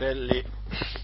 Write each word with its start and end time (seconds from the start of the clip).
fratelli 0.00 0.42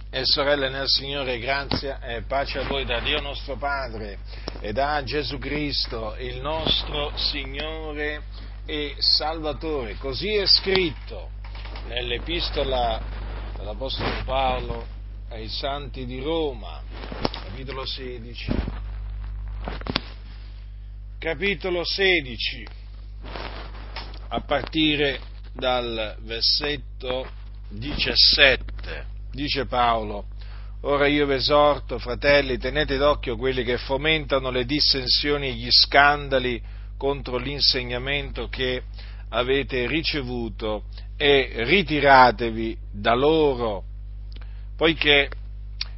e 0.09 0.25
sorelle 0.25 0.71
nel 0.71 0.89
Signore, 0.89 1.39
grazia 1.39 2.01
e 2.01 2.23
pace 2.23 2.61
a 2.61 2.67
voi 2.67 2.87
da 2.87 2.99
Dio 3.01 3.21
nostro 3.21 3.57
Padre 3.57 4.21
e 4.61 4.73
da 4.73 5.03
Gesù 5.05 5.37
Cristo, 5.37 6.17
il 6.19 6.41
nostro 6.41 7.13
Signore 7.15 8.23
e 8.65 8.95
Salvatore. 8.97 9.97
Così 9.97 10.35
è 10.37 10.47
scritto 10.47 11.29
nell'epistola 11.89 13.03
dell'Apostolo 13.59 14.25
Paolo 14.25 14.87
ai 15.29 15.49
Santi 15.49 16.07
di 16.07 16.19
Roma, 16.23 16.81
capitolo 17.45 17.85
16. 17.85 18.53
Capitolo 21.19 21.85
16, 21.85 22.67
a 24.29 24.41
partire 24.41 25.21
dal 25.53 26.17
versetto 26.21 27.29
17. 27.69 28.76
Dice 29.33 29.67
Paolo, 29.67 30.27
ora 30.83 31.07
io 31.07 31.27
vi 31.27 31.35
esorto, 31.35 31.99
fratelli, 31.99 32.59
tenete 32.59 32.97
d'occhio 32.97 33.37
quelli 33.37 33.65
che 33.65 33.79
fomentano 33.79 34.51
le 34.51 34.65
dissensioni 34.65 35.49
e 35.49 35.53
gli 35.53 35.71
scandali 35.71 36.63
contro 36.97 37.37
l'insegnamento 37.37 38.49
che 38.49 38.83
avete 39.31 39.87
ricevuto 39.87 40.85
e 41.17 41.53
ritiratevi 41.65 42.79
da 42.93 43.15
loro, 43.15 43.85
poiché 44.77 45.31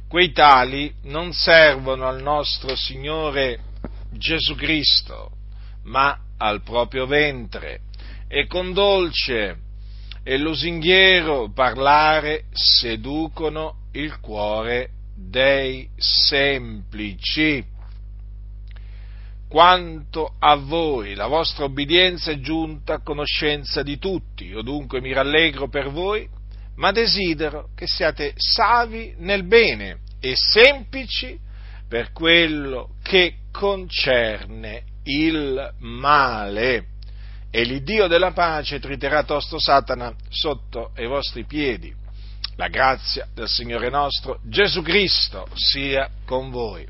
quei 0.07 0.31
tali 0.31 0.93
non 1.03 1.33
servono 1.33 2.07
al 2.07 2.21
nostro 2.21 2.75
Signore 2.75 3.59
Gesù 4.11 4.55
Cristo, 4.55 5.31
ma 5.83 6.17
al 6.37 6.63
proprio 6.63 7.05
ventre, 7.05 7.81
e 8.27 8.47
con 8.47 8.73
dolce 8.73 9.57
e 10.29 10.37
lusinghiero 10.37 11.49
parlare 11.55 12.43
seducono 12.51 13.87
il 13.93 14.19
cuore 14.19 14.91
dei 15.15 15.89
semplici. 15.97 17.65
Quanto 19.47 20.35
a 20.37 20.55
voi, 20.55 21.15
la 21.15 21.25
vostra 21.25 21.65
obbedienza 21.65 22.29
è 22.29 22.39
giunta 22.41 22.93
a 22.93 23.01
conoscenza 23.01 23.81
di 23.81 23.97
tutti, 23.97 24.45
io 24.45 24.61
dunque 24.61 25.01
mi 25.01 25.13
rallegro 25.13 25.67
per 25.67 25.89
voi, 25.89 26.29
ma 26.75 26.91
desidero 26.91 27.69
che 27.73 27.87
siate 27.87 28.33
savi 28.35 29.15
nel 29.17 29.45
bene 29.45 30.01
e 30.19 30.35
semplici 30.35 31.39
per 31.87 32.11
quello 32.11 32.97
che 33.01 33.37
concerne 33.51 34.83
il 35.05 35.73
male 35.79 36.85
e 37.51 37.63
l'Iddio 37.63 38.07
della 38.07 38.31
pace 38.31 38.79
triterà 38.79 39.23
tosto 39.23 39.59
Satana 39.59 40.13
sotto 40.29 40.91
ai 40.95 41.07
vostri 41.07 41.45
piedi. 41.45 41.93
La 42.55 42.67
grazia 42.67 43.27
del 43.33 43.47
Signore 43.47 43.89
nostro 43.89 44.39
Gesù 44.43 44.81
Cristo 44.81 45.47
sia 45.53 46.09
con 46.25 46.51
voi. 46.51 46.85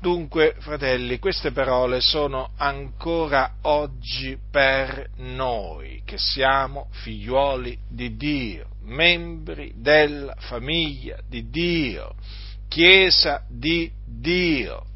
Dunque, 0.00 0.56
fratelli, 0.58 1.20
queste 1.20 1.52
parole 1.52 2.00
sono 2.00 2.50
ancora 2.56 3.58
oggi 3.62 4.36
per 4.50 5.10
noi, 5.18 6.02
che 6.04 6.18
siamo 6.18 6.88
figliuoli 6.90 7.78
di 7.88 8.16
Dio, 8.16 8.70
membri 8.82 9.74
della 9.76 10.34
famiglia 10.38 11.18
di 11.28 11.48
Dio, 11.48 12.16
Chiesa 12.66 13.44
di 13.48 13.88
Dio 14.04 14.86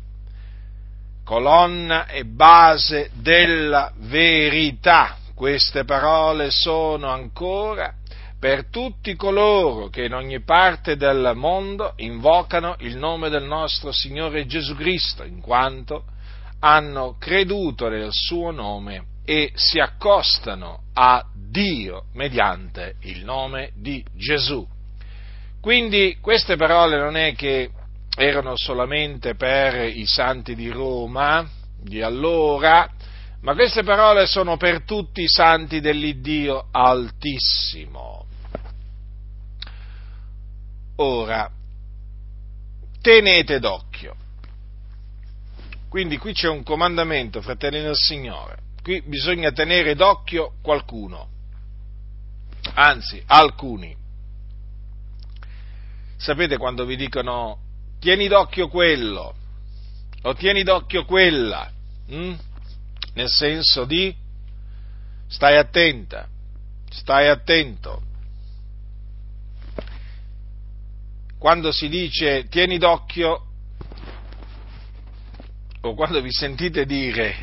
colonna 1.27 2.07
e 2.07 2.25
base 2.25 3.11
della 3.15 3.93
verità. 3.97 5.17
Queste 5.35 5.85
parole 5.85 6.53
sono 6.53 7.09
ancora 7.09 7.93
per 8.39 8.71
tutti 8.71 9.17
coloro 9.17 9.89
che 9.89 10.05
in 10.05 10.15
ogni 10.15 10.41
parte 10.43 10.97
del 10.97 11.33
mondo 11.35 11.95
invocano 11.97 12.77
il 12.79 12.97
nome 12.97 13.29
del 13.29 13.43
nostro 13.43 13.91
Signore 13.91 14.47
Gesù 14.47 14.77
Cristo, 14.77 15.25
in 15.25 15.41
quanto 15.41 16.05
hanno 16.61 17.17
creduto 17.19 17.89
nel 17.89 18.11
suo 18.13 18.53
nome 18.53 19.07
e 19.25 19.51
si 19.57 19.81
accostano 19.81 20.83
a 20.95 21.25
Dio 21.35 22.05
mediante 22.13 22.95
il 23.01 23.25
nome 23.25 23.73
di 23.75 24.05
Gesù. 24.15 24.65
Quindi 25.61 26.19
queste 26.21 26.55
parole 26.55 26.99
non 26.99 27.17
è 27.17 27.35
che 27.35 27.71
erano 28.17 28.57
solamente 28.57 29.35
per 29.35 29.89
i 29.95 30.07
santi 30.07 30.55
di 30.55 30.71
Roma 30.71 31.47
di 31.79 32.01
allora, 32.01 32.91
ma 33.43 33.55
queste 33.55 33.83
parole 33.83 34.27
sono 34.27 34.57
per 34.57 34.83
tutti 34.85 35.23
i 35.23 35.29
santi 35.29 35.81
dell'Iddio 35.81 36.69
Altissimo. 36.71 38.25
Ora, 40.97 41.51
tenete 43.03 43.61
d'occhio. 43.61 44.17
Quindi 45.91 46.17
qui 46.17 46.33
c'è 46.33 46.49
un 46.49 46.63
comandamento, 46.63 47.43
fratelli 47.43 47.83
del 47.83 47.95
Signore. 47.95 48.65
Qui 48.83 49.03
bisogna 49.03 49.53
tenere 49.53 49.95
d'occhio 49.95 50.55
qualcuno, 50.63 51.29
anzi 52.75 53.23
alcuni. 53.27 53.95
Sapete 56.17 56.57
quando 56.57 56.87
vi 56.87 56.97
dicono 56.97 57.65
tieni 58.07 58.29
d'occhio 58.29 58.69
quello, 58.69 59.35
o 60.23 60.35
tieni 60.35 60.63
d'occhio 60.63 61.05
quella, 61.05 61.69
hm? 62.07 62.35
nel 63.15 63.29
senso 63.29 63.85
di 63.85 64.15
stai 65.27 65.57
attenta, 65.57 66.29
stai 66.89 67.27
attento. 67.27 68.01
Quando 71.37 71.73
si 71.73 71.89
dice 71.89 72.47
tieni 72.49 72.79
d'occhio, 72.79 73.47
o 75.81 75.95
quando 75.95 76.21
vi 76.21 76.31
sentite 76.31 76.87
dire 76.87 77.35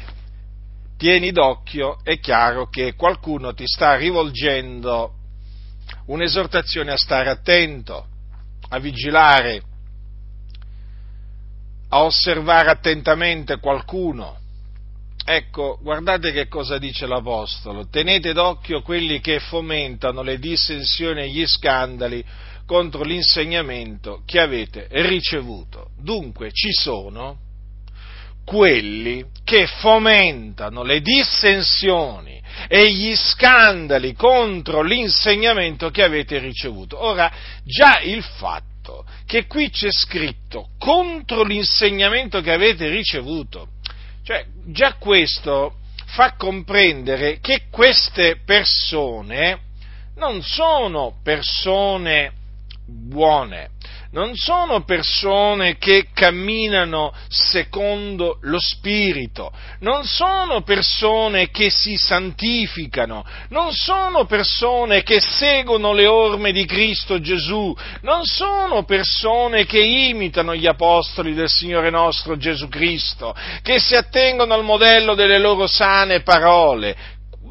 tieni 0.96 1.34
d'occhio, 1.34 1.98
è 2.04 2.22
chiaro 2.22 2.70
che 2.70 2.94
qualcuno 2.94 3.54
ti 3.54 3.68
sta 3.68 3.98
rivolgendo 3.98 5.16
un'esortazione 6.06 6.94
a 6.94 6.98
stare 6.98 7.30
attento, 7.30 8.08
a 8.70 8.80
vigilare 8.80 9.72
a 11.94 12.04
osservare 12.04 12.72
attentamente 12.72 13.60
qualcuno. 13.60 14.40
Ecco, 15.24 15.78
guardate 15.80 16.32
che 16.32 16.48
cosa 16.48 16.80
dice 16.80 17.06
l'Apostolo, 17.06 17.88
tenete 17.88 18.34
d'occhio 18.34 18.82
quelli 18.82 19.20
che 19.20 19.40
fomentano 19.40 20.24
le 20.24 20.40
dissensioni 20.40 21.22
e 21.22 21.30
gli 21.30 21.46
scandali 21.46 22.26
contro 22.66 23.04
l'insegnamento 23.04 24.24
che 24.26 24.40
avete 24.40 24.88
ricevuto. 24.90 25.92
Dunque 26.02 26.50
ci 26.52 26.72
sono 26.72 27.38
quelli 28.44 29.26
che 29.44 29.68
fomentano 29.68 30.82
le 30.82 31.00
dissensioni 31.00 32.42
e 32.68 32.92
gli 32.92 33.16
scandali 33.16 34.14
contro 34.14 34.82
l'insegnamento 34.82 35.92
che 35.92 36.04
avete 36.04 36.40
ricevuto. 36.40 37.02
Ora, 37.02 37.32
già 37.64 38.00
il 38.02 38.24
fatto 38.24 38.73
fatto 38.84 39.06
che 39.26 39.48
qui 39.48 39.70
c'è 39.70 39.92
scritto 39.92 40.70
contro 40.78 41.44
l'insegnamento 41.44 42.42
che 42.42 42.52
avete 42.52 42.90
ricevuto. 42.90 43.70
Cioè, 44.24 44.46
già 44.66 44.96
questo 44.96 45.78
fa 46.06 46.36
comprendere 46.36 47.40
che 47.40 47.64
queste 47.72 48.42
persone 48.46 49.60
non 50.16 50.44
sono 50.44 51.20
persone 51.24 52.34
buone, 52.94 53.70
non 54.14 54.36
sono 54.36 54.84
persone 54.84 55.78
che 55.78 56.08
camminano 56.14 57.12
secondo 57.28 58.38
lo 58.42 58.60
Spirito, 58.60 59.52
non 59.80 60.04
sono 60.04 60.62
persone 60.62 61.50
che 61.50 61.72
si 61.72 61.98
santificano, 61.98 63.26
non 63.50 63.74
sono 63.74 64.26
persone 64.26 65.02
che 65.02 65.20
seguono 65.20 65.94
le 65.94 66.06
orme 66.06 66.52
di 66.52 66.66
Cristo 66.66 67.20
Gesù, 67.20 67.76
non 68.02 68.24
sono 68.26 68.84
persone 68.84 69.66
che 69.66 69.80
imitano 69.80 70.56
gli 70.56 70.68
apostoli 70.68 71.34
del 71.34 71.50
Signore 71.50 71.90
nostro 71.90 72.38
Gesù 72.38 72.68
Cristo, 72.68 73.36
che 73.64 73.80
si 73.80 73.96
attengono 73.96 74.54
al 74.54 74.64
modello 74.64 75.16
delle 75.16 75.40
loro 75.40 75.66
sane 75.66 76.22
parole, 76.22 76.96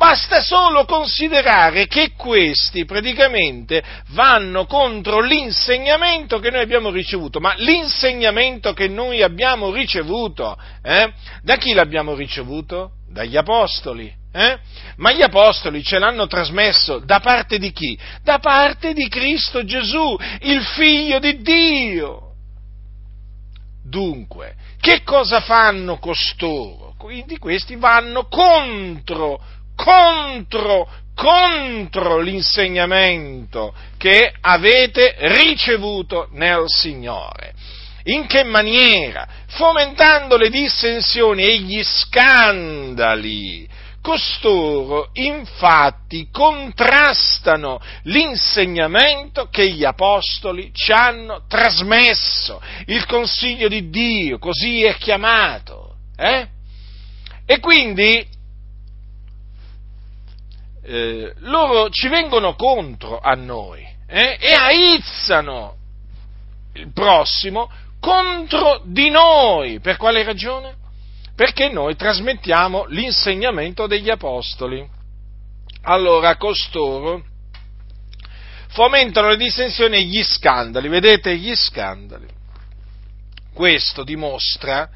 Basta 0.03 0.41
solo 0.41 0.85
considerare 0.85 1.87
che 1.87 2.11
questi 2.17 2.85
praticamente 2.85 3.81
vanno 4.09 4.67
contro 4.67 5.21
l'insegnamento 5.21 6.41
che 6.41 6.51
noi 6.51 6.61
abbiamo 6.61 6.91
ricevuto, 6.91 7.39
ma 7.39 7.55
l'insegnamento 7.59 8.73
che 8.73 8.89
noi 8.89 9.23
abbiamo 9.23 9.71
ricevuto, 9.71 10.59
eh? 10.83 11.13
da 11.43 11.57
chi 11.57 11.73
l'abbiamo 11.73 12.17
ricevuto? 12.17 12.95
Dagli 13.13 13.37
apostoli. 13.37 14.13
Eh? 14.33 14.59
Ma 14.97 15.13
gli 15.13 15.23
apostoli 15.23 15.85
ce 15.85 16.01
l'hanno 16.01 16.27
trasmesso 16.27 16.99
da 16.99 17.21
parte 17.21 17.59
di 17.59 17.71
chi? 17.71 17.97
Da 18.25 18.41
parte 18.41 18.95
di 18.95 19.07
Cristo 19.09 19.65
Gesù, 19.65 20.19
il 20.41 20.65
figlio 20.65 21.21
di 21.21 21.41
Dio. 21.43 22.33
Dunque, 23.85 24.57
che 24.81 25.05
cosa 25.05 25.39
fanno 25.39 25.99
costoro? 25.99 26.95
Quindi 26.99 27.39
questi 27.39 27.77
vanno 27.77 28.27
contro 28.27 29.61
contro 29.75 30.89
contro 31.15 32.21
l'insegnamento 32.21 33.75
che 33.97 34.33
avete 34.41 35.15
ricevuto 35.19 36.29
nel 36.33 36.65
Signore. 36.67 37.55
In 38.05 38.27
che 38.27 38.43
maniera? 38.43 39.29
Fomentando 39.47 40.37
le 40.37 40.49
dissensioni 40.51 41.45
e 41.45 41.59
gli 41.59 41.83
scandali. 41.85 43.69
Costoro 44.01 45.11
infatti 45.13 46.29
contrastano 46.33 47.81
l'insegnamento 48.05 49.49
che 49.49 49.71
gli 49.71 49.85
apostoli 49.85 50.73
ci 50.75 50.91
hanno 50.91 51.45
trasmesso, 51.47 52.61
il 52.87 53.07
consiglio 53.07 53.69
di 53.69 53.91
Dio, 53.91 54.39
così 54.41 54.83
è 54.83 54.97
chiamato. 54.97 55.95
Eh? 56.17 56.49
E 57.47 57.61
quindi 57.61 58.27
eh, 60.85 61.33
loro 61.39 61.91
ci 61.91 62.09
vengono 62.09 62.55
contro 62.55 63.21
a 63.21 63.35
noi 63.35 63.87
eh, 64.07 64.37
e 64.41 64.53
aizzano 64.53 65.77
il 66.75 66.93
prossimo 66.93 67.71
contro 68.01 68.83
di 68.85 69.09
noi. 69.11 69.81
Per 69.81 69.97
quale 69.97 70.23
ragione? 70.25 70.75
Perché 71.35 71.69
noi 71.69 71.97
trasmettiamo 71.97 72.87
l'insegnamento 72.87 73.87
degli 73.87 74.11
apostoli. 74.11 74.87
Allora 75.85 76.37
costoro 76.37 77.25
fomentano 78.69 79.29
le 79.29 79.37
dissensioni 79.37 79.97
e 79.97 80.03
gli 80.03 80.23
scandali. 80.23 80.89
Vedete 80.89 81.37
gli 81.37 81.55
scandali? 81.55 82.27
Questo 83.55 84.03
dimostra 84.03 84.89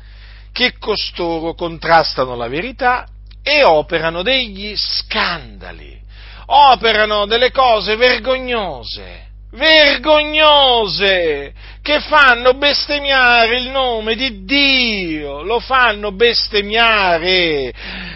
che 0.52 0.78
costoro 0.78 1.54
contrastano 1.54 2.34
la 2.34 2.48
verità 2.48 3.06
e 3.48 3.62
operano 3.62 4.22
degli 4.22 4.74
scandali, 4.74 5.96
operano 6.46 7.26
delle 7.26 7.52
cose 7.52 7.94
vergognose, 7.94 9.28
vergognose, 9.52 11.54
che 11.80 12.00
fanno 12.00 12.54
bestemmiare 12.54 13.58
il 13.58 13.68
nome 13.68 14.16
di 14.16 14.44
Dio, 14.44 15.42
lo 15.42 15.60
fanno 15.60 16.10
bestemmiare 16.10 17.72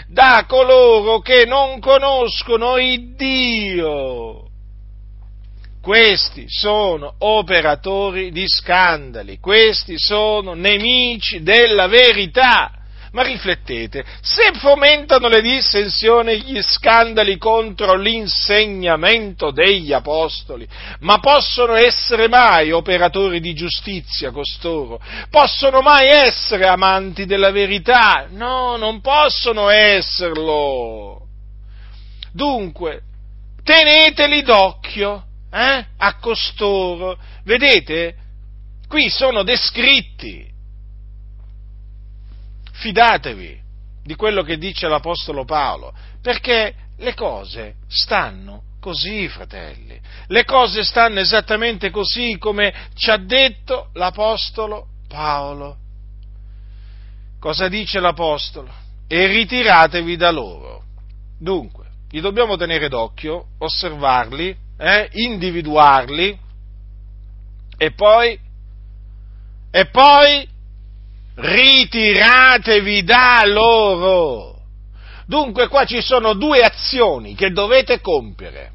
da 0.09 0.47
coloro 0.49 1.21
che 1.21 1.45
non 1.47 1.79
conoscono 1.79 2.77
il 2.79 3.15
Dio. 3.15 4.49
Questi 5.81 6.47
sono 6.49 7.15
operatori 7.19 8.33
di 8.33 8.49
scandali, 8.49 9.39
questi 9.39 9.95
sono 9.97 10.55
nemici 10.55 11.45
della 11.45 11.87
verità. 11.87 12.80
Ma 13.13 13.23
riflettete, 13.23 14.05
se 14.21 14.53
fomentano 14.59 15.27
le 15.27 15.43
dissensioni 15.43 16.43
gli 16.43 16.63
scandali 16.63 17.39
contro 17.39 17.97
l'insegnamento 17.97 19.51
degli 19.51 19.93
apostoli, 19.93 20.67
ma 21.01 21.19
possono 21.19 21.75
essere 21.75 22.29
mai 22.29 22.71
operatori 22.71 23.41
di 23.41 23.53
giustizia 23.53 24.31
costoro? 24.31 25.01
Possono 25.29 25.81
mai 25.81 26.07
essere 26.07 26.69
amanti 26.69 27.27
della 27.27 27.51
verità? 27.51 28.29
No, 28.31 28.77
non 28.77 29.01
possono 29.01 29.69
esserlo. 29.71 31.27
Dunque, 32.33 33.03
teneteli 33.65 34.43
d'occhio 34.43 35.25
eh, 35.53 35.85
a 35.97 36.17
costoro. 36.19 37.19
Vedete? 37.43 38.15
Qui 38.87 39.09
sono 39.11 39.43
descritti 39.43 40.50
fidatevi 42.81 43.61
di 44.03 44.15
quello 44.15 44.43
che 44.43 44.57
dice 44.57 44.89
l'Apostolo 44.89 45.45
Paolo, 45.45 45.93
perché 46.23 46.75
le 46.97 47.15
cose 47.15 47.75
stanno 47.87 48.63
così, 48.81 49.29
fratelli. 49.29 50.01
Le 50.27 50.45
cose 50.45 50.83
stanno 50.83 51.21
esattamente 51.21 51.91
così 51.91 52.39
come 52.39 52.73
ci 52.95 53.11
ha 53.11 53.19
detto 53.19 53.91
l'Apostolo 53.93 54.87
Paolo. 55.07 55.77
Cosa 57.39 57.69
dice 57.69 58.01
l'Apostolo? 58.01 58.73
E 59.07 59.27
ritiratevi 59.27 60.17
da 60.17 60.31
loro. 60.31 60.85
Dunque, 61.39 61.87
li 62.11 62.21
dobbiamo 62.21 62.57
tenere 62.57 62.89
d'occhio, 62.89 63.49
osservarli, 63.59 64.57
eh, 64.79 65.09
individuarli 65.13 66.39
e 67.77 67.93
poi, 67.93 68.39
e 69.71 69.87
poi 69.87 70.49
ritiratevi 71.41 73.03
da 73.03 73.43
loro. 73.47 74.59
Dunque 75.27 75.69
qua 75.69 75.85
ci 75.85 76.01
sono 76.03 76.35
due 76.35 76.61
azioni 76.63 77.35
che 77.35 77.51
dovete 77.51 78.01
compiere. 78.01 78.73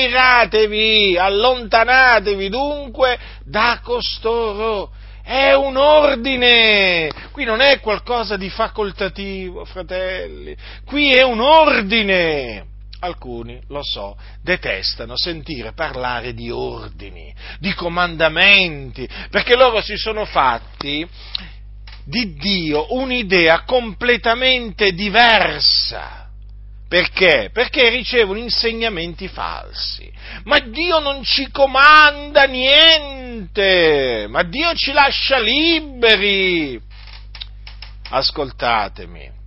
allontanatevi 1.18 2.50
dunque 2.50 3.18
da 3.46 3.80
costoro. 3.84 4.92
È 5.24 5.54
un 5.54 5.78
ordine, 5.78 7.12
qui 7.32 7.46
non 7.46 7.62
è 7.62 7.80
qualcosa 7.80 8.36
di 8.36 8.50
facoltativo, 8.50 9.64
fratelli, 9.66 10.58
qui 10.86 11.14
è 11.14 11.22
un 11.22 11.40
ordine 11.40 12.66
alcuni, 13.00 13.62
lo 13.68 13.84
so, 13.84 14.18
detestano 14.42 15.18
sentire 15.18 15.74
parlare 15.74 16.34
di 16.34 16.50
ordini, 16.50 17.34
di 17.60 17.74
comandamenti, 17.74 19.08
perché 19.30 19.56
loro 19.56 19.82
si 19.82 19.96
sono 19.96 20.26
fatti 20.26 21.08
di 22.06 22.34
Dio 22.34 22.94
un'idea 22.96 23.64
completamente 23.64 24.94
diversa. 24.94 26.28
Perché? 26.88 27.52
Perché 27.54 27.90
ricevono 27.90 28.40
insegnamenti 28.40 29.28
falsi. 29.28 30.12
Ma 30.46 30.58
Dio 30.58 30.98
non 30.98 31.24
ci 31.24 31.52
comanda 31.52 32.46
niente, 32.46 34.26
ma 34.28 34.42
Dio 34.42 34.74
ci 34.74 34.92
lascia 34.92 35.40
liberi. 35.40 36.82
Ascoltatemi, 38.10 39.39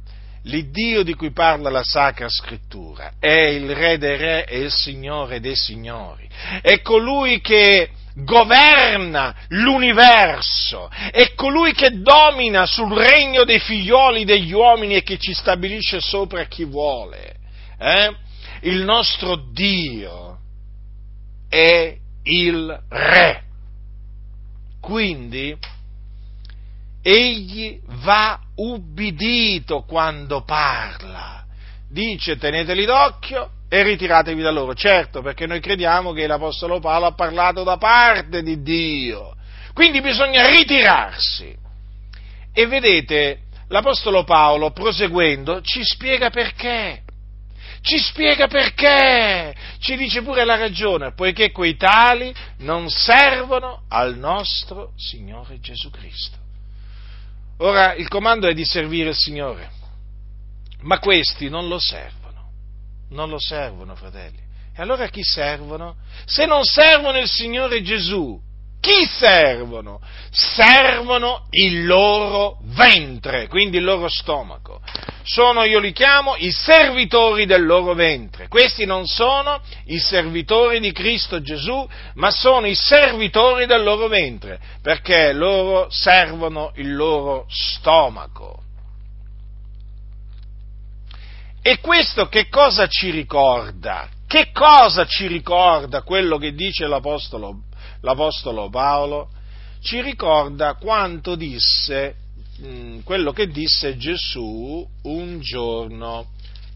L'Iddio 0.44 1.04
di 1.04 1.14
cui 1.14 1.30
parla 1.30 1.70
la 1.70 1.84
Sacra 1.84 2.28
Scrittura 2.28 3.12
è 3.20 3.30
il 3.30 3.72
Re 3.74 3.96
dei 3.98 4.16
Re 4.16 4.44
e 4.44 4.58
il 4.58 4.72
Signore 4.72 5.38
dei 5.40 5.54
Signori. 5.54 6.28
È 6.60 6.80
colui 6.80 7.40
che 7.40 7.90
governa 8.14 9.34
l'universo, 9.48 10.90
è 11.10 11.32
colui 11.34 11.72
che 11.72 12.00
domina 12.00 12.66
sul 12.66 12.92
regno 12.92 13.44
dei 13.44 13.60
figlioli 13.60 14.24
degli 14.24 14.52
uomini 14.52 14.96
e 14.96 15.02
che 15.02 15.18
ci 15.18 15.32
stabilisce 15.32 16.00
sopra 16.00 16.44
chi 16.44 16.64
vuole. 16.64 17.36
Eh? 17.78 18.14
Il 18.62 18.82
nostro 18.82 19.36
Dio 19.52 20.38
è 21.48 21.96
il 22.24 22.82
Re. 22.88 23.42
Quindi 24.80 25.56
egli 27.02 27.80
va 28.04 28.38
ubbidito 28.56 29.82
quando 29.82 30.42
parla. 30.44 31.44
Dice 31.88 32.36
teneteli 32.36 32.84
d'occhio 32.84 33.50
e 33.68 33.82
ritiratevi 33.82 34.40
da 34.40 34.50
loro. 34.50 34.74
Certo, 34.74 35.20
perché 35.20 35.46
noi 35.46 35.60
crediamo 35.60 36.12
che 36.12 36.26
l'Apostolo 36.26 36.78
Paolo 36.78 37.06
ha 37.06 37.14
parlato 37.14 37.64
da 37.64 37.76
parte 37.76 38.42
di 38.42 38.62
Dio. 38.62 39.34
Quindi 39.74 40.00
bisogna 40.00 40.46
ritirarsi. 40.46 41.54
E 42.54 42.66
vedete, 42.66 43.40
l'Apostolo 43.68 44.24
Paolo, 44.24 44.70
proseguendo, 44.70 45.60
ci 45.62 45.82
spiega 45.84 46.30
perché. 46.30 47.02
Ci 47.80 47.98
spiega 47.98 48.46
perché, 48.46 49.52
ci 49.80 49.96
dice 49.96 50.22
pure 50.22 50.44
la 50.44 50.54
ragione, 50.54 51.14
poiché 51.14 51.50
quei 51.50 51.76
tali 51.76 52.32
non 52.58 52.88
servono 52.88 53.82
al 53.88 54.16
nostro 54.16 54.92
Signore 54.96 55.58
Gesù 55.58 55.90
Cristo. 55.90 56.41
Ora 57.58 57.94
il 57.94 58.08
comando 58.08 58.48
è 58.48 58.54
di 58.54 58.64
servire 58.64 59.10
il 59.10 59.16
Signore, 59.16 59.70
ma 60.80 60.98
questi 60.98 61.48
non 61.48 61.68
lo 61.68 61.78
servono, 61.78 62.50
non 63.10 63.28
lo 63.28 63.38
servono, 63.38 63.94
fratelli. 63.94 64.40
E 64.74 64.80
allora 64.80 65.08
chi 65.08 65.22
servono? 65.22 65.96
Se 66.24 66.46
non 66.46 66.64
servono 66.64 67.18
il 67.18 67.28
Signore 67.28 67.82
Gesù, 67.82 68.40
chi 68.82 69.06
servono? 69.06 70.00
Servono 70.32 71.46
il 71.50 71.86
loro 71.86 72.58
ventre, 72.74 73.46
quindi 73.46 73.76
il 73.76 73.84
loro 73.84 74.08
stomaco. 74.08 74.80
Sono, 75.22 75.62
io 75.62 75.78
li 75.78 75.92
chiamo, 75.92 76.34
i 76.34 76.50
servitori 76.50 77.46
del 77.46 77.64
loro 77.64 77.94
ventre. 77.94 78.48
Questi 78.48 78.84
non 78.84 79.06
sono 79.06 79.62
i 79.84 80.00
servitori 80.00 80.80
di 80.80 80.90
Cristo 80.90 81.40
Gesù, 81.40 81.88
ma 82.14 82.32
sono 82.32 82.66
i 82.66 82.74
servitori 82.74 83.66
del 83.66 83.84
loro 83.84 84.08
ventre, 84.08 84.58
perché 84.82 85.32
loro 85.32 85.86
servono 85.88 86.72
il 86.74 86.92
loro 86.92 87.46
stomaco. 87.48 88.64
E 91.62 91.78
questo 91.78 92.26
che 92.26 92.48
cosa 92.48 92.88
ci 92.88 93.10
ricorda? 93.10 94.08
Che 94.26 94.50
cosa 94.50 95.06
ci 95.06 95.28
ricorda 95.28 96.02
quello 96.02 96.36
che 96.36 96.52
dice 96.52 96.88
l'Apostolo 96.88 97.70
l'Apostolo 98.02 98.68
Paolo 98.68 99.28
ci 99.80 100.00
ricorda 100.00 100.74
quanto 100.74 101.34
disse 101.34 102.14
mm, 102.60 103.00
quello 103.00 103.32
che 103.32 103.48
disse 103.48 103.96
Gesù 103.96 104.86
un 105.02 105.40
giorno 105.40 106.26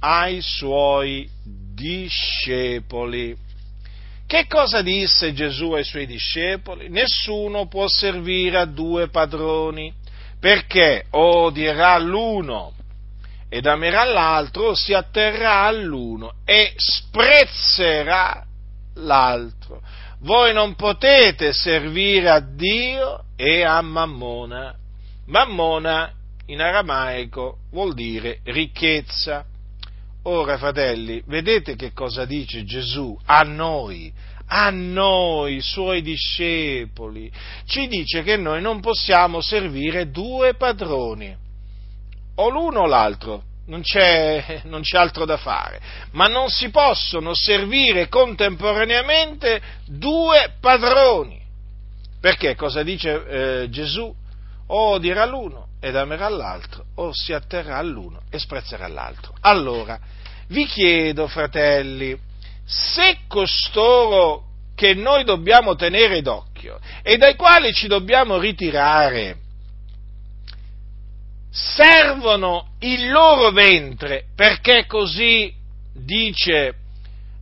ai 0.00 0.40
suoi 0.40 1.28
discepoli. 1.44 3.36
Che 4.26 4.46
cosa 4.48 4.82
disse 4.82 5.32
Gesù 5.32 5.72
ai 5.72 5.84
suoi 5.84 6.06
discepoli? 6.06 6.88
Nessuno 6.88 7.68
può 7.68 7.86
servire 7.86 8.58
a 8.58 8.64
due 8.64 9.08
padroni, 9.08 9.92
perché 10.40 11.06
odierà 11.10 11.96
l'uno 11.98 12.72
ed 13.48 13.66
amerà 13.66 14.04
l'altro, 14.04 14.74
si 14.74 14.92
atterrà 14.92 15.62
all'uno 15.62 16.34
e 16.44 16.72
sprezzerà 16.76 18.44
l'altro. 18.94 19.80
Voi 20.26 20.52
non 20.52 20.74
potete 20.74 21.52
servire 21.52 22.28
a 22.30 22.40
Dio 22.40 23.26
e 23.36 23.62
a 23.62 23.80
Mammona. 23.80 24.74
Mammona 25.26 26.12
in 26.46 26.60
aramaico 26.60 27.58
vuol 27.70 27.94
dire 27.94 28.40
ricchezza. 28.42 29.44
Ora, 30.24 30.58
fratelli, 30.58 31.22
vedete 31.26 31.76
che 31.76 31.92
cosa 31.92 32.24
dice 32.24 32.64
Gesù 32.64 33.16
a 33.26 33.42
noi, 33.42 34.12
a 34.48 34.68
noi, 34.70 35.60
suoi 35.60 36.02
discepoli. 36.02 37.30
Ci 37.64 37.86
dice 37.86 38.24
che 38.24 38.36
noi 38.36 38.60
non 38.60 38.80
possiamo 38.80 39.40
servire 39.40 40.10
due 40.10 40.54
padroni, 40.54 41.36
o 42.34 42.48
l'uno 42.48 42.80
o 42.80 42.86
l'altro, 42.86 43.44
non 43.66 43.82
c'è, 43.82 44.62
non 44.64 44.82
c'è 44.82 44.98
altro 44.98 45.24
da 45.24 45.36
fare, 45.36 45.80
ma 46.12 46.26
non 46.26 46.48
si 46.48 46.70
possono 46.70 47.34
servire 47.34 48.08
contemporaneamente 48.08 49.60
due 49.86 50.54
padroni. 50.60 51.44
Perché 52.20 52.54
cosa 52.54 52.82
dice 52.82 53.62
eh, 53.62 53.70
Gesù? 53.70 54.12
O 54.68 54.98
dirà 54.98 55.24
l'uno 55.26 55.68
ed 55.80 55.94
amerà 55.94 56.28
l'altro, 56.28 56.86
o 56.96 57.12
si 57.12 57.32
atterrà 57.32 57.76
all'uno 57.76 58.22
e 58.30 58.38
sprezzerà 58.38 58.88
l'altro. 58.88 59.34
Allora, 59.42 59.98
vi 60.48 60.66
chiedo, 60.66 61.28
fratelli, 61.28 62.18
se 62.64 63.18
costoro 63.28 64.44
che 64.74 64.94
noi 64.94 65.24
dobbiamo 65.24 65.76
tenere 65.76 66.20
d'occhio 66.20 66.80
e 67.02 67.16
dai 67.16 67.36
quali 67.36 67.72
ci 67.72 67.86
dobbiamo 67.86 68.38
ritirare 68.38 69.38
servono 71.56 72.72
il 72.80 73.10
loro 73.10 73.50
ventre 73.50 74.26
perché 74.34 74.84
così 74.84 75.50
dice, 75.94 76.74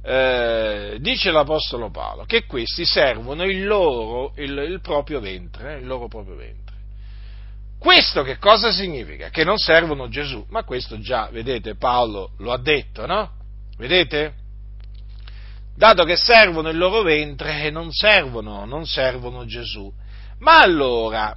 eh, 0.04 0.98
dice 1.00 1.32
l'Apostolo 1.32 1.90
Paolo, 1.90 2.24
che 2.24 2.46
questi 2.46 2.84
servono 2.84 3.42
il 3.42 3.66
loro, 3.66 4.32
il, 4.36 4.56
il 4.70 4.80
proprio 4.80 5.18
ventre, 5.18 5.74
eh, 5.74 5.78
il 5.78 5.86
loro 5.86 6.06
proprio 6.06 6.36
ventre. 6.36 6.62
Questo 7.76 8.22
che 8.22 8.38
cosa 8.38 8.70
significa? 8.70 9.30
Che 9.30 9.42
non 9.42 9.58
servono 9.58 10.08
Gesù, 10.08 10.46
ma 10.48 10.62
questo 10.62 11.00
già, 11.00 11.28
vedete, 11.32 11.74
Paolo 11.74 12.30
lo 12.38 12.52
ha 12.52 12.58
detto, 12.58 13.06
no? 13.06 13.32
Vedete? 13.76 14.34
Dato 15.76 16.04
che 16.04 16.14
servono 16.14 16.68
il 16.68 16.78
loro 16.78 17.02
ventre, 17.02 17.68
non 17.70 17.90
servono, 17.90 18.64
non 18.64 18.86
servono 18.86 19.44
Gesù. 19.44 19.92
Ma 20.38 20.60
allora, 20.60 21.36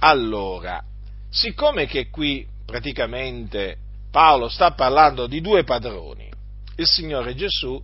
allora, 0.00 0.84
siccome 1.30 1.86
che 1.86 2.08
qui 2.10 2.46
praticamente 2.66 3.76
Paolo 4.10 4.48
sta 4.48 4.72
parlando 4.72 5.26
di 5.26 5.40
due 5.40 5.64
padroni, 5.64 6.28
il 6.76 6.86
Signore 6.86 7.34
Gesù 7.34 7.80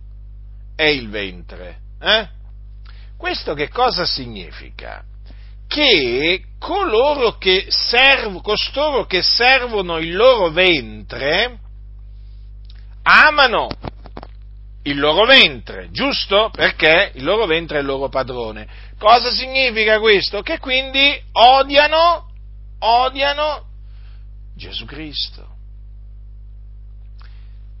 e 0.75 0.93
il 0.93 1.09
ventre, 1.09 1.79
eh? 1.99 2.27
Questo 3.17 3.53
che 3.53 3.69
cosa 3.69 4.05
significa? 4.05 5.03
che 5.67 6.43
coloro 6.57 7.37
che 7.37 7.65
serv- 7.67 8.41
costoro 8.41 9.05
che 9.05 9.21
servono 9.21 9.97
il 9.97 10.15
loro 10.15 10.49
ventre 10.49 11.59
amano 13.03 13.67
il 14.83 14.97
loro 14.97 15.25
ventre, 15.25 15.89
giusto? 15.91 16.49
Perché 16.49 17.11
il 17.15 17.23
loro 17.25 17.45
ventre 17.45 17.77
è 17.77 17.81
il 17.81 17.85
loro 17.85 18.07
padrone. 18.07 18.65
Cosa 18.97 19.31
significa 19.31 19.99
questo? 19.99 20.41
Che 20.41 20.59
quindi 20.59 21.21
odiano, 21.33 22.26
odiano 22.79 23.65
Gesù 24.55 24.85
Cristo. 24.85 25.55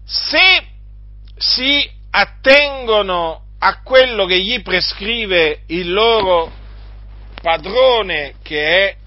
Se 0.05 0.67
si 1.35 1.89
attengono 2.11 3.45
a 3.59 3.81
quello 3.81 4.25
che 4.25 4.41
gli 4.41 4.61
prescrive 4.61 5.63
il 5.67 5.91
loro 5.91 6.51
padrone 7.41 8.35
che 8.41 8.67
è 8.67 8.97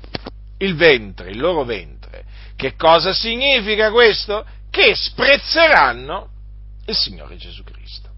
il 0.58 0.74
ventre, 0.74 1.30
il 1.30 1.38
loro 1.38 1.64
ventre. 1.64 2.24
Che 2.56 2.74
cosa 2.76 3.12
significa 3.12 3.90
questo? 3.90 4.44
Che 4.70 4.94
sprezzeranno 4.94 6.28
il 6.86 6.96
Signore 6.96 7.36
Gesù 7.36 7.62
Cristo. 7.64 8.08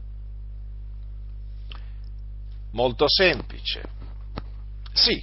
Molto 2.72 3.06
semplice. 3.08 3.82
Sì, 4.92 5.22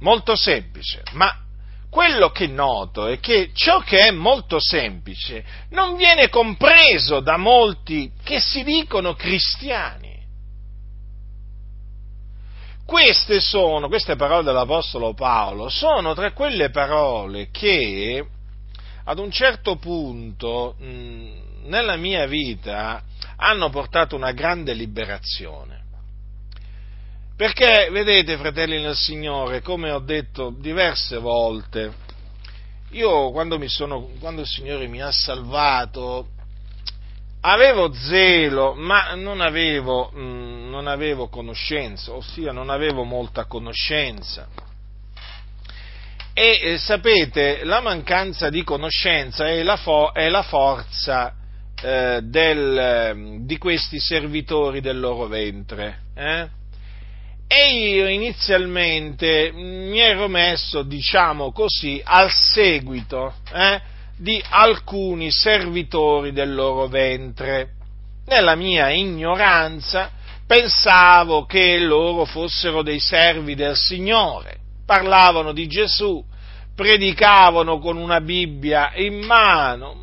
molto 0.00 0.34
semplice, 0.36 1.02
ma 1.12 1.46
quello 1.90 2.30
che 2.30 2.46
noto 2.46 3.06
è 3.06 3.18
che 3.18 3.50
ciò 3.54 3.80
che 3.80 4.00
è 4.00 4.10
molto 4.10 4.58
semplice 4.60 5.44
non 5.70 5.96
viene 5.96 6.28
compreso 6.28 7.20
da 7.20 7.36
molti 7.36 8.12
che 8.22 8.40
si 8.40 8.62
dicono 8.62 9.14
cristiani. 9.14 10.16
Queste 12.84 13.40
sono, 13.40 13.88
queste 13.88 14.16
parole 14.16 14.44
dell'Apostolo 14.44 15.12
Paolo, 15.12 15.68
sono 15.68 16.14
tra 16.14 16.32
quelle 16.32 16.70
parole 16.70 17.50
che 17.50 18.26
ad 19.04 19.18
un 19.18 19.30
certo 19.30 19.76
punto 19.76 20.74
mh, 20.78 21.64
nella 21.64 21.96
mia 21.96 22.26
vita 22.26 23.02
hanno 23.36 23.68
portato 23.70 24.16
una 24.16 24.32
grande 24.32 24.72
liberazione. 24.72 25.77
Perché, 27.38 27.88
vedete, 27.92 28.36
fratelli 28.36 28.82
nel 28.82 28.96
Signore, 28.96 29.62
come 29.62 29.92
ho 29.92 30.00
detto 30.00 30.52
diverse 30.58 31.18
volte, 31.18 31.92
io 32.90 33.30
quando, 33.30 33.60
sono, 33.68 34.08
quando 34.18 34.40
il 34.40 34.46
Signore 34.48 34.88
mi 34.88 35.00
ha 35.00 35.12
salvato, 35.12 36.30
avevo 37.42 37.92
zelo, 37.92 38.74
ma 38.74 39.14
non 39.14 39.40
avevo, 39.40 40.10
mh, 40.12 40.20
mm, 40.20 40.68
non 40.68 40.88
avevo 40.88 41.28
conoscenza, 41.28 42.12
ossia 42.12 42.50
non 42.50 42.70
avevo 42.70 43.04
molta 43.04 43.44
conoscenza. 43.44 44.48
E 46.34 46.60
eh, 46.60 46.78
sapete, 46.78 47.62
la 47.62 47.80
mancanza 47.80 48.50
di 48.50 48.64
conoscenza 48.64 49.46
è 49.46 49.62
la, 49.62 49.76
fo- 49.76 50.12
è 50.12 50.28
la 50.28 50.42
forza 50.42 51.36
eh, 51.80 52.18
del, 52.20 53.42
di 53.44 53.58
questi 53.58 54.00
servitori 54.00 54.80
del 54.80 54.98
loro 54.98 55.28
ventre. 55.28 56.00
Eh? 56.16 56.56
E 57.50 57.72
io 57.72 58.06
inizialmente 58.06 59.50
mi 59.54 59.98
ero 59.98 60.28
messo, 60.28 60.82
diciamo 60.82 61.50
così, 61.50 61.98
al 62.04 62.30
seguito 62.30 63.32
eh, 63.50 63.80
di 64.18 64.42
alcuni 64.50 65.30
servitori 65.30 66.32
del 66.32 66.54
loro 66.54 66.88
ventre. 66.88 67.70
Nella 68.26 68.54
mia 68.54 68.90
ignoranza 68.90 70.10
pensavo 70.46 71.46
che 71.46 71.78
loro 71.78 72.26
fossero 72.26 72.82
dei 72.82 73.00
servi 73.00 73.54
del 73.54 73.76
Signore, 73.76 74.58
parlavano 74.84 75.52
di 75.52 75.66
Gesù, 75.66 76.22
predicavano 76.74 77.78
con 77.78 77.96
una 77.96 78.20
Bibbia 78.20 78.92
in 78.96 79.24
mano, 79.24 79.96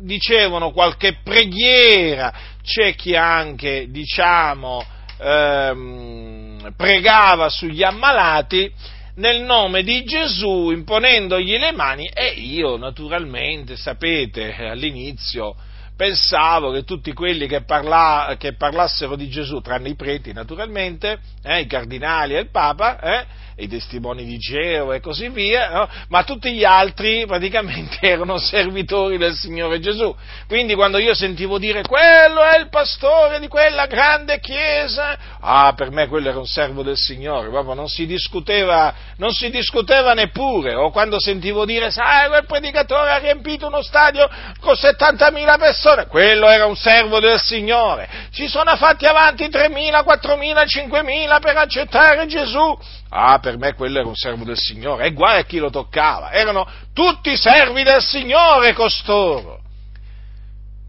dicevano 0.00 0.70
qualche 0.70 1.18
preghiera, 1.22 2.32
c'è 2.62 2.94
chi 2.94 3.14
anche, 3.14 3.90
diciamo, 3.90 4.82
ehm, 5.18 6.39
pregava 6.76 7.48
sugli 7.48 7.82
ammalati, 7.82 8.72
nel 9.16 9.42
nome 9.42 9.82
di 9.82 10.04
Gesù 10.04 10.70
imponendogli 10.70 11.58
le 11.58 11.72
mani 11.72 12.06
e 12.06 12.28
io 12.28 12.76
naturalmente, 12.76 13.76
sapete, 13.76 14.54
all'inizio 14.54 15.54
pensavo 16.00 16.70
che 16.70 16.84
tutti 16.84 17.12
quelli 17.12 17.46
che, 17.46 17.64
parla, 17.64 18.34
che 18.38 18.54
parlassero 18.54 19.16
di 19.16 19.28
Gesù, 19.28 19.60
tranne 19.60 19.90
i 19.90 19.96
preti 19.96 20.32
naturalmente, 20.32 21.18
eh, 21.42 21.60
i 21.60 21.66
cardinali 21.66 22.34
e 22.34 22.40
il 22.40 22.50
Papa, 22.50 22.98
eh, 22.98 23.26
i 23.60 23.68
testimoni 23.68 24.24
di 24.24 24.38
Geo 24.38 24.92
e 24.92 25.00
così 25.00 25.28
via, 25.28 25.70
no? 25.70 25.88
ma 26.08 26.24
tutti 26.24 26.52
gli 26.52 26.64
altri 26.64 27.26
praticamente 27.26 27.98
erano 28.06 28.38
servitori 28.38 29.18
del 29.18 29.34
Signore 29.34 29.80
Gesù. 29.80 30.14
Quindi 30.46 30.74
quando 30.74 30.98
io 30.98 31.14
sentivo 31.14 31.58
dire 31.58 31.82
quello 31.82 32.42
è 32.42 32.58
il 32.58 32.68
pastore 32.68 33.38
di 33.38 33.48
quella 33.48 33.86
grande 33.86 34.40
chiesa, 34.40 35.16
ah, 35.40 35.72
per 35.76 35.90
me 35.90 36.08
quello 36.08 36.28
era 36.28 36.38
un 36.38 36.46
servo 36.46 36.82
del 36.82 36.96
Signore, 36.96 37.48
proprio 37.48 37.74
non 37.74 37.88
si 37.88 38.06
discuteva, 38.06 38.94
non 39.16 39.32
si 39.32 39.50
discuteva 39.50 40.14
neppure, 40.14 40.74
o 40.74 40.90
quando 40.90 41.20
sentivo 41.20 41.64
dire, 41.64 41.90
sai, 41.90 42.28
quel 42.28 42.46
predicatore 42.46 43.10
ha 43.10 43.18
riempito 43.18 43.66
uno 43.66 43.82
stadio 43.82 44.28
con 44.60 44.74
70.000 44.74 45.58
persone, 45.58 46.06
quello 46.06 46.48
era 46.48 46.66
un 46.66 46.76
servo 46.76 47.20
del 47.20 47.40
Signore. 47.40 48.08
Si 48.30 48.48
sono 48.48 48.76
fatti 48.76 49.06
avanti 49.06 49.44
3.000, 49.46 50.02
4.000, 50.04 50.64
5.000 50.66 51.40
per 51.40 51.56
accettare 51.56 52.26
Gesù. 52.26 52.78
Ah, 53.12 53.40
per 53.40 53.58
me 53.58 53.74
quello 53.74 53.98
era 53.98 54.08
un 54.08 54.14
servo 54.14 54.44
del 54.44 54.56
Signore. 54.56 55.06
E 55.06 55.12
guarda 55.12 55.44
chi 55.44 55.58
lo 55.58 55.70
toccava. 55.70 56.32
Erano 56.32 56.66
tutti 56.92 57.36
servi 57.36 57.82
del 57.82 58.02
Signore 58.02 58.72
costoro. 58.72 59.62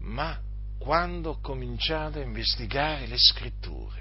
Ma 0.00 0.38
quando 0.78 1.30
ho 1.30 1.40
cominciato 1.40 2.18
a 2.18 2.22
investigare 2.22 3.06
le 3.06 3.18
scritture, 3.18 4.00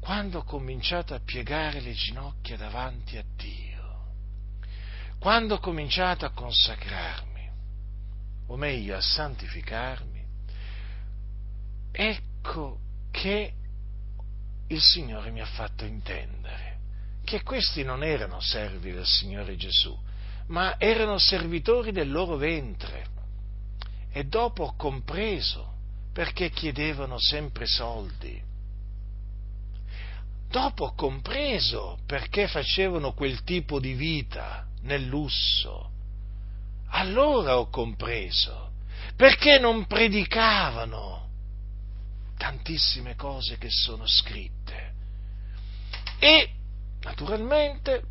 quando 0.00 0.38
ho 0.38 0.44
cominciato 0.44 1.14
a 1.14 1.20
piegare 1.22 1.80
le 1.80 1.92
ginocchia 1.92 2.56
davanti 2.56 3.18
a 3.18 3.24
Dio, 3.36 3.78
quando 5.18 5.56
ho 5.56 5.58
cominciato 5.58 6.24
a 6.24 6.30
consacrarmi, 6.30 7.50
o 8.46 8.56
meglio 8.56 8.96
a 8.96 9.02
santificarmi, 9.02 10.24
ecco 11.92 12.78
che 13.10 13.52
il 14.66 14.80
Signore 14.80 15.30
mi 15.30 15.40
ha 15.40 15.46
fatto 15.46 15.84
intendere 15.84 16.69
che 17.30 17.44
questi 17.44 17.84
non 17.84 18.02
erano 18.02 18.40
servi 18.40 18.90
del 18.90 19.06
Signore 19.06 19.54
Gesù, 19.54 19.96
ma 20.48 20.74
erano 20.80 21.16
servitori 21.16 21.92
del 21.92 22.10
loro 22.10 22.36
ventre. 22.36 23.06
E 24.10 24.24
dopo 24.24 24.64
ho 24.64 24.74
compreso 24.74 25.74
perché 26.12 26.50
chiedevano 26.50 27.20
sempre 27.20 27.66
soldi. 27.66 28.42
Dopo 30.48 30.86
ho 30.86 30.94
compreso 30.94 32.00
perché 32.04 32.48
facevano 32.48 33.12
quel 33.12 33.44
tipo 33.44 33.78
di 33.78 33.92
vita 33.92 34.66
nel 34.82 35.04
lusso. 35.04 35.88
Allora 36.88 37.60
ho 37.60 37.68
compreso 37.68 38.72
perché 39.14 39.60
non 39.60 39.86
predicavano 39.86 41.28
tantissime 42.36 43.14
cose 43.14 43.56
che 43.56 43.70
sono 43.70 44.04
scritte. 44.04 44.94
E 46.18 46.54
naturalmente 47.02 48.02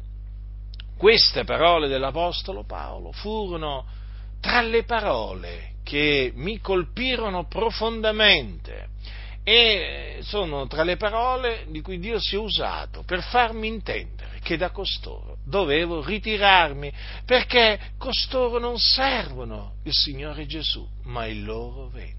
queste 0.98 1.44
parole 1.44 1.88
dell'Apostolo 1.88 2.64
Paolo 2.64 3.12
furono 3.12 3.86
tra 4.40 4.62
le 4.62 4.84
parole 4.84 5.74
che 5.84 6.32
mi 6.36 6.60
colpirono 6.60 7.46
profondamente 7.46 8.88
e 9.44 10.20
sono 10.22 10.68
tra 10.68 10.84
le 10.84 10.98
parole 10.98 11.66
di 11.70 11.82
cui 11.82 12.00
Dio 12.00 12.20
si 12.20 12.36
è 12.36 12.38
usato 12.38 13.04
per 13.04 13.24
farmi 13.24 13.68
intendere 13.68 14.40
che 14.44 14.58
da 14.58 14.70
costoro 14.70 15.38
dovevo 15.46 16.04
ritirarmi 16.04 16.92
perché 17.26 17.80
costoro 17.98 18.60
non 18.60 18.78
servono 18.78 19.76
il 19.84 19.94
Signore 19.94 20.46
Gesù, 20.46 20.88
ma 21.04 21.26
il 21.26 21.44
loro 21.44 21.88
ventre. 21.88 22.18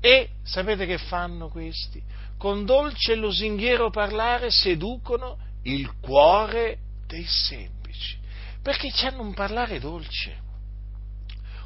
E 0.00 0.28
sapete 0.42 0.86
che 0.86 0.98
fanno 0.98 1.48
questi? 1.48 2.02
Con 2.38 2.64
dolce 2.64 3.12
e 3.12 3.16
lusinghiero 3.16 3.90
parlare 3.90 4.50
seducono 4.50 5.38
il 5.62 5.90
cuore 6.00 6.78
dei 7.06 7.24
semplici, 7.24 8.18
perché 8.62 8.92
hanno 9.06 9.22
un 9.22 9.34
parlare 9.34 9.78
dolce, 9.78 10.42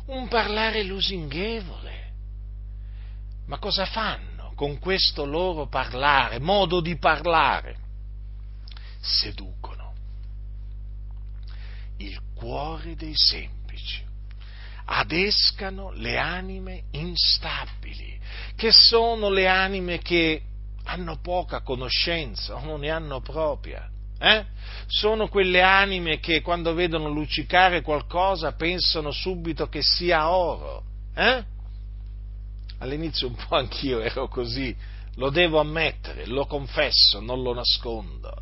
un 0.07 0.29
parlare 0.29 0.83
lusinghevole. 0.85 1.97
Ma 3.47 3.59
cosa 3.59 3.87
fanno 3.87 4.53
con 4.55 4.79
questo 4.79 5.25
loro 5.25 5.67
parlare, 5.69 6.39
modo 6.39 6.81
di 6.81 6.97
parlare? 6.97 7.87
seducono. 9.01 9.95
Il 11.99 12.21
cuore 12.35 12.95
dei 12.95 13.15
semplici. 13.15 14.07
Adescano 14.91 15.93
le 15.93 16.17
anime 16.17 16.85
instabili, 16.93 18.19
che 18.57 18.73
sono 18.73 19.29
le 19.29 19.47
anime 19.47 19.99
che 19.99 20.43
hanno 20.89 21.19
poca 21.21 21.61
conoscenza 21.61 22.57
o 22.57 22.65
non 22.65 22.81
ne 22.81 22.91
hanno 22.91 23.21
propria. 23.21 23.89
Eh? 24.19 24.45
Sono 24.87 25.29
quelle 25.29 25.63
anime 25.63 26.19
che 26.19 26.41
quando 26.41 26.75
vedono 26.75 27.09
luccicare 27.09 27.83
qualcosa 27.83 28.53
pensano 28.53 29.11
subito 29.11 29.69
che 29.69 29.81
sia 29.83 30.31
oro. 30.31 30.83
Eh? 31.15 31.45
All'inizio 32.79 33.29
un 33.29 33.35
po' 33.35 33.57
anch'io 33.57 34.01
ero 34.01 34.29
così, 34.29 34.75
lo 35.17 35.31
devo 35.31 35.61
ammettere, 35.61 36.27
lo 36.27 36.47
confesso, 36.47 37.21
non 37.21 37.43
lo 37.43 37.55
nascondo 37.55 38.35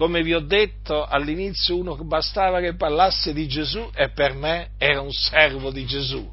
come 0.00 0.22
vi 0.22 0.32
ho 0.32 0.40
detto 0.40 1.04
all'inizio, 1.04 1.76
uno 1.76 1.94
bastava 2.04 2.60
che 2.60 2.74
parlasse 2.74 3.34
di 3.34 3.46
Gesù 3.46 3.90
e 3.94 4.08
per 4.08 4.32
me 4.32 4.70
era 4.78 5.02
un 5.02 5.12
servo 5.12 5.70
di 5.70 5.84
Gesù. 5.84 6.26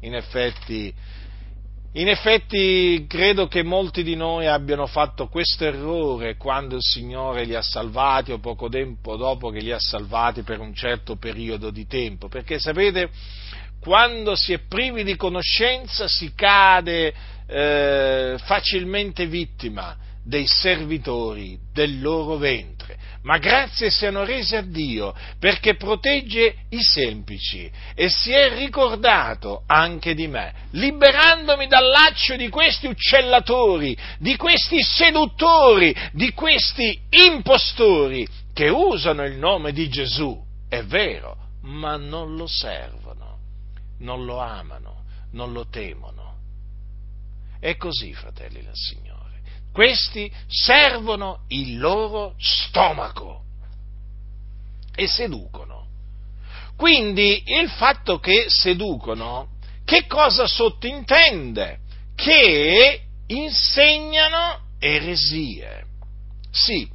In 0.00 0.14
effetti, 0.14 0.90
in 1.92 2.08
effetti 2.08 3.04
credo 3.08 3.48
che 3.48 3.64
molti 3.64 4.04
di 4.04 4.14
noi 4.14 4.46
abbiano 4.46 4.86
fatto 4.86 5.26
questo 5.26 5.64
errore 5.64 6.36
quando 6.36 6.76
il 6.76 6.82
Signore 6.82 7.44
li 7.44 7.56
ha 7.56 7.62
salvati 7.62 8.30
o 8.30 8.38
poco 8.38 8.68
tempo 8.68 9.16
dopo 9.16 9.50
che 9.50 9.58
li 9.58 9.72
ha 9.72 9.80
salvati 9.80 10.42
per 10.42 10.60
un 10.60 10.72
certo 10.72 11.16
periodo 11.16 11.70
di 11.70 11.88
tempo, 11.88 12.28
perché 12.28 12.60
sapete, 12.60 13.10
quando 13.80 14.36
si 14.36 14.52
è 14.52 14.60
privi 14.60 15.02
di 15.02 15.16
conoscenza 15.16 16.06
si 16.06 16.32
cade 16.32 17.12
eh, 17.46 18.36
facilmente 18.38 19.26
vittima 19.26 19.96
dei 20.24 20.46
servitori 20.46 21.58
del 21.72 22.00
loro 22.00 22.36
ventre 22.36 22.98
ma 23.22 23.36
grazie 23.36 23.90
siano 23.90 24.24
rese 24.24 24.56
a 24.56 24.62
Dio 24.62 25.14
perché 25.38 25.74
protegge 25.74 26.54
i 26.70 26.80
semplici 26.80 27.70
e 27.94 28.08
si 28.08 28.32
è 28.32 28.56
ricordato 28.56 29.64
anche 29.66 30.14
di 30.14 30.26
me, 30.26 30.54
liberandomi 30.70 31.66
dal 31.66 31.86
laccio 31.86 32.36
di 32.36 32.48
questi 32.48 32.86
uccellatori, 32.86 33.96
di 34.18 34.36
questi 34.36 34.82
seduttori, 34.82 35.94
di 36.12 36.32
questi 36.32 36.98
impostori 37.10 38.26
che 38.54 38.70
usano 38.70 39.24
il 39.24 39.36
nome 39.36 39.72
di 39.72 39.88
Gesù, 39.90 40.42
è 40.68 40.82
vero, 40.82 41.36
ma 41.62 41.96
non 41.96 42.36
lo 42.36 42.46
servono, 42.46 43.38
non 43.98 44.24
lo 44.24 44.38
amano, 44.38 45.04
non 45.32 45.52
lo 45.52 45.66
temono. 45.68 46.18
È 47.60 47.76
così, 47.76 48.14
fratelli 48.14 48.62
del 48.62 48.72
Signore. 48.72 49.09
Questi 49.72 50.30
servono 50.48 51.44
il 51.48 51.78
loro 51.78 52.34
stomaco 52.38 53.42
e 54.94 55.06
seducono. 55.06 55.86
Quindi 56.76 57.42
il 57.46 57.68
fatto 57.68 58.18
che 58.18 58.46
seducono, 58.48 59.50
che 59.84 60.06
cosa 60.06 60.46
sottintende? 60.46 61.78
Che 62.14 63.00
insegnano 63.26 64.60
eresie. 64.78 65.84
Sì, 66.50 66.88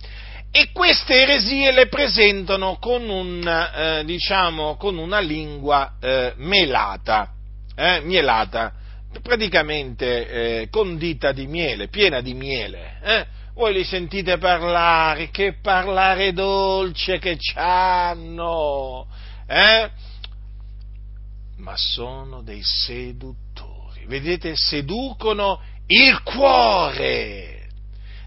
e 0.52 0.72
queste 0.72 1.22
eresie 1.22 1.72
le 1.72 1.88
presentano 1.88 2.78
con, 2.78 3.08
un, 3.10 3.48
eh, 3.48 4.04
diciamo, 4.06 4.76
con 4.76 4.98
una 4.98 5.20
lingua 5.20 5.96
eh, 6.02 6.34
melata, 6.38 7.32
eh, 7.76 8.02
mielata 8.02 8.74
praticamente 9.22 10.28
eh, 10.62 10.70
condita 10.70 11.32
di 11.32 11.48
miele, 11.48 11.88
piena 11.88 12.22
di 12.22 12.34
miele. 12.34 13.00
Eh? 13.02 13.26
Voi 13.54 13.74
li 13.74 13.84
sentite 13.84 14.38
parlare, 14.38 15.30
che 15.30 15.56
parlare 15.62 16.34
dolce 16.34 17.20
che 17.20 17.38
c'hanno, 17.38 19.08
eh? 19.48 19.90
ma 21.58 21.78
sono 21.78 22.42
dei 22.42 22.62
seduttori. 22.64 24.06
Vedete, 24.06 24.54
seducono 24.56 25.62
il 25.88 26.22
cuore. 26.24 27.68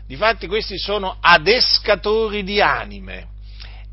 Difatti 0.07 0.47
questi 0.47 0.79
sono 0.79 1.19
adescatori 1.21 2.43
di 2.43 2.61
anime. 2.61 3.29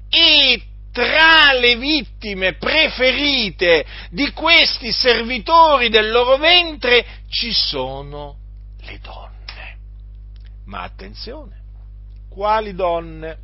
E 0.09 0.61
tra 0.95 1.51
le 1.51 1.75
vittime 1.75 2.53
preferite 2.53 3.85
di 4.11 4.31
questi 4.31 4.93
servitori 4.93 5.89
del 5.89 6.09
loro 6.09 6.37
ventre 6.37 7.05
ci 7.27 7.51
sono 7.51 8.37
le 8.79 8.99
donne. 9.01 9.77
Ma 10.67 10.83
attenzione, 10.83 11.63
quali 12.29 12.73
donne? 12.73 13.39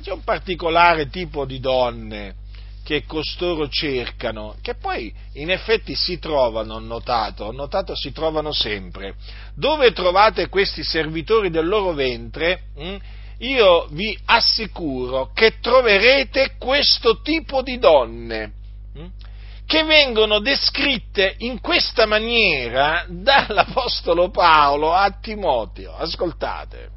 C'è 0.00 0.12
un 0.12 0.22
particolare 0.22 1.08
tipo 1.08 1.44
di 1.44 1.58
donne 1.58 2.36
che 2.84 3.02
costoro 3.04 3.68
cercano, 3.68 4.54
che 4.62 4.76
poi 4.76 5.12
in 5.32 5.50
effetti 5.50 5.96
si 5.96 6.20
trovano, 6.20 6.74
ho 6.74 6.78
notato, 6.78 7.46
ho 7.46 7.52
notato 7.52 7.96
si 7.96 8.12
trovano 8.12 8.52
sempre. 8.52 9.16
Dove 9.56 9.90
trovate 9.90 10.48
questi 10.48 10.84
servitori 10.84 11.50
del 11.50 11.66
loro 11.66 11.94
ventre? 11.94 12.66
Hm, 12.78 12.96
io 13.38 13.86
vi 13.90 14.18
assicuro 14.24 15.30
che 15.34 15.58
troverete 15.60 16.56
questo 16.58 17.20
tipo 17.20 17.62
di 17.62 17.78
donne 17.78 18.52
hm, 18.94 19.10
che 19.66 19.84
vengono 19.84 20.38
descritte 20.38 21.34
in 21.38 21.60
questa 21.60 22.06
maniera 22.06 23.04
dall'Apostolo 23.08 24.30
Paolo 24.30 24.92
a 24.92 25.10
Timoteo. 25.20 25.96
Ascoltate. 25.96 26.90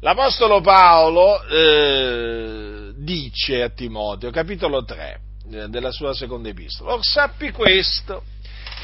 L'Apostolo 0.00 0.60
Paolo 0.60 1.42
eh, 1.46 2.92
dice 2.96 3.62
a 3.62 3.70
Timoteo, 3.70 4.30
capitolo 4.30 4.84
3 4.84 5.20
eh, 5.50 5.68
della 5.68 5.90
sua 5.90 6.12
seconda 6.12 6.50
epistola, 6.50 6.92
or 6.92 7.02
sappi 7.02 7.50
questo, 7.50 8.22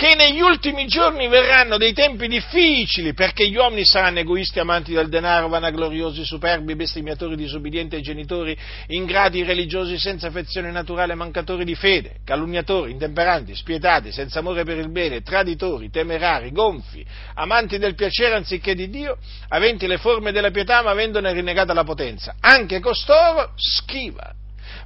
che 0.00 0.14
negli 0.14 0.40
ultimi 0.40 0.86
giorni 0.86 1.28
verranno 1.28 1.76
dei 1.76 1.92
tempi 1.92 2.26
difficili, 2.26 3.12
perché 3.12 3.46
gli 3.46 3.56
uomini 3.56 3.84
saranno 3.84 4.20
egoisti, 4.20 4.58
amanti 4.58 4.94
del 4.94 5.10
denaro, 5.10 5.48
vanagloriosi, 5.48 6.24
superbi, 6.24 6.74
bestemmiatori, 6.74 7.36
disubbidienti 7.36 7.96
ai 7.96 8.00
genitori, 8.00 8.56
ingrati, 8.86 9.42
religiosi, 9.42 9.98
senza 9.98 10.28
affezione 10.28 10.70
naturale, 10.70 11.14
mancatori 11.14 11.66
di 11.66 11.74
fede, 11.74 12.20
calunniatori, 12.24 12.92
intemperanti, 12.92 13.54
spietati, 13.54 14.10
senza 14.10 14.38
amore 14.38 14.64
per 14.64 14.78
il 14.78 14.90
bene, 14.90 15.20
traditori, 15.20 15.90
temerari, 15.90 16.50
gonfi, 16.50 17.04
amanti 17.34 17.76
del 17.76 17.94
piacere 17.94 18.36
anziché 18.36 18.74
di 18.74 18.88
Dio, 18.88 19.18
aventi 19.48 19.86
le 19.86 19.98
forme 19.98 20.32
della 20.32 20.50
pietà 20.50 20.82
ma 20.82 20.92
avendone 20.92 21.30
rinnegata 21.30 21.74
la 21.74 21.84
potenza. 21.84 22.36
Anche 22.40 22.80
costoro 22.80 23.52
schiva 23.54 24.32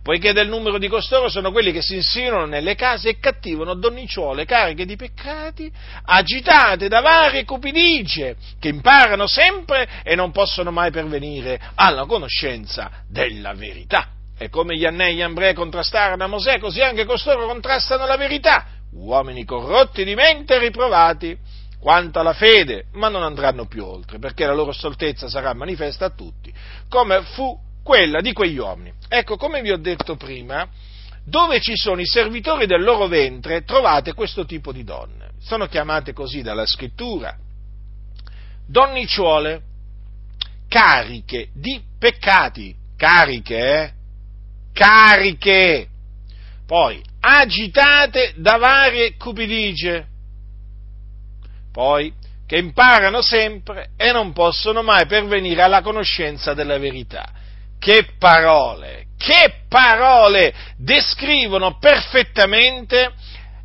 poiché 0.05 0.35
del 0.35 0.49
numero 0.51 0.77
di 0.77 0.87
costoro 0.87 1.31
sono 1.31 1.51
quelli 1.51 1.73
che 1.73 1.81
si 1.81 1.95
insinuano 1.95 2.45
nelle 2.45 2.75
case 2.75 3.09
e 3.09 3.19
cattivano 3.19 3.73
donnicciuole 3.73 4.45
cariche 4.45 4.85
di 4.85 4.97
peccati, 4.97 5.73
agitate 6.05 6.89
da 6.89 7.01
varie 7.01 7.47
cupidigie, 7.47 8.37
che 8.61 8.69
imparano 8.69 9.27
sempre 9.27 9.89
e 10.03 10.15
non 10.15 10.31
possono 10.31 10.71
mai 10.71 10.91
pervenire 10.91 11.59
alla 11.77 12.05
conoscenza 12.05 12.91
della 13.09 13.55
verità. 13.55 14.09
E 14.37 14.51
come 14.51 14.77
gli 14.77 14.85
Annei 14.85 15.13
e 15.13 15.15
gli 15.15 15.23
Ambrei 15.23 15.55
contrastarono 15.55 16.23
a 16.23 16.27
Mosè, 16.27 16.59
così 16.59 16.83
anche 16.83 17.07
costoro 17.07 17.47
contrastano 17.47 18.05
la 18.05 18.19
verità, 18.19 18.67
uomini 18.93 19.47
corrotti 19.47 20.05
di 20.05 20.15
mente 20.15 20.57
e 20.57 20.59
riprovati 20.59 21.35
quanto 21.81 22.21
alla 22.21 22.35
fede, 22.35 22.89
ma 22.93 23.09
non 23.09 23.23
andranno 23.23 23.65
più 23.65 23.87
oltre, 23.87 24.19
perché 24.19 24.45
la 24.45 24.53
loro 24.53 24.73
stoltezza 24.73 25.29
sarà 25.29 25.55
manifesta 25.55 26.05
a 26.05 26.11
tutti, 26.11 26.53
come 26.91 27.23
fu 27.23 27.59
quella 27.85 28.21
di 28.21 28.33
quegli 28.33 28.57
uomini. 28.57 28.93
Ecco, 29.09 29.37
come 29.37 29.61
vi 29.61 29.71
ho 29.71 29.77
detto 29.77 30.17
prima, 30.17 30.67
dove 31.25 31.61
ci 31.61 31.77
sono 31.77 32.01
i 32.01 32.07
servitori 32.07 32.67
del 32.67 32.83
loro 32.83 33.07
ventre 33.07 33.63
trovate 33.63 34.15
questo 34.15 34.45
tipo 34.45 34.73
di 34.73 34.83
donne. 34.83 35.33
Sono 35.41 35.67
chiamate 35.67 36.13
così 36.13 36.43
dalla 36.43 36.67
scrittura. 36.67 37.37
Donnicciuole 38.67 39.63
cariche 40.67 41.49
di 41.53 41.81
peccati, 41.99 42.75
cariche, 42.97 43.59
eh? 43.59 43.93
Cariche. 44.73 45.89
Poi 46.67 47.03
agitate 47.21 48.33
da 48.37 48.57
varie 48.57 49.17
cupidigie. 49.17 50.07
Poi 51.71 52.13
che 52.47 52.57
imparano 52.57 53.21
sempre 53.21 53.91
e 53.97 54.11
non 54.13 54.33
possono 54.33 54.83
mai 54.83 55.07
pervenire 55.07 55.63
alla 55.63 55.83
conoscenza 55.83 56.55
della 56.55 56.79
verità 56.79 57.43
che 57.85 58.07
parole, 58.19 59.09
che 59.19 59.57
parole 59.69 60.55
descrivono 60.79 61.77
perfettamente 61.79 63.13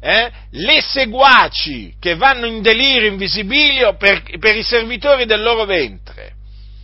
eh, 0.02 0.30
le 0.52 0.82
seguaci 0.82 1.96
che 1.98 2.16
vanno 2.16 2.46
in 2.46 2.62
delirio, 2.62 3.10
in 3.10 3.16
visibilio 3.16 3.96
per, 3.96 4.24
per 4.38 4.58
i 4.58 4.64
servitori 4.64 5.26
del 5.26 5.42
loro 5.42 5.64
ventre. 5.64 6.34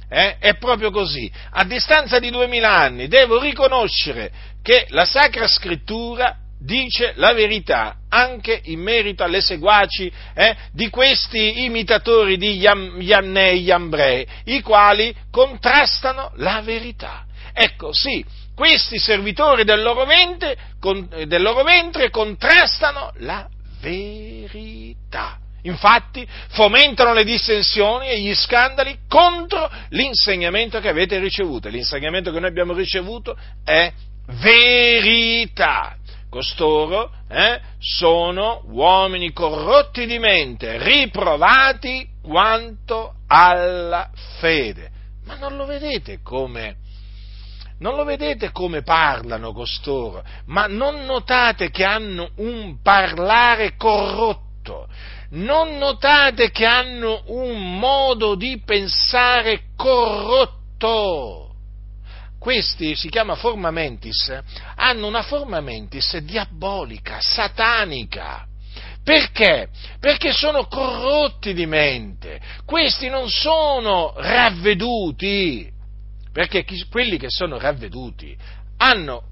Eh? 0.07 0.37
È 0.37 0.55
proprio 0.55 0.91
così. 0.91 1.29
A 1.51 1.65
distanza 1.65 2.19
di 2.19 2.29
duemila 2.29 2.73
anni 2.73 3.09
devo 3.09 3.37
riconoscere 3.37 4.31
che 4.63 4.85
la 4.91 5.03
Sacra 5.03 5.45
Scrittura 5.45 6.37
dice 6.57 7.11
la 7.17 7.33
verità 7.33 7.97
anche 8.07 8.61
in 8.63 8.79
merito 8.79 9.23
alle 9.23 9.41
seguaci 9.41 10.09
eh, 10.33 10.55
di 10.71 10.89
questi 10.89 11.65
imitatori 11.65 12.37
di 12.37 12.55
Yannè 12.55 13.49
e 13.49 13.55
Yambre, 13.55 14.25
i 14.45 14.61
quali 14.61 15.13
contrastano 15.29 16.31
la 16.37 16.61
verità. 16.61 17.24
Ecco, 17.57 17.93
sì, 17.93 18.23
questi 18.53 18.99
servitori 18.99 19.63
del 19.63 19.81
loro, 19.81 20.03
ventre, 20.03 20.57
con, 20.77 21.07
del 21.25 21.41
loro 21.41 21.63
ventre 21.63 22.09
contrastano 22.09 23.13
la 23.19 23.47
verità. 23.79 25.39
Infatti 25.61 26.27
fomentano 26.49 27.13
le 27.13 27.23
dissensioni 27.23 28.07
e 28.09 28.19
gli 28.19 28.35
scandali 28.35 28.99
contro 29.07 29.71
l'insegnamento 29.89 30.81
che 30.81 30.89
avete 30.89 31.17
ricevuto. 31.17 31.69
L'insegnamento 31.69 32.31
che 32.31 32.39
noi 32.41 32.49
abbiamo 32.49 32.73
ricevuto 32.73 33.37
è 33.63 33.91
verità. 34.41 35.95
Costoro 36.29 37.11
eh, 37.29 37.61
sono 37.79 38.63
uomini 38.67 39.31
corrotti 39.31 40.05
di 40.05 40.19
mente, 40.19 40.77
riprovati 40.77 42.05
quanto 42.21 43.13
alla 43.27 44.09
fede. 44.39 44.91
Ma 45.23 45.35
non 45.37 45.55
lo 45.55 45.65
vedete 45.65 46.19
come 46.21 46.83
non 47.79 47.95
lo 47.95 48.03
vedete 48.05 48.51
come 48.51 48.83
parlano 48.83 49.51
costoro? 49.51 50.23
Ma 50.45 50.67
non 50.67 51.05
notate 51.05 51.69
che 51.69 51.83
hanno 51.83 52.29
un 52.38 52.81
parlare 52.81 53.75
corrotto? 53.75 54.88
Non 55.31 55.77
notate 55.77 56.51
che 56.51 56.65
hanno 56.65 57.23
un 57.27 57.77
modo 57.77 58.35
di 58.35 58.61
pensare 58.63 59.63
corrotto? 59.75 61.49
Questi 62.39 62.95
si 62.95 63.09
chiama 63.09 63.35
forma 63.35 63.71
mentis, 63.71 64.31
hanno 64.75 65.07
una 65.07 65.23
forma 65.23 65.59
mentis 65.61 66.15
diabolica, 66.17 67.17
satanica. 67.19 68.45
Perché? 69.03 69.69
Perché 69.99 70.31
sono 70.31 70.65
corrotti 70.65 71.53
di 71.53 71.65
mente. 71.65 72.39
Questi 72.65 73.09
non 73.09 73.29
sono 73.29 74.13
ravveduti 74.15 75.71
perché 76.35 76.65
chi, 76.65 76.85
quelli 76.89 77.15
che 77.17 77.29
sono 77.29 77.57
ravveduti 77.57 78.35
hanno 78.79 79.23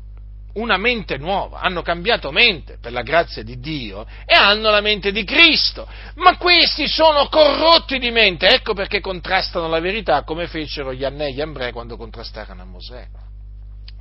una 0.53 0.77
mente 0.77 1.17
nuova, 1.17 1.59
hanno 1.59 1.81
cambiato 1.81 2.31
mente 2.31 2.77
per 2.79 2.93
la 2.93 3.01
grazia 3.01 3.43
di 3.43 3.59
Dio 3.59 4.05
e 4.25 4.33
hanno 4.33 4.69
la 4.69 4.79
mente 4.79 5.11
di 5.11 5.25
Cristo, 5.25 5.85
ma 6.15 6.37
questi 6.37 6.87
sono 6.87 7.27
corrotti 7.27 7.99
di 7.99 8.09
mente, 8.09 8.47
ecco 8.47 8.73
perché 8.73 9.01
contrastano 9.01 9.67
la 9.67 9.81
verità 9.81 10.23
come 10.23 10.47
fecero 10.47 10.93
gli 10.93 11.03
Annei 11.03 11.31
e 11.31 11.33
gli 11.33 11.41
Ambrei 11.41 11.73
quando 11.73 11.97
contrastarono 11.97 12.61
a 12.61 12.65
Mosè. 12.65 13.05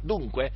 Dunque, 0.00 0.52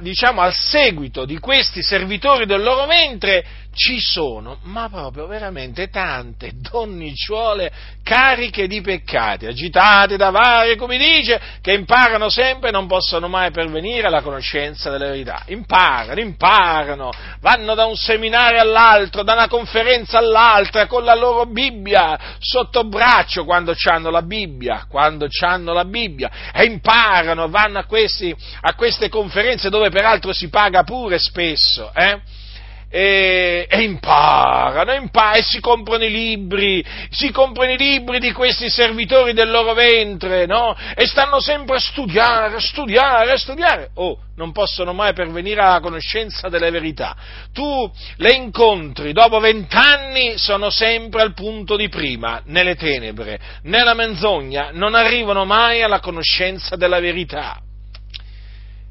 diciamo, 0.00 0.42
al 0.42 0.52
seguito 0.52 1.24
di 1.24 1.38
questi 1.38 1.82
servitori 1.82 2.44
del 2.44 2.62
loro 2.62 2.84
ventre 2.84 3.46
ci 3.74 4.00
sono, 4.00 4.58
ma 4.62 4.88
proprio 4.88 5.26
veramente 5.26 5.88
tante 5.88 6.52
donnicciuole 6.54 7.72
cariche 8.02 8.66
di 8.66 8.80
peccati, 8.80 9.46
agitate 9.46 10.16
da 10.16 10.30
varie, 10.30 10.76
come 10.76 10.96
dice, 10.96 11.40
che 11.60 11.72
imparano 11.72 12.28
sempre 12.28 12.68
e 12.68 12.72
non 12.72 12.86
possono 12.86 13.28
mai 13.28 13.50
pervenire 13.50 14.06
alla 14.06 14.22
conoscenza 14.22 14.90
della 14.90 15.06
verità. 15.06 15.42
Imparano, 15.46 16.20
imparano, 16.20 17.10
vanno 17.40 17.74
da 17.74 17.84
un 17.84 17.96
seminario 17.96 18.60
all'altro, 18.60 19.22
da 19.22 19.32
una 19.32 19.48
conferenza 19.48 20.18
all'altra 20.18 20.86
con 20.86 21.04
la 21.04 21.14
loro 21.14 21.46
Bibbia 21.46 22.18
sotto 22.38 22.84
braccio 22.84 23.44
quando 23.44 23.74
hanno 23.90 24.10
la 24.10 24.22
Bibbia, 24.22 24.86
quando 24.88 25.26
hanno 25.40 25.72
la 25.72 25.84
Bibbia, 25.84 26.30
e 26.52 26.64
imparano, 26.64 27.48
vanno 27.48 27.78
a, 27.78 27.84
questi, 27.84 28.34
a 28.60 28.74
queste 28.74 29.08
conferenze 29.08 29.68
dove 29.68 29.90
peraltro 29.90 30.32
si 30.32 30.48
paga 30.48 30.84
pure 30.84 31.18
spesso, 31.18 31.90
eh? 31.94 32.42
E, 32.94 33.66
e 33.68 33.82
imparano, 33.82 34.92
imparano, 34.92 35.34
e 35.34 35.42
si 35.42 35.58
comprano 35.58 36.04
i 36.04 36.10
libri, 36.12 36.84
si 37.10 37.32
comprano 37.32 37.72
i 37.72 37.76
libri 37.76 38.20
di 38.20 38.30
questi 38.30 38.70
servitori 38.70 39.32
del 39.32 39.50
loro 39.50 39.74
ventre, 39.74 40.46
no? 40.46 40.76
E 40.94 41.04
stanno 41.04 41.40
sempre 41.40 41.74
a 41.74 41.80
studiare, 41.80 42.54
a 42.54 42.60
studiare, 42.60 43.32
a 43.32 43.36
studiare. 43.36 43.90
Oh, 43.94 44.20
non 44.36 44.52
possono 44.52 44.92
mai 44.92 45.12
pervenire 45.12 45.60
alla 45.60 45.80
conoscenza 45.80 46.48
delle 46.48 46.70
verità. 46.70 47.16
Tu 47.52 47.90
le 48.18 48.32
incontri 48.32 49.12
dopo 49.12 49.40
vent'anni, 49.40 50.38
sono 50.38 50.70
sempre 50.70 51.22
al 51.22 51.34
punto 51.34 51.74
di 51.74 51.88
prima, 51.88 52.42
nelle 52.44 52.76
tenebre, 52.76 53.40
nella 53.62 53.94
menzogna, 53.94 54.70
non 54.72 54.94
arrivano 54.94 55.44
mai 55.44 55.82
alla 55.82 55.98
conoscenza 55.98 56.76
della 56.76 57.00
verità. 57.00 57.58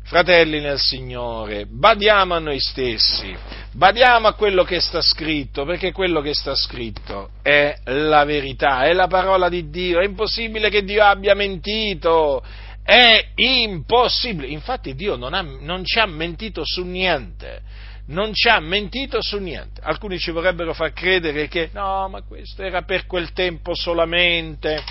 Fratelli 0.05 0.59
nel 0.59 0.79
Signore, 0.79 1.65
badiamo 1.65 2.33
a 2.35 2.39
noi 2.39 2.59
stessi, 2.59 3.33
badiamo 3.71 4.27
a 4.27 4.33
quello 4.33 4.65
che 4.65 4.81
sta 4.81 5.01
scritto, 5.01 5.63
perché 5.63 5.93
quello 5.93 6.19
che 6.19 6.33
sta 6.33 6.55
scritto 6.55 7.29
è 7.41 7.73
la 7.85 8.25
verità, 8.25 8.83
è 8.83 8.91
la 8.91 9.07
parola 9.07 9.47
di 9.47 9.69
Dio, 9.69 10.01
è 10.01 10.05
impossibile 10.05 10.69
che 10.69 10.83
Dio 10.83 11.05
abbia 11.05 11.33
mentito, 11.35 12.43
è 12.83 13.29
impossibile. 13.35 14.47
Infatti 14.47 14.93
Dio 14.93 15.15
non, 15.15 15.33
ha, 15.33 15.41
non 15.41 15.85
ci 15.85 15.99
ha 15.99 16.05
mentito 16.05 16.63
su 16.65 16.83
niente, 16.83 17.61
non 18.07 18.33
ci 18.33 18.49
ha 18.49 18.59
mentito 18.59 19.21
su 19.21 19.37
niente. 19.39 19.79
Alcuni 19.81 20.19
ci 20.19 20.31
vorrebbero 20.31 20.73
far 20.73 20.91
credere 20.91 21.47
che 21.47 21.69
no, 21.71 22.09
ma 22.09 22.21
questo 22.23 22.61
era 22.61 22.81
per 22.81 23.05
quel 23.05 23.31
tempo 23.31 23.73
solamente. 23.73 24.83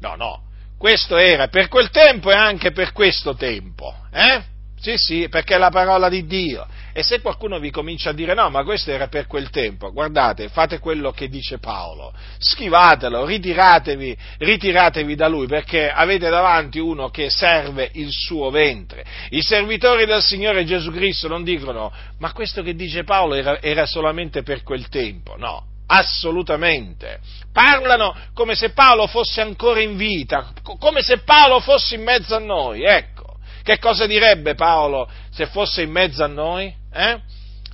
No, 0.00 0.16
no, 0.16 0.42
questo 0.82 1.16
era 1.16 1.46
per 1.46 1.68
quel 1.68 1.90
tempo 1.90 2.32
e 2.32 2.34
anche 2.34 2.72
per 2.72 2.90
questo 2.90 3.36
tempo, 3.36 3.94
eh? 4.12 4.42
Sì, 4.80 4.96
sì, 4.96 5.28
perché 5.28 5.54
è 5.54 5.58
la 5.58 5.70
parola 5.70 6.08
di 6.08 6.26
Dio. 6.26 6.66
E 6.92 7.04
se 7.04 7.20
qualcuno 7.20 7.60
vi 7.60 7.70
comincia 7.70 8.10
a 8.10 8.12
dire 8.12 8.34
no, 8.34 8.50
ma 8.50 8.64
questo 8.64 8.90
era 8.90 9.06
per 9.06 9.28
quel 9.28 9.48
tempo, 9.50 9.92
guardate, 9.92 10.48
fate 10.48 10.80
quello 10.80 11.12
che 11.12 11.28
dice 11.28 11.58
Paolo, 11.58 12.12
schivatelo, 12.36 13.24
ritiratevi, 13.24 14.16
ritiratevi 14.38 15.14
da 15.14 15.28
lui, 15.28 15.46
perché 15.46 15.88
avete 15.88 16.28
davanti 16.28 16.80
uno 16.80 17.10
che 17.10 17.30
serve 17.30 17.88
il 17.92 18.10
suo 18.10 18.50
ventre. 18.50 19.04
I 19.28 19.40
servitori 19.40 20.04
del 20.04 20.20
Signore 20.20 20.64
Gesù 20.64 20.90
Cristo 20.90 21.28
non 21.28 21.44
dicono, 21.44 21.92
ma 22.18 22.32
questo 22.32 22.64
che 22.64 22.74
dice 22.74 23.04
Paolo 23.04 23.34
era, 23.34 23.62
era 23.62 23.86
solamente 23.86 24.42
per 24.42 24.64
quel 24.64 24.88
tempo, 24.88 25.36
no, 25.38 25.71
assolutamente. 25.92 27.20
Parlano 27.52 28.16
come 28.32 28.54
se 28.54 28.70
Paolo 28.70 29.06
fosse 29.06 29.42
ancora 29.42 29.80
in 29.80 29.96
vita, 29.96 30.52
come 30.78 31.02
se 31.02 31.18
Paolo 31.18 31.60
fosse 31.60 31.96
in 31.96 32.02
mezzo 32.02 32.34
a 32.34 32.38
noi, 32.38 32.82
ecco. 32.82 33.36
Che 33.62 33.78
cosa 33.78 34.06
direbbe 34.06 34.54
Paolo 34.54 35.08
se 35.30 35.46
fosse 35.46 35.82
in 35.82 35.90
mezzo 35.90 36.24
a 36.24 36.26
noi? 36.26 36.74
Eh? 36.92 37.20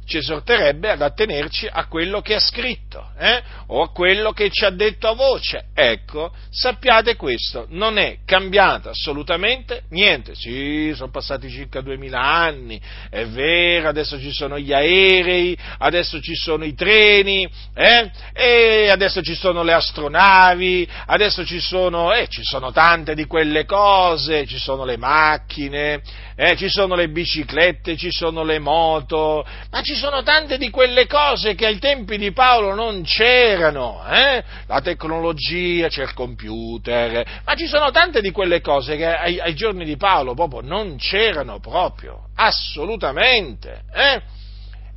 Ci 0.08 0.16
esorterebbe 0.16 0.90
ad 0.90 1.02
attenerci 1.02 1.68
a 1.70 1.86
quello 1.86 2.22
che 2.22 2.34
ha 2.34 2.40
scritto 2.40 3.10
eh? 3.18 3.42
o 3.66 3.82
a 3.82 3.92
quello 3.92 4.32
che 4.32 4.48
ci 4.50 4.64
ha 4.64 4.70
detto 4.70 5.06
a 5.06 5.12
voce. 5.12 5.66
Ecco, 5.74 6.32
sappiate 6.50 7.14
questo, 7.14 7.66
non 7.68 7.98
è 7.98 8.20
cambiato 8.24 8.88
assolutamente 8.88 9.82
niente. 9.90 10.34
Sì, 10.34 10.92
sono 10.94 11.10
passati 11.10 11.50
circa 11.50 11.82
duemila 11.82 12.20
anni, 12.20 12.80
è 13.10 13.26
vero, 13.26 13.88
adesso 13.88 14.18
ci 14.18 14.32
sono 14.32 14.58
gli 14.58 14.72
aerei, 14.72 15.56
adesso 15.78 16.20
ci 16.20 16.34
sono 16.34 16.64
i 16.64 16.74
treni, 16.74 17.46
eh? 17.74 18.10
e 18.32 18.88
adesso 18.88 19.20
ci 19.20 19.34
sono 19.34 19.62
le 19.62 19.74
astronavi, 19.74 20.88
adesso 21.06 21.44
ci 21.44 21.60
sono, 21.60 22.14
eh, 22.14 22.28
ci 22.28 22.42
sono 22.42 22.72
tante 22.72 23.14
di 23.14 23.26
quelle 23.26 23.66
cose, 23.66 24.46
ci 24.46 24.58
sono 24.58 24.86
le 24.86 24.96
macchine, 24.96 26.00
eh, 26.34 26.56
ci 26.56 26.70
sono 26.70 26.94
le 26.94 27.10
biciclette, 27.10 27.96
ci 27.96 28.10
sono 28.10 28.42
le 28.42 28.58
moto, 28.58 29.44
ma 29.70 29.82
ci 29.82 29.96
sono 29.98 30.22
tante 30.22 30.56
di 30.56 30.70
quelle 30.70 31.06
cose 31.06 31.54
che 31.54 31.66
ai 31.66 31.78
tempi 31.78 32.16
di 32.16 32.32
Paolo 32.32 32.74
non 32.74 33.02
c'erano, 33.02 34.02
eh? 34.08 34.42
la 34.66 34.80
tecnologia, 34.80 35.88
c'è 35.88 36.04
il 36.04 36.14
computer, 36.14 37.42
ma 37.44 37.54
ci 37.54 37.66
sono 37.66 37.90
tante 37.90 38.22
di 38.22 38.30
quelle 38.30 38.62
cose 38.62 38.96
che 38.96 39.06
ai, 39.06 39.38
ai 39.38 39.54
giorni 39.54 39.84
di 39.84 39.96
Paolo 39.96 40.32
proprio 40.34 40.62
non 40.62 40.96
c'erano 40.96 41.58
proprio, 41.60 42.28
assolutamente. 42.36 43.82
Eh? 43.92 44.22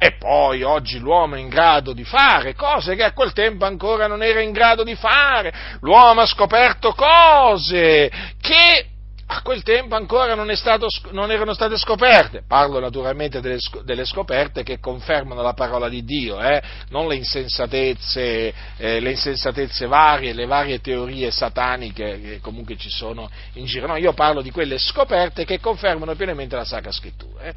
E 0.04 0.14
poi 0.18 0.64
oggi 0.64 0.98
l'uomo 0.98 1.36
è 1.36 1.40
in 1.40 1.48
grado 1.50 1.94
di 1.94 2.04
fare 2.04 2.56
cose 2.56 2.96
che 2.96 3.04
a 3.04 3.12
quel 3.12 3.34
tempo 3.34 3.66
ancora 3.66 4.08
non 4.08 4.24
era 4.24 4.42
in 4.42 4.52
grado 4.52 4.84
di 4.84 4.96
fare. 4.96 5.54
L'uomo 5.82 6.22
ha 6.22 6.26
scoperto 6.26 6.94
cose 6.94 8.12
che 8.42 8.91
a 9.34 9.41
quel 9.44 9.63
tempo 9.63 9.96
ancora 9.96 10.36
non, 10.36 10.54
stato, 10.58 10.88
non, 11.12 11.32
erano 11.32 11.54
state 11.54 11.78
scoperte. 11.78 12.44
Parlo 12.46 12.80
naturalmente 12.82 13.39
delle, 13.39 13.60
delle, 13.86 14.04
scoperte 14.04 14.62
che 14.62 14.80
confermano 14.80 15.41
la 15.41 15.54
parola 15.54 15.88
di 15.88 16.04
Dio, 16.04 16.41
eh? 16.41 16.62
non 16.89 17.08
le 17.08 17.15
insensatezze, 17.15 18.54
eh, 18.76 19.00
le 19.00 19.12
insensatezze 19.12 19.88
varie, 19.88 20.34
le 20.34 20.46
varie 20.46 20.82
teorie 20.82 21.32
sataniche 21.32 22.20
che 22.20 22.39
comunque 22.41 22.76
ci 22.76 22.89
sono 22.89 23.30
in 23.54 23.63
giro. 23.65 23.88
No, 23.88 23.96
io 23.96 24.12
parlo 24.12 24.41
di 24.41 24.52
quelle 24.52 24.78
scoperte 24.78 25.46
che 25.46 25.62
confermano 25.62 26.13
pienamente 26.15 26.58
la 26.58 26.65
Sacra 26.65 26.91
Scrittura. 26.91 27.44
Eh? 27.44 27.54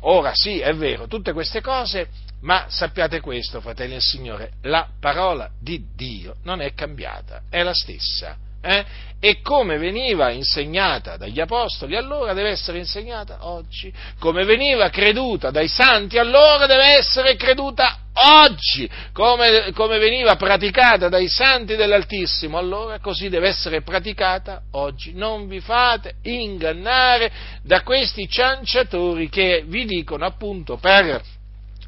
Ora 0.00 0.32
sì, 0.34 0.58
è 0.60 0.74
vero, 0.74 1.06
tutte 1.06 1.32
queste 1.32 1.62
cose, 1.62 2.08
ma 2.42 2.66
sappiate 2.68 3.20
questo, 3.20 3.62
fratelli 3.62 3.92
del 3.92 4.02
Signore, 4.02 4.50
la 4.62 4.86
parola 5.00 5.48
di 5.58 5.82
Dio 5.96 6.36
non 6.42 6.60
è 6.60 6.74
cambiata, 6.74 7.44
è 7.48 7.62
la 7.62 7.72
stessa 7.72 8.36
eh? 8.66 8.84
e 9.18 9.40
come 9.40 9.78
veniva 9.78 10.30
insegnata 10.30 11.16
dagli 11.16 11.40
apostoli 11.40 11.96
allora 11.96 12.34
deve 12.34 12.50
essere 12.50 12.78
insegnata 12.78 13.38
oggi, 13.46 13.92
come 14.18 14.44
veniva 14.44 14.90
creduta 14.90 15.50
dai 15.50 15.68
santi 15.68 16.18
allora 16.18 16.66
deve 16.66 16.96
essere 16.98 17.34
creduta 17.36 17.98
oggi, 18.16 18.88
come, 19.12 19.72
come 19.74 19.98
veniva 19.98 20.36
praticata 20.36 21.08
dai 21.08 21.28
santi 21.28 21.76
dell'Altissimo 21.76 22.58
allora 22.58 22.98
così 22.98 23.28
deve 23.28 23.48
essere 23.48 23.82
praticata 23.82 24.62
oggi. 24.72 25.12
Non 25.14 25.48
vi 25.48 25.60
fate 25.60 26.16
ingannare 26.22 27.30
da 27.62 27.82
questi 27.82 28.28
cianciatori 28.28 29.28
che 29.28 29.64
vi 29.66 29.84
dicono 29.84 30.24
appunto 30.24 30.76
per 30.76 31.22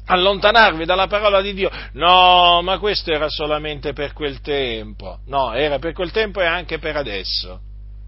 allontanarvi 0.09 0.85
dalla 0.85 1.07
parola 1.07 1.41
di 1.41 1.53
Dio. 1.53 1.69
No, 1.93 2.61
ma 2.63 2.79
questo 2.79 3.11
era 3.11 3.29
solamente 3.29 3.93
per 3.93 4.13
quel 4.13 4.41
tempo. 4.41 5.19
No, 5.27 5.53
era 5.53 5.79
per 5.79 5.93
quel 5.93 6.11
tempo 6.11 6.41
e 6.41 6.45
anche 6.45 6.79
per 6.79 6.95
adesso. 6.95 7.59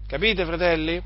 Capite, 0.06 0.44
fratelli? 0.44 1.00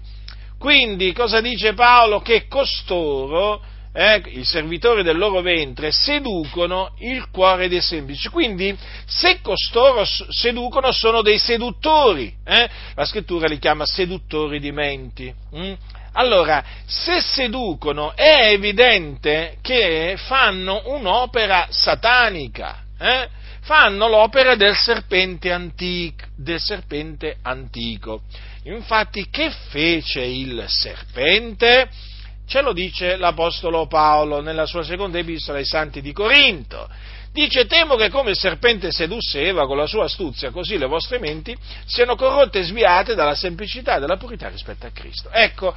Quindi 0.59 1.13
cosa 1.13 1.41
dice 1.41 1.75
Paolo? 1.75 2.21
Che 2.21 2.47
costoro, 2.49 3.63
eh, 3.93 4.23
i 4.27 4.45
servitori 4.45 5.03
del 5.03 5.19
loro 5.19 5.43
ventre, 5.43 5.91
seducono 5.91 6.95
il 7.01 7.29
cuore 7.31 7.69
dei 7.69 7.83
semplici. 7.83 8.31
Quindi, 8.31 8.77
se 9.05 9.41
costoro 9.43 10.03
seducono, 10.31 10.93
sono 10.93 11.21
dei 11.21 11.39
seduttori. 11.39 12.35
Eh? 12.43 12.69
La 12.95 13.05
scrittura 13.05 13.47
li 13.47 13.59
chiama 13.59 13.85
seduttori 13.85 14.61
di 14.61 14.73
menti. 14.73 15.33
Hm? 15.53 15.75
Allora, 16.19 16.65
se 16.87 17.21
seducono 17.21 18.15
è 18.15 18.51
evidente 18.51 19.59
che 19.61 20.17
fanno 20.17 20.81
un'opera 20.87 21.67
satanica, 21.69 22.85
eh? 22.99 23.29
fanno 23.61 24.09
l'opera 24.09 24.55
del 24.55 24.75
serpente, 24.75 25.53
antico, 25.53 26.25
del 26.35 26.59
serpente 26.59 27.37
antico. 27.43 28.23
Infatti, 28.65 29.29
che 29.29 29.51
fece 29.69 30.23
il 30.23 30.65
serpente? 30.69 31.89
Ce 32.47 32.63
lo 32.63 32.73
dice 32.73 33.17
l'Apostolo 33.17 33.87
Paolo 33.87 34.41
nella 34.41 34.65
sua 34.65 34.85
seconda 34.85 35.19
epistola 35.19 35.59
ai 35.59 35.67
Santi 35.67 36.01
di 36.01 36.13
Corinto. 36.13 36.89
Dice, 37.31 37.67
temo 37.67 37.97
che 37.97 38.09
come 38.09 38.31
il 38.31 38.39
serpente 38.39 38.91
sedusse 38.91 39.43
Eva 39.43 39.67
con 39.67 39.77
la 39.77 39.87
sua 39.87 40.05
astuzia, 40.05 40.51
così 40.51 40.79
le 40.79 40.87
vostre 40.87 41.19
menti 41.19 41.55
siano 41.85 42.17
corrotte 42.17 42.61
e 42.61 42.63
sviate 42.63 43.15
dalla 43.15 43.35
semplicità 43.35 43.97
e 43.97 44.01
dalla 44.01 44.17
purità 44.17 44.49
rispetto 44.49 44.87
a 44.87 44.91
Cristo. 44.91 45.29
Ecco, 45.31 45.75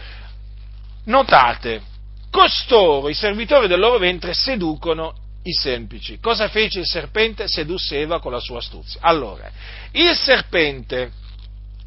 Notate, 1.09 1.81
costoro, 2.29 3.09
i 3.09 3.15
servitori 3.15 3.67
del 3.67 3.79
loro 3.79 3.97
ventre, 3.97 4.35
seducono 4.35 5.15
i 5.41 5.51
semplici. 5.53 6.19
Cosa 6.19 6.49
fece 6.49 6.81
il 6.81 6.85
serpente? 6.85 7.47
Sedusse 7.47 7.99
Eva 7.99 8.19
con 8.19 8.31
la 8.31 8.39
sua 8.39 8.59
astuzia. 8.59 8.99
Allora, 9.01 9.49
il 9.93 10.15
serpente 10.15 11.11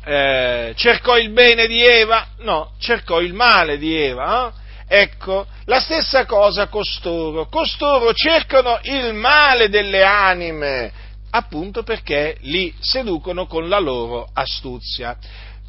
eh, 0.04 0.72
cercò 0.74 1.16
il 1.18 1.30
bene 1.30 1.68
di 1.68 1.80
Eva? 1.84 2.30
No, 2.38 2.72
cercò 2.80 3.20
il 3.20 3.32
male 3.32 3.78
di 3.78 3.94
Eva. 3.94 4.52
Eh? 4.88 5.02
Ecco, 5.02 5.46
la 5.66 5.78
stessa 5.78 6.26
cosa 6.26 6.66
costoro. 6.66 7.46
Costoro 7.46 8.12
cercano 8.12 8.80
il 8.82 9.14
male 9.14 9.68
delle 9.68 10.02
anime, 10.02 10.92
appunto 11.30 11.84
perché 11.84 12.38
li 12.40 12.74
seducono 12.80 13.46
con 13.46 13.68
la 13.68 13.78
loro 13.78 14.28
astuzia. 14.32 15.16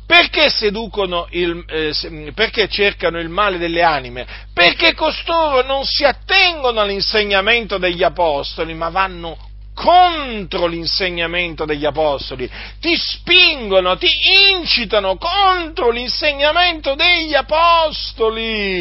Perché 0.05 0.49
seducono 0.49 1.27
il, 1.31 1.63
eh, 1.67 2.31
perché 2.33 2.67
cercano 2.67 3.19
il 3.19 3.29
male 3.29 3.57
delle 3.57 3.81
anime? 3.83 4.27
Perché 4.53 4.93
costoro 4.93 5.63
non 5.63 5.85
si 5.85 6.03
attengono 6.03 6.81
all'insegnamento 6.81 7.77
degli 7.77 8.03
apostoli, 8.03 8.73
ma 8.73 8.89
vanno 8.89 9.37
contro 9.73 10.67
l'insegnamento 10.67 11.65
degli 11.65 11.85
apostoli, 11.85 12.49
ti 12.79 12.95
spingono, 12.95 13.97
ti 13.97 14.07
incitano 14.51 15.17
contro 15.17 15.89
l'insegnamento 15.89 16.93
degli 16.95 17.33
apostoli. 17.33 18.71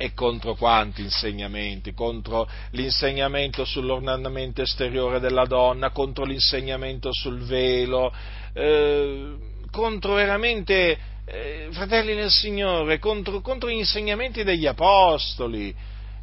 E 0.00 0.14
contro 0.14 0.54
quanti 0.54 1.02
insegnamenti? 1.02 1.92
Contro 1.92 2.48
l'insegnamento 2.70 3.64
sull'ornamento 3.64 4.62
esteriore 4.62 5.18
della 5.18 5.44
donna, 5.44 5.90
contro 5.90 6.24
l'insegnamento 6.24 7.12
sul 7.12 7.42
velo, 7.42 8.14
eh, 8.52 9.34
contro 9.72 10.14
veramente, 10.14 10.96
eh, 11.24 11.66
fratelli 11.72 12.14
nel 12.14 12.30
Signore, 12.30 13.00
contro, 13.00 13.40
contro, 13.40 13.68
gli 13.68 13.78
insegnamenti 13.78 14.44
degli 14.44 14.66
Apostoli. 14.66 15.74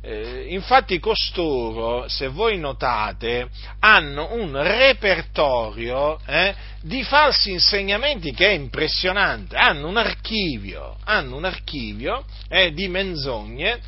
Eh, 0.08 0.46
infatti 0.50 1.00
costoro, 1.00 2.08
se 2.08 2.28
voi 2.28 2.60
notate, 2.60 3.50
hanno 3.80 4.36
un 4.36 4.56
repertorio 4.62 6.20
eh, 6.28 6.54
di 6.82 7.04
falsi 7.04 7.50
insegnamenti 7.50 8.32
che 8.32 8.50
è 8.50 8.52
impressionante, 8.52 9.56
hanno 9.56 9.88
un 9.88 9.98
archivio, 9.98 10.98
hanno 11.06 11.38
un 11.38 11.46
archivio 11.46 12.24
eh, 12.50 12.72
di 12.72 12.88
menzogne 12.88 13.80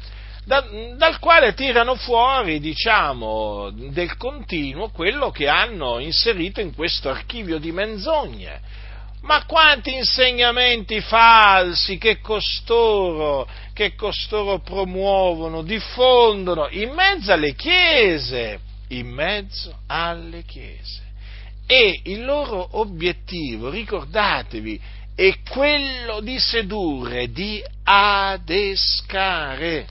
da, 0.43 0.65
dal 0.95 1.19
quale 1.19 1.53
tirano 1.53 1.93
fuori, 1.93 2.60
diciamo, 2.60 3.69
del 3.69 4.17
continuo 4.17 4.89
quello 4.89 5.30
che 5.30 5.47
hanno 5.47 5.99
inserito 5.99 6.62
in 6.62 6.73
questo 6.73 7.10
archivio 7.10 7.60
di 7.60 7.71
menzogne. 7.71 8.62
Ma 9.27 9.43
quanti 9.45 9.93
insegnamenti 9.93 11.01
falsi 11.01 11.97
che 11.97 12.21
costoro, 12.21 13.45
che 13.73 13.93
costoro 13.93 14.59
promuovono, 14.59 15.63
diffondono 15.63 16.69
in 16.69 16.93
mezzo 16.93 17.33
alle 17.33 17.53
chiese, 17.53 18.61
in 18.89 19.09
mezzo 19.09 19.79
alle 19.87 20.43
chiese. 20.43 21.01
E 21.65 21.99
il 22.05 22.23
loro 22.23 22.79
obiettivo, 22.79 23.69
ricordatevi, 23.69 24.79
e 25.13 25.39
quello 25.49 26.21
di 26.21 26.39
sedurre, 26.39 27.29
di 27.29 27.61
adescare. 27.83 29.87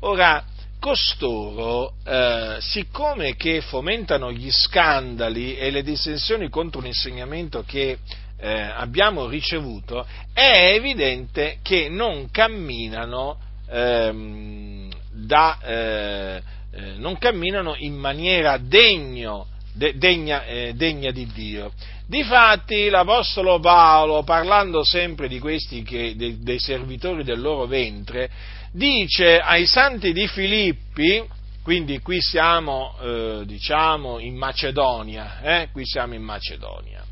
Ora, 0.00 0.42
costoro, 0.84 1.94
eh, 2.04 2.58
siccome 2.60 3.36
che 3.36 3.62
fomentano 3.62 4.30
gli 4.30 4.50
scandali 4.50 5.56
e 5.56 5.70
le 5.70 5.82
dissensioni 5.82 6.50
contro 6.50 6.80
un 6.80 6.86
insegnamento 6.86 7.64
che 7.66 7.96
eh, 8.36 8.52
abbiamo 8.52 9.26
ricevuto, 9.26 10.06
è 10.34 10.74
evidente 10.74 11.60
che 11.62 11.88
non 11.88 12.28
camminano, 12.30 13.38
ehm, 13.66 14.90
da, 15.10 15.58
eh, 15.62 16.42
eh 16.70 16.92
non 16.98 17.16
camminano 17.16 17.76
in 17.78 17.94
maniera 17.94 18.58
degno, 18.58 19.46
de, 19.72 19.96
degna, 19.96 20.44
eh, 20.44 20.74
degna 20.74 21.10
di 21.12 21.26
Dio. 21.32 21.72
Difatti 22.06 22.90
l'Apostolo 22.90 23.58
Paolo, 23.58 24.22
parlando 24.22 24.84
sempre 24.84 25.28
di 25.28 25.38
questi 25.38 25.82
che, 25.82 26.14
dei, 26.14 26.40
dei 26.42 26.58
servitori 26.58 27.24
del 27.24 27.40
loro 27.40 27.64
ventre, 27.64 28.28
dice 28.74 29.38
ai 29.38 29.66
santi 29.66 30.12
di 30.12 30.26
Filippi, 30.26 31.24
quindi 31.62 32.00
qui 32.00 32.20
siamo, 32.20 32.96
eh, 33.00 33.42
diciamo, 33.46 34.18
in 34.18 34.36
Macedonia, 34.36 35.40
eh? 35.40 35.68
qui 35.70 35.86
siamo 35.86 36.14
in 36.14 36.22
Macedonia, 36.22 37.04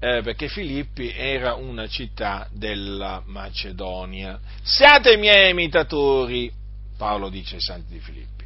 eh, 0.00 0.20
perché 0.22 0.48
Filippi 0.48 1.12
era 1.14 1.54
una 1.54 1.86
città 1.86 2.48
della 2.52 3.22
Macedonia. 3.24 4.38
Siate 4.62 5.16
miei 5.16 5.50
imitatori, 5.50 6.52
Paolo 6.96 7.28
dice 7.28 7.54
ai 7.54 7.62
santi 7.62 7.92
di 7.92 8.00
Filippi 8.00 8.39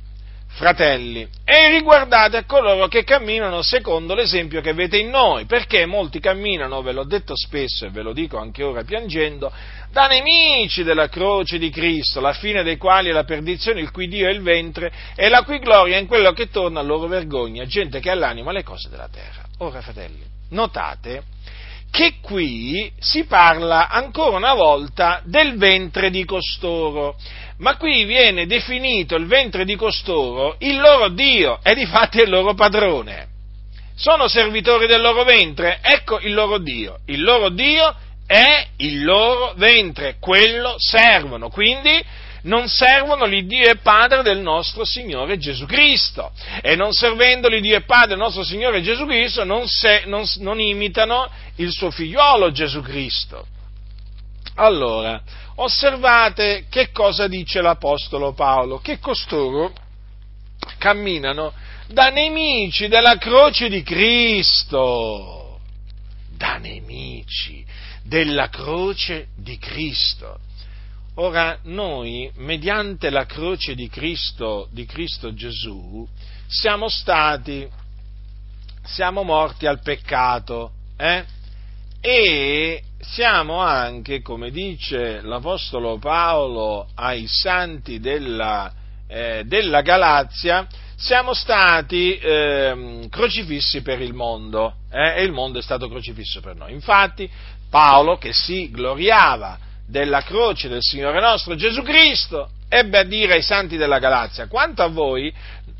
fratelli, 0.55 1.29
e 1.45 1.71
riguardate 1.71 2.37
a 2.37 2.45
coloro 2.45 2.87
che 2.87 3.03
camminano 3.03 3.61
secondo 3.63 4.15
l'esempio 4.15 4.61
che 4.61 4.71
avete 4.71 4.97
in 4.97 5.11
noi, 5.11 5.47
perché 5.47 5.85
molti 5.85 6.21
camminano, 6.21 6.81
ve 6.83 6.93
l'ho 6.93 7.05
detto 7.05 7.37
spesso 7.37 7.85
e 7.85 7.91
ve 7.91 8.03
lo 8.03 8.13
dico 8.13 8.39
anche 8.39 8.63
ora 8.63 8.85
piangendo, 8.85 9.53
da 9.91 10.07
nemici 10.07 10.83
della 10.83 11.09
croce 11.09 11.59
di 11.59 11.71
Cristo, 11.71 12.21
la 12.21 12.33
fine 12.33 12.63
dei 12.63 12.77
quali 12.77 13.09
è 13.09 13.13
la 13.13 13.25
perdizione, 13.25 13.81
il 13.81 13.91
cui 13.91 14.07
Dio 14.07 14.29
è 14.29 14.33
il 14.33 14.43
ventre, 14.43 14.93
e 15.17 15.29
la 15.29 15.43
cui 15.43 15.59
gloria 15.59 15.97
è 15.97 16.01
in 16.01 16.07
quello 16.07 16.33
che 16.33 16.49
torna 16.49 16.81
a 16.81 16.85
loro 16.85 17.09
vergogna, 17.09 17.65
gente 17.65 18.01
che 18.01 18.11
ha 18.11 18.15
l'anima 18.15 18.51
alle 18.51 18.63
cose 18.63 18.89
della 18.89 19.09
terra. 19.09 19.43
Ora, 19.59 19.81
fratelli, 19.81 20.23
notate 20.51 21.34
che 21.95 22.15
qui 22.21 22.91
si 22.99 23.23
parla 23.23 23.89
ancora 23.89 24.37
una 24.37 24.53
volta 24.53 25.23
del 25.25 25.57
ventre 25.57 26.11
di 26.11 26.25
costoro, 26.25 27.15
ma 27.59 27.77
qui 27.77 28.05
viene 28.05 28.47
definito 28.47 29.15
il 29.15 29.27
ventre 29.27 29.65
di 29.65 29.77
costoro 29.77 30.57
il 30.59 30.81
loro 30.81 31.11
Dio 31.11 31.61
e 31.63 31.73
di 31.77 31.87
fatti 31.87 32.19
è 32.19 32.25
il 32.25 32.31
loro 32.31 32.55
padrone. 32.55 33.29
Sono 33.95 34.27
servitori 34.27 34.89
del 34.89 35.01
loro 35.01 35.23
ventre, 35.23 35.79
ecco 35.83 36.19
il 36.19 36.35
loro 36.35 36.59
Dio. 36.59 36.99
Il 37.07 37.23
loro 37.23 37.51
Dio 37.51 37.95
è 38.27 38.67
il 38.79 39.05
loro 39.05 39.53
ventre, 39.55 40.17
quello 40.19 40.75
servono. 40.79 41.49
Quindi 41.49 42.05
non 42.45 42.69
servono 42.69 43.25
l'Iddio 43.27 43.71
e 43.71 43.77
Padre 43.77 44.23
del 44.23 44.39
nostro 44.39 44.85
Signore 44.85 45.39
Gesù 45.39 45.67
Cristo. 45.67 46.33
E 46.63 46.75
non 46.77 46.93
servendo 46.93 47.49
l'Iddio 47.49 47.77
e 47.77 47.83
Padre 47.83 48.09
del 48.09 48.19
nostro 48.19 48.45
Signore 48.45 48.83
Gesù 48.83 49.07
Cristo, 49.07 49.45
non, 49.45 49.67
se, 49.69 50.03
non, 50.07 50.25
non 50.39 50.61
imitano 50.61 51.31
il 51.57 51.71
suo 51.71 51.91
figliolo 51.91 52.51
Gesù 52.51 52.81
Cristo. 52.83 53.47
Allora, 54.57 55.21
osservate 55.57 56.67
che 56.69 56.91
cosa 56.91 57.27
dice 57.27 57.61
l'Apostolo 57.61 58.33
Paolo, 58.33 58.79
che 58.79 58.99
costoro 58.99 59.73
camminano 60.79 61.53
da 61.89 62.09
nemici 62.11 62.89
della 62.89 63.17
croce 63.17 63.69
di 63.69 63.83
Cristo, 63.83 65.61
da 66.37 66.57
nemici 66.59 67.65
della 68.03 68.49
croce 68.49 69.29
di 69.37 69.59
Cristo. 69.59 70.39
Ora 71.17 71.59
noi, 71.65 72.29
mediante 72.39 73.09
la 73.09 73.25
croce 73.25 73.77
di 73.77 73.89
Cristo, 73.89 74.67
di 74.73 74.85
Cristo 74.85 75.33
Gesù, 75.33 76.05
siamo 76.49 76.89
stati, 76.89 77.69
siamo 78.83 79.23
morti 79.23 79.67
al 79.67 79.81
peccato, 79.81 80.73
eh? 80.97 81.25
E 82.01 82.83
siamo 82.99 83.61
anche, 83.61 84.23
come 84.23 84.51
dice 84.51 85.21
l'Apostolo 85.21 85.99
Paolo 85.99 86.89
ai 86.97 87.29
santi 87.29 88.01
della, 88.01 88.73
eh, 89.07 89.45
della 89.47 89.83
Galazia, 89.83 90.67
siamo 90.97 91.33
stati 91.33 92.19
eh, 92.19 93.07
crocifissi 93.09 93.83
per 93.83 94.01
il 94.01 94.15
mondo 94.15 94.79
eh, 94.91 95.21
e 95.21 95.23
il 95.23 95.31
mondo 95.31 95.61
è 95.61 95.63
stato 95.63 95.89
crocifisso 95.89 96.41
per 96.41 96.57
noi. 96.57 96.73
Infatti 96.73 97.31
Paolo, 97.71 98.19
che 98.19 98.33
si 98.33 98.69
gloriava 98.73 99.59
della 99.87 100.23
croce 100.23 100.69
del 100.69 100.81
Signore 100.81 101.21
nostro 101.21 101.55
Gesù 101.55 101.83
Cristo, 101.83 102.49
ebbe 102.69 102.99
a 102.99 103.05
dire 103.05 103.35
ai 103.35 103.43
santi 103.43 103.77
della 103.77 103.99
Galazia, 103.99 104.49
quanto 104.49 104.83
a 104.83 104.89
voi, 104.89 105.33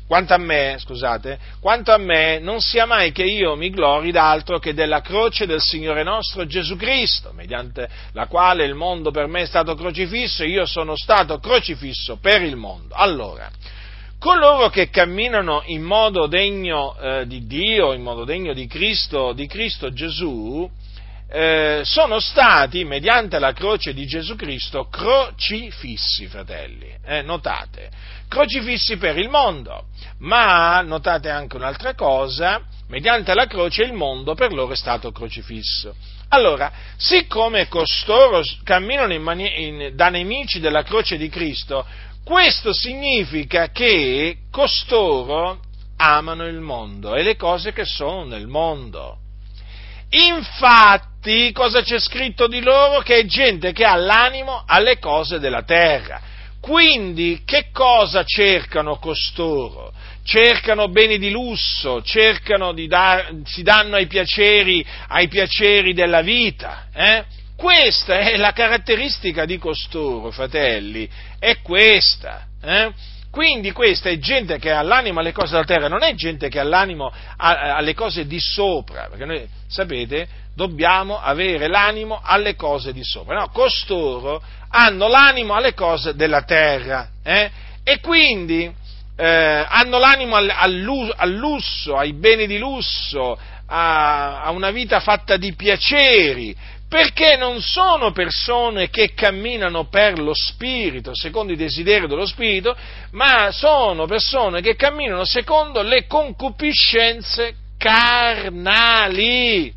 quanto 0.07 0.33
a 0.33 0.37
me, 0.37 0.75
scusate, 0.77 1.39
quanto 1.59 1.91
a 1.91 1.97
me 1.97 2.39
non 2.39 2.61
sia 2.61 2.85
mai 2.85 3.11
che 3.11 3.23
io 3.23 3.55
mi 3.55 3.71
glori 3.71 4.11
d'altro 4.11 4.59
che 4.59 4.73
della 4.73 5.01
croce 5.01 5.47
del 5.47 5.61
Signore 5.61 6.03
nostro 6.03 6.45
Gesù 6.45 6.75
Cristo, 6.75 7.31
mediante 7.33 7.89
la 8.13 8.27
quale 8.27 8.65
il 8.65 8.75
mondo 8.75 9.09
per 9.09 9.27
me 9.27 9.41
è 9.41 9.45
stato 9.45 9.73
crocifisso 9.73 10.43
e 10.43 10.49
io 10.49 10.65
sono 10.65 10.95
stato 10.95 11.39
crocifisso 11.39 12.17
per 12.21 12.43
il 12.43 12.55
mondo. 12.55 12.93
Allora, 12.93 13.49
coloro 14.19 14.69
che 14.69 14.89
camminano 14.89 15.63
in 15.65 15.81
modo 15.81 16.27
degno 16.27 16.95
eh, 16.99 17.25
di 17.25 17.47
Dio, 17.47 17.93
in 17.93 18.03
modo 18.03 18.25
degno 18.25 18.53
di 18.53 18.67
Cristo, 18.67 19.33
di 19.33 19.47
Cristo 19.47 19.91
Gesù, 19.91 20.69
eh, 21.27 21.81
sono 21.83 22.19
stati, 22.19 22.83
mediante 22.85 23.39
la 23.39 23.51
croce 23.51 23.93
di 23.93 24.05
Gesù 24.05 24.35
Cristo, 24.35 24.87
crocifissi, 24.87 26.27
fratelli. 26.27 26.93
Eh, 27.03 27.21
notate, 27.21 27.89
crocifissi 28.27 28.97
per 28.97 29.17
il 29.17 29.29
mondo, 29.29 29.87
ma 30.19 30.81
notate 30.81 31.29
anche 31.29 31.55
un'altra 31.55 31.95
cosa, 31.95 32.61
mediante 32.87 33.33
la 33.33 33.47
croce 33.47 33.83
il 33.83 33.93
mondo 33.93 34.35
per 34.35 34.53
loro 34.53 34.73
è 34.73 34.77
stato 34.77 35.11
crocifisso. 35.11 35.95
Allora, 36.29 36.71
siccome 36.97 37.67
costoro 37.67 38.41
camminano 38.63 39.13
in 39.13 39.21
mani- 39.21 39.65
in, 39.65 39.91
da 39.93 40.09
nemici 40.09 40.59
della 40.59 40.83
croce 40.83 41.17
di 41.17 41.29
Cristo, 41.29 41.85
questo 42.23 42.73
significa 42.73 43.69
che 43.69 44.37
costoro 44.51 45.59
amano 45.97 46.45
il 46.47 46.59
mondo 46.59 47.15
e 47.15 47.23
le 47.23 47.35
cose 47.35 47.71
che 47.71 47.85
sono 47.85 48.25
nel 48.25 48.47
mondo. 48.47 49.19
Infatti, 50.09 51.14
cosa 51.53 51.81
c'è 51.81 51.99
scritto 51.99 52.47
di 52.47 52.61
loro? 52.61 53.01
Che 53.01 53.17
è 53.17 53.25
gente 53.25 53.71
che 53.71 53.83
ha 53.83 53.95
l'animo 53.95 54.63
alle 54.65 54.99
cose 54.99 55.39
della 55.39 55.63
terra. 55.63 56.21
Quindi, 56.59 57.43
che 57.45 57.69
cosa 57.71 58.23
cercano 58.23 58.97
costoro? 58.97 59.93
Cercano 60.23 60.87
beni 60.87 61.19
di 61.19 61.29
lusso, 61.29 62.01
cercano 62.01 62.73
di 62.73 62.87
dar, 62.87 63.31
si 63.43 63.61
danno 63.61 63.95
ai 63.95 64.07
piaceri, 64.07 64.83
ai 65.09 65.27
piaceri 65.27 65.93
della 65.93 66.21
vita. 66.21 66.87
Eh? 66.93 67.23
Questa 67.55 68.19
è 68.19 68.35
la 68.35 68.51
caratteristica 68.51 69.45
di 69.45 69.57
costoro, 69.57 70.31
fratelli, 70.31 71.07
è 71.37 71.61
questa. 71.61 72.47
Eh? 72.61 72.91
Quindi 73.29 73.71
questa 73.71 74.09
è 74.09 74.17
gente 74.17 74.57
che 74.59 74.71
ha 74.71 74.81
l'animo 74.81 75.19
alle 75.19 75.33
cose 75.33 75.51
della 75.51 75.65
terra, 75.65 75.87
non 75.89 76.03
è 76.03 76.13
gente 76.15 76.47
che 76.47 76.57
ha 76.57 76.63
l'animo 76.63 77.11
alle 77.35 77.93
cose 77.93 78.25
di 78.25 78.39
sopra, 78.39 79.07
perché 79.09 79.25
noi, 79.25 79.45
sapete, 79.67 80.27
dobbiamo 80.55 81.19
avere 81.19 81.67
l'animo 81.67 82.21
alle 82.23 82.55
cose 82.55 82.93
di 82.93 83.03
sopra. 83.03 83.39
No, 83.39 83.49
costoro 83.49 84.41
hanno 84.69 85.07
l'animo 85.07 85.53
alle 85.53 85.73
cose 85.73 86.15
della 86.15 86.43
terra 86.43 87.09
eh? 87.23 87.49
e 87.83 87.99
quindi 87.99 88.73
eh, 89.17 89.65
hanno 89.67 89.99
l'animo 89.99 90.35
al, 90.35 90.49
al, 90.49 91.31
lusso, 91.31 91.95
ai 91.95 92.13
beni 92.13 92.47
di 92.47 92.57
lusso, 92.57 93.37
a, 93.67 94.41
a 94.43 94.51
una 94.51 94.71
vita 94.71 94.99
fatta 94.99 95.37
di 95.37 95.53
piaceri, 95.53 96.55
perché 96.89 97.35
non 97.37 97.61
sono 97.61 98.11
persone 98.11 98.89
che 98.89 99.13
camminano 99.13 99.85
per 99.87 100.19
lo 100.19 100.33
Spirito, 100.33 101.15
secondo 101.15 101.53
i 101.53 101.57
desideri 101.57 102.07
dello 102.07 102.25
Spirito, 102.25 102.75
ma 103.11 103.51
sono 103.51 104.05
persone 104.05 104.61
che 104.61 104.75
camminano 104.75 105.25
secondo 105.25 105.81
le 105.81 106.05
concupiscenze 106.05 107.55
carnali. 107.77 109.73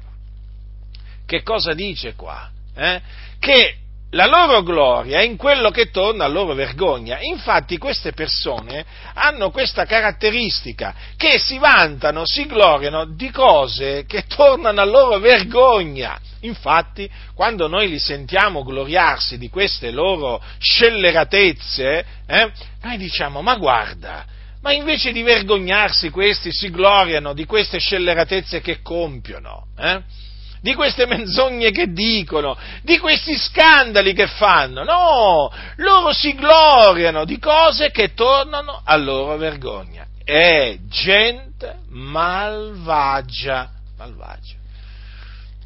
Che 1.29 1.43
cosa 1.43 1.75
dice 1.75 2.15
qua? 2.15 2.49
Eh? 2.75 3.03
Che 3.39 3.75
la 4.13 4.25
loro 4.25 4.63
gloria 4.63 5.19
è 5.19 5.25
in 5.25 5.37
quello 5.37 5.71
che 5.71 5.91
torna 5.91 6.25
a 6.25 6.29
loro 6.29 6.55
vergogna. 6.55 7.19
Infatti 7.21 7.77
queste 7.77 8.13
persone 8.15 8.83
hanno 9.13 9.51
questa 9.51 9.85
caratteristica, 9.85 10.95
che 11.19 11.39
si 11.39 11.59
vantano, 11.59 12.23
si 12.25 12.47
gloriano 12.47 13.05
di 13.05 13.31
cose 13.31 14.07
che 14.07 14.25
tornano 14.27 14.81
a 14.81 14.87
loro 14.87 15.19
vergogna. 15.19 16.19
Infatti, 16.41 17.11
quando 17.35 17.69
noi 17.69 17.91
li 17.91 17.99
sentiamo 17.99 18.63
gloriarsi 18.63 19.37
di 19.37 19.51
queste 19.51 19.91
loro 19.91 20.43
scelleratezze, 20.59 22.07
eh, 22.27 22.53
noi 22.81 22.97
diciamo, 22.97 23.43
ma 23.43 23.57
guarda, 23.57 24.25
ma 24.63 24.73
invece 24.73 25.13
di 25.13 25.21
vergognarsi 25.21 26.09
questi 26.09 26.51
si 26.53 26.71
gloriano 26.71 27.35
di 27.35 27.45
queste 27.45 27.79
scelleratezze 27.79 28.63
che 28.63 28.81
compiono. 28.81 29.67
Eh? 29.79 30.27
Di 30.61 30.75
queste 30.75 31.07
menzogne 31.07 31.71
che 31.71 31.93
dicono, 31.93 32.57
di 32.83 32.99
questi 32.99 33.37
scandali 33.37 34.13
che 34.13 34.27
fanno. 34.27 34.85
No, 34.85 35.51
loro 35.77 36.13
si 36.13 36.35
gloriano 36.35 37.25
di 37.25 37.39
cose 37.39 37.91
che 37.91 38.15
tornano 38.15 38.81
a 38.85 38.97
loro 38.97 39.37
vergogna. 39.37 40.07
È 40.25 40.77
gente 40.89 41.79
malvagia, 41.89 43.71
malvagia. 43.97 44.57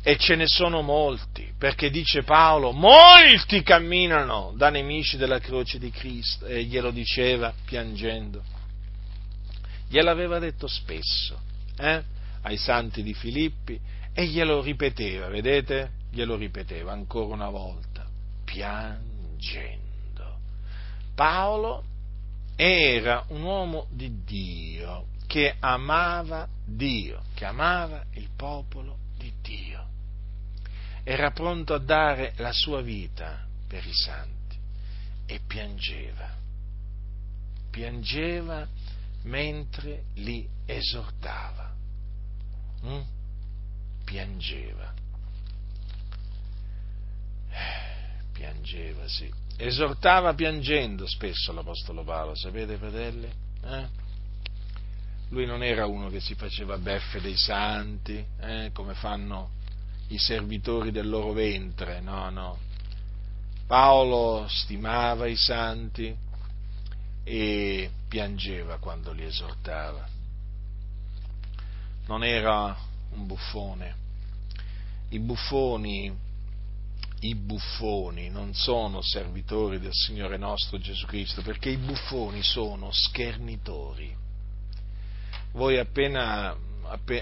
E 0.05 0.17
ce 0.17 0.35
ne 0.35 0.47
sono 0.49 0.83
molti, 0.83 1.53
perché 1.57 1.89
dice 1.89 2.25
Paolo, 2.25 2.73
molti 2.73 3.63
camminano 3.63 4.53
da 4.57 4.69
nemici 4.69 5.17
della 5.17 5.39
croce 5.39 5.79
di 5.79 5.91
Cristo, 5.91 6.45
e 6.47 6.65
glielo 6.65 6.91
diceva 6.91 7.53
piangendo. 7.65 8.43
Gliel'aveva 9.89 10.41
detto 10.41 10.67
spesso 10.67 11.39
eh, 11.79 12.03
ai 12.43 12.57
santi 12.57 13.03
di 13.03 13.15
Filippi 13.15 13.79
e 14.15 14.27
glielo 14.27 14.61
ripeteva, 14.61 15.29
vedete? 15.29 16.01
Glielo 16.11 16.37
ripeteva 16.37 16.93
ancora 16.93 17.35
una 17.35 17.49
volta, 17.49 18.07
piangendo. 18.45 19.91
Paolo 21.15 21.85
era 22.57 23.25
un 23.29 23.43
uomo 23.43 23.87
di 23.91 24.23
Dio, 24.25 25.07
che 25.27 25.57
amava 25.59 26.47
Dio, 26.65 27.23
che 27.35 27.47
amava 27.47 28.05
il 28.13 28.29
popolo 28.37 28.99
di 29.17 29.33
Dio. 29.41 29.89
Era 31.05 31.31
pronto 31.31 31.75
a 31.75 31.79
dare 31.79 32.35
la 32.37 32.53
sua 32.53 32.83
vita 32.83 33.47
per 33.67 33.85
i 33.87 33.95
santi 33.95 34.59
e 35.27 35.41
piangeva. 35.47 36.31
Piangeva 37.71 38.69
mentre 39.23 40.05
li 40.17 40.47
esortava. 40.67 41.75
Mm? 42.85 43.01
Piangeva. 44.05 44.93
Piangeva, 48.33 49.07
sì. 49.09 49.31
Esortava 49.57 50.35
piangendo 50.35 51.07
spesso 51.07 51.53
l'Apostolo 51.53 52.03
Paolo, 52.03 52.35
sapete 52.35 52.77
fratelli? 52.77 53.31
Eh? 53.65 53.89
Lui 55.29 55.47
non 55.47 55.63
era 55.63 55.87
uno 55.87 56.09
che 56.09 56.21
si 56.21 56.35
faceva 56.35 56.77
beffe 56.79 57.21
dei 57.21 57.37
santi, 57.37 58.25
eh, 58.41 58.71
come 58.73 58.95
fanno 58.95 59.51
i 60.09 60.19
servitori 60.19 60.91
del 60.91 61.09
loro 61.09 61.33
ventre, 61.33 62.01
no, 62.01 62.29
no. 62.31 62.59
Paolo 63.67 64.47
stimava 64.49 65.27
i 65.27 65.37
santi 65.37 66.15
e 67.25 67.91
piangeva 68.09 68.79
quando 68.79 69.13
li 69.13 69.25
esortava. 69.25 70.07
Non 72.07 72.25
era 72.25 72.77
un 73.15 73.27
buffone. 73.27 73.95
I 75.11 75.19
buffoni, 75.19 76.13
i 77.21 77.35
buffoni 77.35 78.31
non 78.31 78.55
sono 78.55 79.03
servitori 79.03 79.79
del 79.79 79.93
Signore 79.93 80.39
nostro 80.39 80.79
Gesù 80.79 81.07
Cristo, 81.07 81.43
perché 81.43 81.71
i 81.71 81.77
buffoni 81.77 82.43
sono 82.43 82.91
schernitori. 82.93 84.15
Voi 85.53 85.79
appena, 85.79 86.57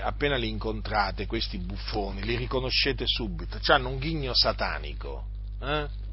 appena 0.03 0.36
li 0.36 0.49
incontrate, 0.49 1.26
questi 1.26 1.59
buffoni, 1.59 2.22
li 2.22 2.36
riconoscete 2.36 3.05
subito, 3.07 3.59
hanno 3.72 3.88
un 3.88 3.99
ghigno 3.99 4.34
satanico. 4.34 5.26
Eh? 5.61 6.09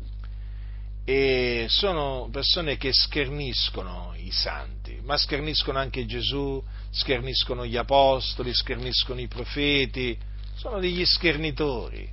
e 1.09 1.67
sono 1.69 2.27
persone 2.29 2.75
che 2.75 2.91
scherniscono 2.91 4.13
i 4.17 4.29
santi, 4.29 4.76
ma 5.07 5.15
scherniscono 5.15 5.79
anche 5.79 6.05
Gesù, 6.05 6.61
scherniscono 6.91 7.65
gli 7.65 7.77
apostoli, 7.77 8.53
scherniscono 8.53 9.21
i 9.21 9.27
profeti, 9.29 10.17
sono 10.53 10.79
degli 10.79 11.05
schernitori 11.05 12.07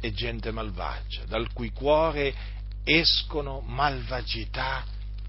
e 0.00 0.12
gente 0.12 0.50
malvagia, 0.50 1.24
dal 1.26 1.52
cui 1.52 1.72
cuore 1.72 2.34
escono 2.84 3.60
malvagità 3.60 4.82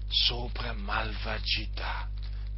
sopra 0.08 0.72
malvagità. 0.72 2.08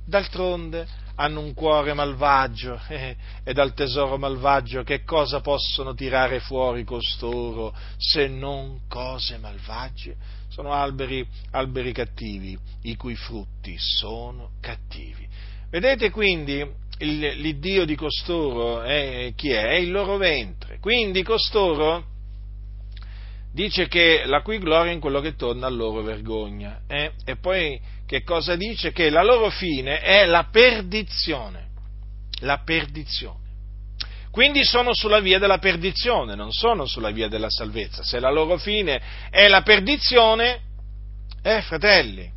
D'altronde 0.04 0.86
hanno 1.16 1.40
un 1.40 1.52
cuore 1.52 1.92
malvagio 1.92 2.80
eh, 2.86 3.16
e 3.42 3.52
dal 3.52 3.74
tesoro 3.74 4.16
malvagio 4.16 4.84
che 4.84 5.02
cosa 5.02 5.40
possono 5.40 5.92
tirare 5.92 6.38
fuori 6.38 6.84
costoro 6.84 7.74
se 7.96 8.28
non 8.28 8.82
cose 8.86 9.38
malvagie? 9.38 10.16
Sono 10.56 10.72
alberi, 10.72 11.22
alberi 11.50 11.92
cattivi, 11.92 12.56
i 12.84 12.96
cui 12.96 13.14
frutti 13.14 13.76
sono 13.76 14.52
cattivi. 14.62 15.28
Vedete 15.68 16.10
quindi 16.10 16.66
il, 17.00 17.18
l'Iddio 17.18 17.84
di 17.84 17.94
costoro 17.94 18.80
è, 18.80 19.34
chi 19.36 19.50
è? 19.50 19.66
È 19.66 19.74
il 19.74 19.90
loro 19.90 20.16
ventre. 20.16 20.78
Quindi 20.80 21.22
costoro 21.22 22.06
dice 23.52 23.86
che 23.88 24.22
la 24.24 24.40
cui 24.40 24.56
gloria 24.56 24.92
è 24.92 24.94
in 24.94 25.00
quello 25.00 25.20
che 25.20 25.34
torna 25.34 25.66
a 25.66 25.70
loro 25.70 26.00
vergogna. 26.00 26.80
Eh? 26.86 27.12
E 27.26 27.36
poi 27.36 27.78
che 28.06 28.22
cosa 28.22 28.56
dice? 28.56 28.92
Che 28.92 29.10
la 29.10 29.22
loro 29.22 29.50
fine 29.50 30.00
è 30.00 30.24
la 30.24 30.48
perdizione. 30.50 31.68
La 32.40 32.62
perdizione. 32.64 33.45
Quindi 34.36 34.64
sono 34.66 34.92
sulla 34.92 35.20
via 35.20 35.38
della 35.38 35.56
perdizione, 35.56 36.34
non 36.34 36.52
sono 36.52 36.84
sulla 36.84 37.08
via 37.08 37.26
della 37.26 37.48
salvezza. 37.48 38.02
Se 38.02 38.20
la 38.20 38.30
loro 38.30 38.58
fine 38.58 39.00
è 39.30 39.48
la 39.48 39.62
perdizione, 39.62 40.60
eh 41.42 41.62
fratelli, 41.62 42.30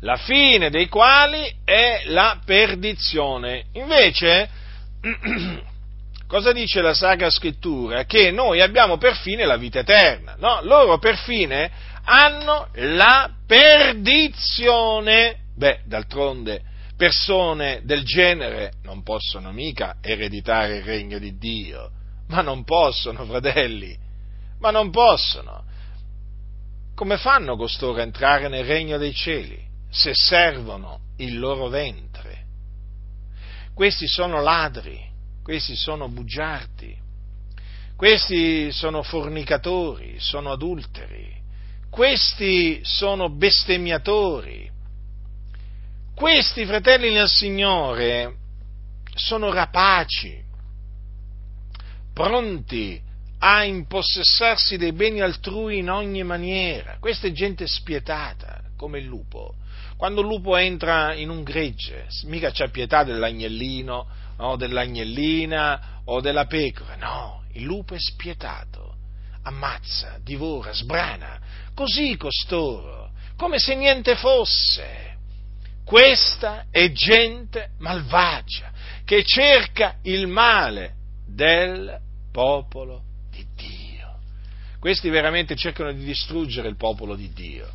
la 0.00 0.16
fine 0.16 0.70
dei 0.70 0.88
quali 0.88 1.54
è 1.66 2.04
la 2.06 2.40
perdizione. 2.42 3.66
Invece, 3.74 4.48
cosa 6.26 6.52
dice 6.52 6.80
la 6.80 6.94
Sacra 6.94 7.28
Scrittura? 7.28 8.06
Che 8.06 8.30
noi 8.30 8.62
abbiamo 8.62 8.96
per 8.96 9.16
fine 9.16 9.44
la 9.44 9.58
vita 9.58 9.80
eterna, 9.80 10.34
no? 10.38 10.60
Loro 10.62 10.96
per 10.96 11.18
fine 11.18 11.70
hanno 12.04 12.68
la 12.72 13.30
perdizione. 13.46 15.40
Beh, 15.54 15.80
d'altronde, 15.84 16.62
persone 17.00 17.80
del 17.84 18.04
genere 18.04 18.74
non 18.82 19.02
possono 19.02 19.52
mica 19.52 19.96
ereditare 20.02 20.76
il 20.76 20.82
regno 20.82 21.18
di 21.18 21.38
Dio, 21.38 21.92
ma 22.26 22.42
non 22.42 22.62
possono, 22.62 23.24
fratelli, 23.24 23.96
ma 24.58 24.70
non 24.70 24.90
possono. 24.90 25.64
Come 26.94 27.16
fanno 27.16 27.56
costoro 27.56 28.00
a 28.00 28.02
entrare 28.02 28.48
nel 28.48 28.66
regno 28.66 28.98
dei 28.98 29.14
cieli 29.14 29.58
se 29.88 30.10
servono 30.12 31.00
il 31.16 31.38
loro 31.38 31.68
ventre? 31.68 32.44
Questi 33.72 34.06
sono 34.06 34.42
ladri, 34.42 35.02
questi 35.42 35.76
sono 35.76 36.06
bugiardi, 36.10 36.94
questi 37.96 38.72
sono 38.72 39.02
fornicatori, 39.02 40.16
sono 40.18 40.52
adulteri, 40.52 41.34
questi 41.88 42.80
sono 42.82 43.30
bestemmiatori, 43.30 44.70
questi 46.20 46.66
fratelli 46.66 47.14
nel 47.14 47.30
Signore 47.30 48.34
sono 49.14 49.50
rapaci, 49.50 50.38
pronti 52.12 53.00
a 53.38 53.64
impossessarsi 53.64 54.76
dei 54.76 54.92
beni 54.92 55.22
altrui 55.22 55.78
in 55.78 55.88
ogni 55.88 56.22
maniera. 56.22 56.98
Questa 57.00 57.26
è 57.26 57.32
gente 57.32 57.66
spietata, 57.66 58.60
come 58.76 58.98
il 58.98 59.06
lupo. 59.06 59.54
Quando 59.96 60.20
il 60.20 60.26
lupo 60.26 60.56
entra 60.56 61.14
in 61.14 61.30
un 61.30 61.42
gregge, 61.42 62.08
mica 62.24 62.50
c'è 62.50 62.68
pietà 62.68 63.02
dell'agnellino, 63.02 64.06
no, 64.36 64.56
dell'agnellina 64.56 66.02
o 66.04 66.20
della 66.20 66.44
pecora, 66.44 66.96
no, 66.96 67.44
il 67.52 67.62
lupo 67.62 67.94
è 67.94 67.98
spietato, 67.98 68.94
ammazza, 69.44 70.18
divora, 70.22 70.74
sbrana, 70.74 71.40
così 71.74 72.14
costoro, 72.18 73.10
come 73.36 73.58
se 73.58 73.74
niente 73.74 74.16
fosse. 74.16 75.09
Questa 75.90 76.66
è 76.70 76.92
gente 76.92 77.70
malvagia 77.78 78.70
che 79.04 79.24
cerca 79.24 79.96
il 80.02 80.28
male 80.28 80.92
del 81.26 81.98
popolo 82.30 83.02
di 83.28 83.44
Dio. 83.56 84.20
Questi 84.78 85.08
veramente 85.08 85.56
cercano 85.56 85.92
di 85.92 86.04
distruggere 86.04 86.68
il 86.68 86.76
popolo 86.76 87.16
di 87.16 87.32
Dio 87.32 87.68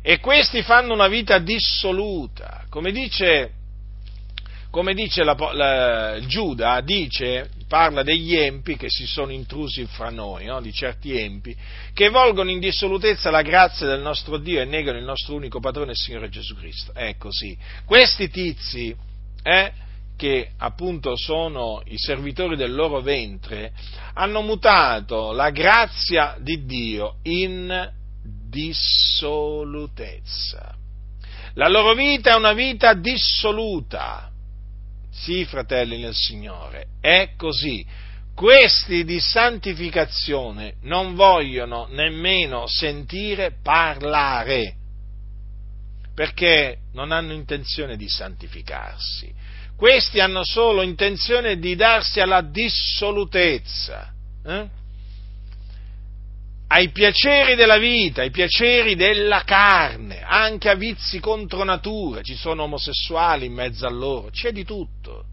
e 0.00 0.20
questi 0.20 0.62
fanno 0.62 0.94
una 0.94 1.06
vita 1.06 1.38
dissoluta, 1.38 2.64
come 2.70 2.92
dice, 2.92 3.52
come 4.70 4.94
dice 4.94 5.22
la, 5.22 5.36
la, 5.52 6.20
Giuda, 6.26 6.80
dice, 6.80 7.50
parla 7.66 8.02
degli 8.02 8.36
empi 8.36 8.76
che 8.76 8.88
si 8.88 9.06
sono 9.06 9.32
intrusi 9.32 9.86
fra 9.86 10.10
noi, 10.10 10.46
no? 10.46 10.60
di 10.60 10.72
certi 10.72 11.16
empi, 11.16 11.56
che 11.92 12.08
volgono 12.08 12.50
in 12.50 12.60
dissolutezza 12.60 13.30
la 13.30 13.42
grazia 13.42 13.86
del 13.86 14.00
nostro 14.00 14.38
Dio 14.38 14.60
e 14.60 14.64
negano 14.64 14.98
il 14.98 15.04
nostro 15.04 15.34
unico 15.34 15.60
padrone, 15.60 15.92
il 15.92 15.96
Signore 15.96 16.28
Gesù 16.28 16.54
Cristo. 16.54 16.92
È 16.92 17.16
così. 17.16 17.56
Questi 17.84 18.28
tizi, 18.28 18.94
eh, 19.42 19.72
che 20.16 20.50
appunto 20.58 21.16
sono 21.16 21.82
i 21.86 21.98
servitori 21.98 22.56
del 22.56 22.74
loro 22.74 23.00
ventre, 23.00 23.72
hanno 24.14 24.42
mutato 24.42 25.32
la 25.32 25.50
grazia 25.50 26.36
di 26.38 26.64
Dio 26.64 27.16
in 27.22 27.92
dissolutezza. 28.48 30.76
La 31.54 31.68
loro 31.68 31.94
vita 31.94 32.32
è 32.32 32.36
una 32.36 32.52
vita 32.52 32.94
dissoluta, 32.94 34.30
Sì, 35.14 35.44
fratelli 35.44 36.00
nel 36.00 36.14
Signore, 36.14 36.86
è 37.00 37.30
così. 37.36 37.86
Questi 38.34 39.04
di 39.04 39.20
santificazione 39.20 40.74
non 40.82 41.14
vogliono 41.14 41.86
nemmeno 41.88 42.66
sentire 42.66 43.52
parlare, 43.62 44.74
perché 46.14 46.78
non 46.92 47.12
hanno 47.12 47.32
intenzione 47.32 47.96
di 47.96 48.08
santificarsi. 48.08 49.32
Questi 49.76 50.18
hanno 50.18 50.44
solo 50.44 50.82
intenzione 50.82 51.58
di 51.58 51.76
darsi 51.76 52.20
alla 52.20 52.42
dissolutezza. 52.42 54.12
Eh? 54.44 54.68
Ai 56.66 56.90
piaceri 56.90 57.54
della 57.54 57.78
vita, 57.78 58.22
ai 58.22 58.30
piaceri 58.30 58.94
della 58.94 59.42
carne, 59.44 60.22
anche 60.22 60.68
a 60.68 60.74
vizi 60.74 61.20
contro 61.20 61.62
natura, 61.62 62.22
ci 62.22 62.34
sono 62.34 62.64
omosessuali 62.64 63.46
in 63.46 63.52
mezzo 63.52 63.86
a 63.86 63.90
loro, 63.90 64.30
c'è 64.30 64.50
di 64.50 64.64
tutto. 64.64 65.26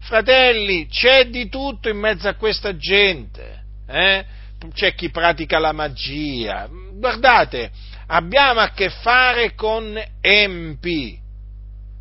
Fratelli, 0.00 0.86
c'è 0.86 1.28
di 1.28 1.48
tutto 1.48 1.88
in 1.88 1.98
mezzo 1.98 2.28
a 2.28 2.34
questa 2.34 2.76
gente. 2.76 3.64
Eh? 3.86 4.24
C'è 4.72 4.94
chi 4.94 5.10
pratica 5.10 5.58
la 5.58 5.72
magia. 5.72 6.68
Guardate, 6.94 7.70
abbiamo 8.06 8.60
a 8.60 8.70
che 8.70 8.90
fare 8.90 9.54
con 9.54 10.00
empi. 10.20 11.18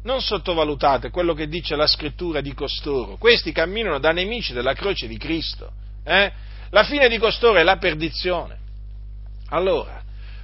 Non 0.03 0.21
sottovalutate 0.21 1.09
quello 1.09 1.33
che 1.33 1.47
dice 1.47 1.75
la 1.75 1.87
scrittura 1.87 2.39
di 2.39 2.53
costoro. 2.53 3.17
Questi 3.17 3.51
camminano 3.51 3.99
da 3.99 4.11
nemici 4.11 4.53
della 4.53 4.73
croce 4.73 5.07
di 5.07 5.17
Cristo. 5.17 5.71
Eh? 6.05 6.31
La 6.69 6.83
fine 6.83 7.09
di 7.09 7.17
costoro 7.17 7.57
è 7.57 7.63
la 7.63 7.77
perdizione. 7.77 8.65
Allora, 9.49 10.01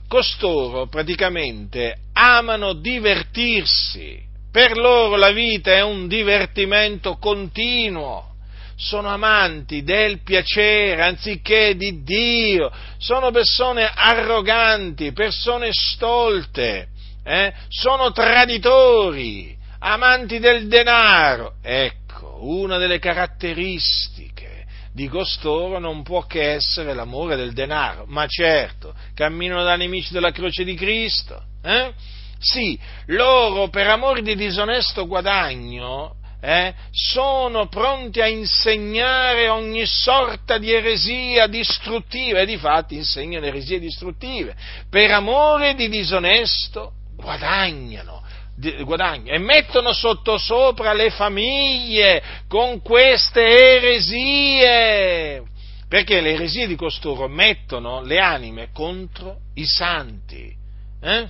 costoro 0.08 0.88
praticamente 0.88 1.97
amano 2.14 2.74
divertirsi, 2.74 4.22
per 4.51 4.78
loro 4.78 5.16
la 5.16 5.32
vita 5.32 5.72
è 5.72 5.82
un 5.82 6.08
divertimento 6.08 7.18
continuo, 7.18 8.36
sono 8.76 9.10
amanti 9.10 9.84
del 9.84 10.22
piacere 10.22 11.01
anziché 11.01 11.76
di 11.76 12.04
Dio, 12.04 12.72
sono 12.97 13.32
persone 13.32 13.91
arroganti, 13.93 15.12
persone 15.12 15.70
stolte, 15.72 16.88
eh? 17.24 17.54
sono 17.68 18.12
traditori, 18.12 19.58
amanti 19.80 20.39
del 20.39 20.68
denaro. 20.68 21.56
Ecco, 21.62 22.38
una 22.41 22.78
delle 22.78 22.99
caratteristiche 22.99 24.32
di 24.93 25.07
costoro 25.07 25.79
non 25.79 26.03
può 26.03 26.25
che 26.25 26.53
essere 26.53 26.93
l'amore 26.93 27.35
del 27.35 27.53
denaro, 27.53 28.05
ma 28.07 28.27
certo, 28.27 28.93
camminano 29.13 29.63
da 29.63 29.75
nemici 29.75 30.13
della 30.13 30.31
croce 30.31 30.63
di 30.63 30.75
Cristo. 30.75 31.41
Eh? 31.63 31.91
Sì, 32.39 32.77
loro 33.07 33.69
per 33.69 33.87
amore 33.87 34.21
di 34.21 34.35
disonesto 34.35 35.07
guadagno 35.07 36.15
eh, 36.41 36.73
sono 36.91 37.69
pronti 37.69 38.19
a 38.19 38.27
insegnare 38.27 39.47
ogni 39.47 39.85
sorta 39.85 40.57
di 40.57 40.71
eresia 40.71 41.47
distruttiva 41.47 42.41
e 42.41 42.45
di 42.45 42.57
fatti 42.57 42.95
insegnano 42.95 43.45
eresie 43.45 43.79
distruttive. 43.79 44.53
Per 44.89 45.09
amore 45.09 45.73
di 45.73 45.87
disonesto 45.87 46.91
guadagnano 47.15 48.22
guadagno 48.84 49.34
e 49.34 49.39
mettono 49.39 49.93
sottosopra 49.93 50.93
le 50.93 51.10
famiglie 51.10 52.24
con 52.47 52.82
queste 52.82 53.41
eresie. 53.78 55.43
Perché 55.88 56.22
le 56.22 56.34
eresie 56.34 56.68
di 56.68 56.76
costoro 56.76 57.28
mettono 57.28 58.01
le 58.01 58.20
anime 58.20 58.70
contro 58.74 59.38
i 59.56 59.66
santi. 59.66 60.51
Eh? 61.01 61.28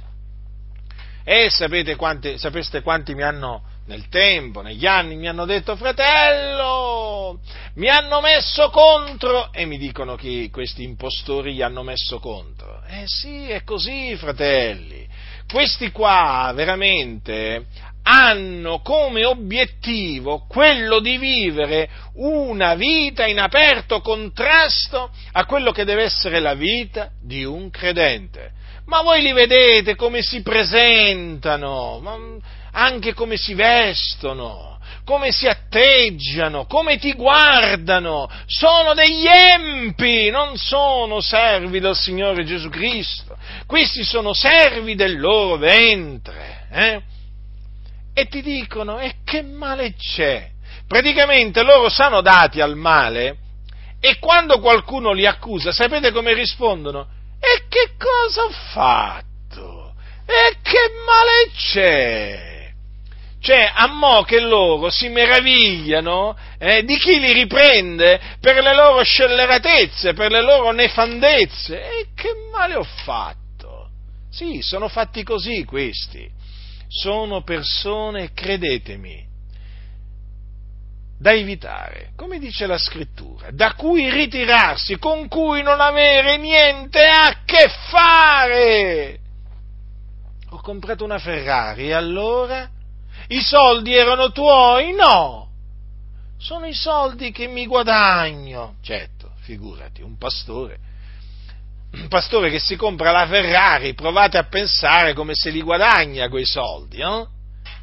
E 1.26 1.50
sapete 1.50 1.96
quanti, 1.96 2.38
sapeste 2.38 2.82
quanti 2.82 3.14
mi 3.14 3.24
hanno 3.24 3.64
nel 3.86 4.08
tempo, 4.08 4.62
negli 4.62 4.86
anni, 4.86 5.16
mi 5.16 5.28
hanno 5.28 5.46
detto 5.46 5.76
fratello, 5.76 7.40
mi 7.76 7.90
hanno 7.90 8.22
messo 8.22 8.70
contro 8.70 9.52
e 9.52 9.66
mi 9.66 9.78
dicono 9.78 10.16
che 10.16 10.50
questi 10.52 10.84
impostori 10.84 11.54
gli 11.54 11.62
hanno 11.62 11.84
messo 11.84 12.20
contro. 12.20 12.82
Eh 12.88 13.04
sì, 13.06 13.50
è 13.50 13.64
così, 13.64 14.16
fratelli 14.16 15.03
questi 15.54 15.91
qua 15.91 16.51
veramente 16.56 17.68
hanno 18.01 18.80
come 18.80 19.24
obiettivo 19.24 20.47
quello 20.47 20.99
di 20.99 21.20
vivere 21.20 21.88
una 22.16 22.74
vita 22.74 23.28
in 23.28 23.39
aperto 23.39 24.01
contrasto 24.01 25.12
a 25.34 25.45
quello 25.45 25.72
che 25.72 25.86
deve 25.86 26.06
essere 26.06 26.39
la 26.39 26.56
vita 26.56 27.12
di 27.22 27.45
un 27.45 27.70
credente. 27.70 28.54
Ma 28.88 29.04
voi 29.04 29.22
li 29.22 29.32
vedete 29.32 29.93
come 29.93 30.24
si 30.24 30.41
presentano, 30.41 32.01
anche 32.72 33.14
come 33.14 33.38
si 33.38 33.54
vestono 33.54 34.73
come 35.06 35.32
si 35.32 35.48
atteggiano, 35.48 36.66
come 36.66 36.98
ti 36.98 37.14
guardano, 37.14 38.30
sono 38.46 38.94
degli 38.94 39.26
empi, 39.26 40.30
non 40.30 40.58
sono 40.58 41.22
servi 41.22 41.80
del 41.80 41.96
Signore 41.96 42.46
Gesù 42.46 42.70
Cristo, 42.70 43.38
questi 43.66 44.04
sono 44.04 44.34
servi 44.34 44.96
del 44.96 45.20
loro 45.20 45.58
ventre. 45.58 46.68
Eh? 46.72 47.02
E 48.14 48.28
ti 48.28 48.42
dicono, 48.42 49.00
e 49.00 49.16
che 49.24 49.42
male 49.42 49.96
c'è? 49.96 50.50
Praticamente 50.88 51.64
loro 51.64 51.90
sono 51.90 52.22
dati 52.22 52.62
al 52.62 52.76
male 52.76 53.38
e 54.00 54.20
quando 54.20 54.60
qualcuno 54.60 55.14
li 55.14 55.26
accusa, 55.26 55.72
sapete 55.72 56.12
come 56.12 56.34
rispondono? 56.34 57.08
E 57.40 57.68
che 57.70 57.94
cosa 57.98 58.44
ho 58.44 58.52
fatto? 58.74 59.94
E 60.26 60.58
che 60.62 60.92
male 61.06 61.52
c'è? 61.56 62.53
Cioè, 63.44 63.74
a 63.76 63.88
mo' 63.88 64.22
che 64.22 64.39
loro 64.39 64.89
si 64.89 65.10
meravigliano 65.10 66.34
eh, 66.58 66.86
di 66.86 66.96
chi 66.96 67.20
li 67.20 67.34
riprende 67.34 68.38
per 68.39 68.64
le 68.64 68.74
loro 68.74 69.04
scelleratezze, 69.04 70.14
per 70.14 70.32
le 70.32 70.41
loro 70.41 70.72
nefandezze. 70.72 71.78
E 71.78 72.08
che 72.16 72.30
male 72.54 72.76
ho 72.76 72.86
fatto? 73.04 73.89
Sì, 74.32 74.62
sono 74.62 74.88
fatti 74.88 75.24
così 75.24 75.66
questi. 75.66 76.26
Sono 76.88 77.44
persone, 77.44 78.32
credetemi, 78.32 79.28
da 81.20 81.34
evitare, 81.34 82.12
come 82.16 82.39
dice 82.39 82.66
la 82.66 82.78
scrittura, 82.78 83.50
da 83.52 83.74
cui 83.74 84.10
ritirarsi, 84.10 84.98
con 84.98 85.28
cui 85.28 85.62
non 85.64 85.82
avere 85.82 86.38
niente 86.38 87.04
a 87.04 87.41
che 87.44 87.70
fare. 87.89 89.20
Ho 90.52 90.62
comprato 90.62 91.04
una 91.04 91.20
Ferrari 91.20 91.88
e 91.88 91.94
allora 91.94 92.70
i 93.28 93.42
soldi 93.42 93.94
erano 93.94 94.32
tuoi? 94.32 94.94
No, 94.94 95.50
sono 96.38 96.66
i 96.66 96.74
soldi 96.74 97.32
che 97.32 97.48
mi 97.48 97.66
guadagno. 97.66 98.76
Certo, 98.82 99.32
figurati, 99.42 100.02
un 100.02 100.18
pastore, 100.18 100.78
un 101.94 102.08
pastore 102.08 102.50
che 102.50 102.60
si 102.60 102.76
compra 102.76 103.12
la 103.12 103.28
Ferrari, 103.28 103.94
provate 103.94 104.38
a 104.38 104.44
pensare 104.44 105.14
come 105.14 105.34
se 105.36 105.50
li 105.50 105.62
guadagna 105.62 106.28
quei 106.30 106.46
soldi, 106.46 106.98
no? 106.98 107.30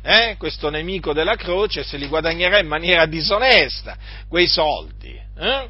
Eh? 0.03 0.37
Questo 0.39 0.71
nemico 0.71 1.13
della 1.13 1.37
croce 1.37 1.85
se 1.85 1.97
li 1.97 2.07
guadagnerà 2.07 2.59
in 2.59 2.67
maniera 2.67 3.07
disonesta 3.07 3.97
quei 4.29 4.47
soldi. 4.47 5.19
Eh? 5.37 5.69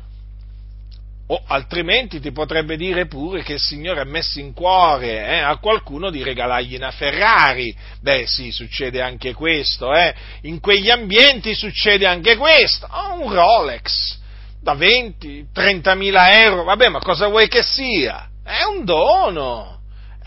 O 1.33 1.41
altrimenti 1.47 2.19
ti 2.19 2.33
potrebbe 2.33 2.77
dire 2.77 3.07
pure 3.07 3.45
che 3.45 3.53
il 3.53 3.61
Signore 3.61 4.01
ha 4.01 4.05
messo 4.05 4.41
in 4.41 4.53
cuore 4.53 5.27
eh, 5.29 5.39
a 5.39 5.59
qualcuno 5.59 6.11
di 6.11 6.25
regalargli 6.25 6.75
una 6.75 6.91
Ferrari. 6.91 7.73
Beh 8.01 8.27
sì, 8.27 8.51
succede 8.51 9.01
anche 9.01 9.33
questo, 9.33 9.95
eh. 9.95 10.13
In 10.43 10.59
quegli 10.59 10.91
ambienti 10.91 11.55
succede 11.55 12.05
anche 12.05 12.37
questo. 12.37 12.89
Oh, 12.91 13.23
un 13.23 13.33
Rolex 13.33 14.19
da 14.61 14.75
20, 14.75 15.47
30 15.53 15.95
mila 15.95 16.43
euro, 16.43 16.65
vabbè, 16.65 16.89
ma 16.89 16.99
cosa 16.99 17.29
vuoi 17.29 17.47
che 17.47 17.63
sia? 17.63 18.29
È 18.43 18.65
un 18.65 18.85
dono 18.85 19.80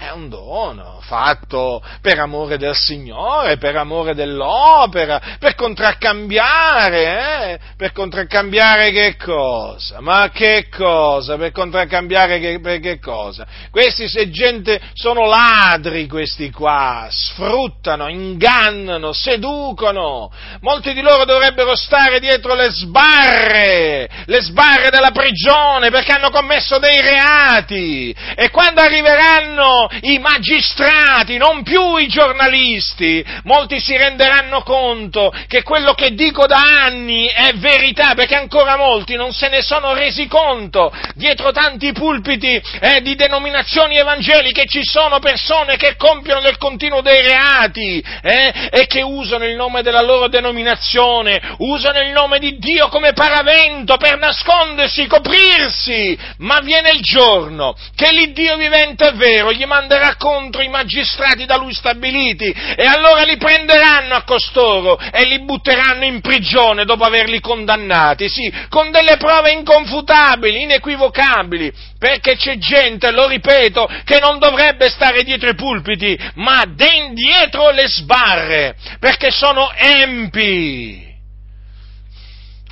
è 0.04 0.12
un 0.12 0.28
dono 0.28 1.00
fatto 1.02 1.82
per 2.02 2.20
amore 2.20 2.58
del 2.58 2.76
Signore, 2.76 3.58
per 3.58 3.78
amore 3.78 4.14
dell'opera, 4.14 5.38
per 5.40 5.56
contraccambiare, 5.56 7.54
eh? 7.54 7.60
per 7.78 7.94
contraccambiare 7.94 8.92
che 8.92 9.16
cosa? 9.16 10.02
Ma 10.02 10.30
che 10.30 10.68
cosa? 10.76 11.38
Per 11.38 11.52
contraccambiare 11.52 12.40
che, 12.40 12.60
per 12.60 12.80
che 12.82 13.00
cosa? 13.00 13.46
Questi 13.72 14.10
se 14.10 14.30
gente 14.30 14.82
sono 14.94 15.26
ladri 15.26 16.08
questi 16.08 16.52
qua, 16.52 17.08
sfruttano, 17.10 18.10
ingannano, 18.10 19.14
seducono. 19.14 20.32
Molti 20.60 20.94
di 20.94 21.02
loro 21.02 21.24
dovrebbero 21.24 21.76
stare 21.76 22.20
dietro 22.20 22.56
le 22.56 22.72
sbarre, 22.72 24.10
le 24.26 24.42
sbarre 24.42 24.90
della 24.90 25.12
prigione 25.12 25.90
perché 25.92 26.12
hanno 26.12 26.30
commesso 26.30 26.78
dei 26.78 27.00
reati 27.00 28.14
e 28.36 28.50
quando 28.50 28.82
arriveranno 28.82 29.88
i 30.02 30.20
magistrati, 30.20 31.38
non 31.38 31.64
più 31.64 31.98
i 31.98 32.08
giornalisti. 32.08 33.24
Molti 33.44 33.80
si 33.80 33.96
renderanno 33.96 34.62
conto 34.62 35.34
che 35.48 35.64
quello 35.64 35.94
che 35.94 36.14
dico 36.14 36.46
da 36.46 36.62
anni 36.84 37.26
è 37.28 37.54
verità, 37.56 38.14
perché 38.14 38.36
ancora 38.36 38.78
molti 38.78 39.16
non 39.16 39.34
se 39.34 39.50
ne 39.50 39.62
sono 39.62 39.94
resi 39.94 40.28
conto. 40.28 40.92
Dietro 41.16 41.52
tanti 41.52 41.92
pulpiti 41.92 42.62
eh, 42.80 43.02
di 43.02 43.16
denominazioni 43.16 43.98
evangeliche 43.98 44.66
ci 44.66 44.84
sono 44.84 45.20
persone 45.20 45.78
che 45.78 45.96
compiono 45.96 46.42
del 46.42 46.58
continuo 46.58 47.02
dei 47.02 47.22
reati 47.22 48.04
eh, 48.22 48.70
e 48.72 48.86
che 48.88 49.02
usano 49.02 49.46
il 49.46 49.56
nome 49.56 49.82
della 49.82 50.02
loro 50.02 50.28
denominazione, 50.28 51.56
usano 51.60 52.00
il 52.02 52.12
nome 52.12 52.40
di 52.40 52.58
Dio 52.58 52.88
come 52.88 53.14
paravento 53.14 53.98
per 53.98 54.18
nascondersi, 54.18 55.08
coprirsi, 55.08 56.18
ma 56.38 56.60
viene 56.62 56.92
il 56.92 57.02
giorno 57.02 57.76
che 57.96 58.12
l'Iddio 58.12 58.58
vivente 58.58 59.10
è 59.10 59.14
vero, 59.14 59.52
gli 59.52 59.66
manderà 59.84 60.16
contro 60.16 60.62
i 60.62 60.70
magistrati 60.70 61.46
da 61.46 61.58
lui 61.58 61.74
stabiliti 61.74 62.46
e 62.46 62.86
allora 62.86 63.24
li 63.24 63.38
prenderanno 63.38 64.16
a 64.16 64.24
costoro 64.24 64.98
e 64.98 65.26
li 65.26 65.44
butteranno 65.44 66.06
in 66.06 66.22
prigione 66.22 66.86
dopo 66.86 67.04
averli 67.04 67.40
condannati, 67.40 68.30
sì, 68.30 68.52
con 68.70 68.92
delle 68.92 69.18
prove 69.18 69.52
inconfutabili, 69.52 70.64
inequivocabili, 70.64 71.72
perché 72.00 72.36
c'è 72.36 72.58
gente, 72.58 73.12
lo 73.12 73.28
ripeto, 73.28 73.90
che 74.06 74.20
non 74.20 74.40
dovrebbe 74.40 74.90
stare 74.90 75.24
dietro 75.24 75.50
i 75.50 75.56
pulpiti, 75.56 76.18
ma 76.36 76.64
dietro 76.66 77.72
le 77.72 77.88
sbarre, 77.88 78.76
perché 79.00 79.32
sono 79.32 79.72
empi. 79.76 81.12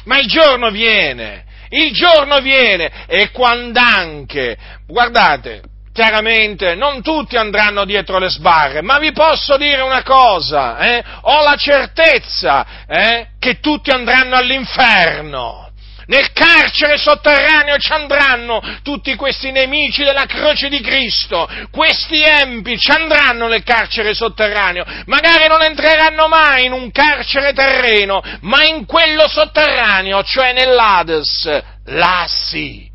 Ma 0.06 0.18
il 0.18 0.28
giorno 0.28 0.72
viene, 0.72 1.46
il 1.70 1.92
giorno 1.92 2.40
viene 2.40 3.06
e 3.08 3.30
quando 3.32 3.80
anche, 3.80 4.58
guardate, 4.88 5.62
chiaramente 5.94 6.76
non 6.76 7.02
tutti 7.02 7.36
andranno 7.36 7.86
dietro 7.86 8.18
le 8.18 8.30
sbarre, 8.30 8.82
ma 8.82 8.98
vi 9.00 9.12
posso 9.12 9.58
dire 9.58 9.82
una 9.82 10.04
cosa, 10.04 10.78
eh? 10.78 11.04
ho 11.22 11.44
la 11.44 11.56
certezza 11.56 12.66
eh, 12.88 13.28
che 13.40 13.60
tutti 13.60 13.92
andranno 13.92 14.36
all'inferno. 14.36 15.60
Nel 16.08 16.34
carcere 16.34 16.98
sotterraneo 16.98 17.78
ci 17.78 17.94
andranno 17.94 18.62
tutti 18.84 19.16
questi 19.16 19.52
nemici 19.52 20.04
della 20.04 20.26
croce 20.26 20.68
di 20.68 20.82
Cristo, 20.82 21.48
questi 21.72 22.22
empi 22.22 22.78
ci 22.78 22.92
andranno 22.92 23.48
nel 23.48 23.64
carcere 23.64 24.14
sotterraneo, 24.14 24.84
magari 25.06 25.48
non 25.48 25.62
entreranno 25.62 26.28
mai 26.28 26.66
in 26.66 26.74
un 26.74 26.92
carcere 26.92 27.54
terreno, 27.54 28.22
ma 28.42 28.66
in 28.66 28.86
quello 28.86 29.30
sotterraneo, 29.30 30.22
cioè 30.24 30.52
nell'Hades, 30.52 31.64
là 31.86 32.26
sì, 32.28 32.90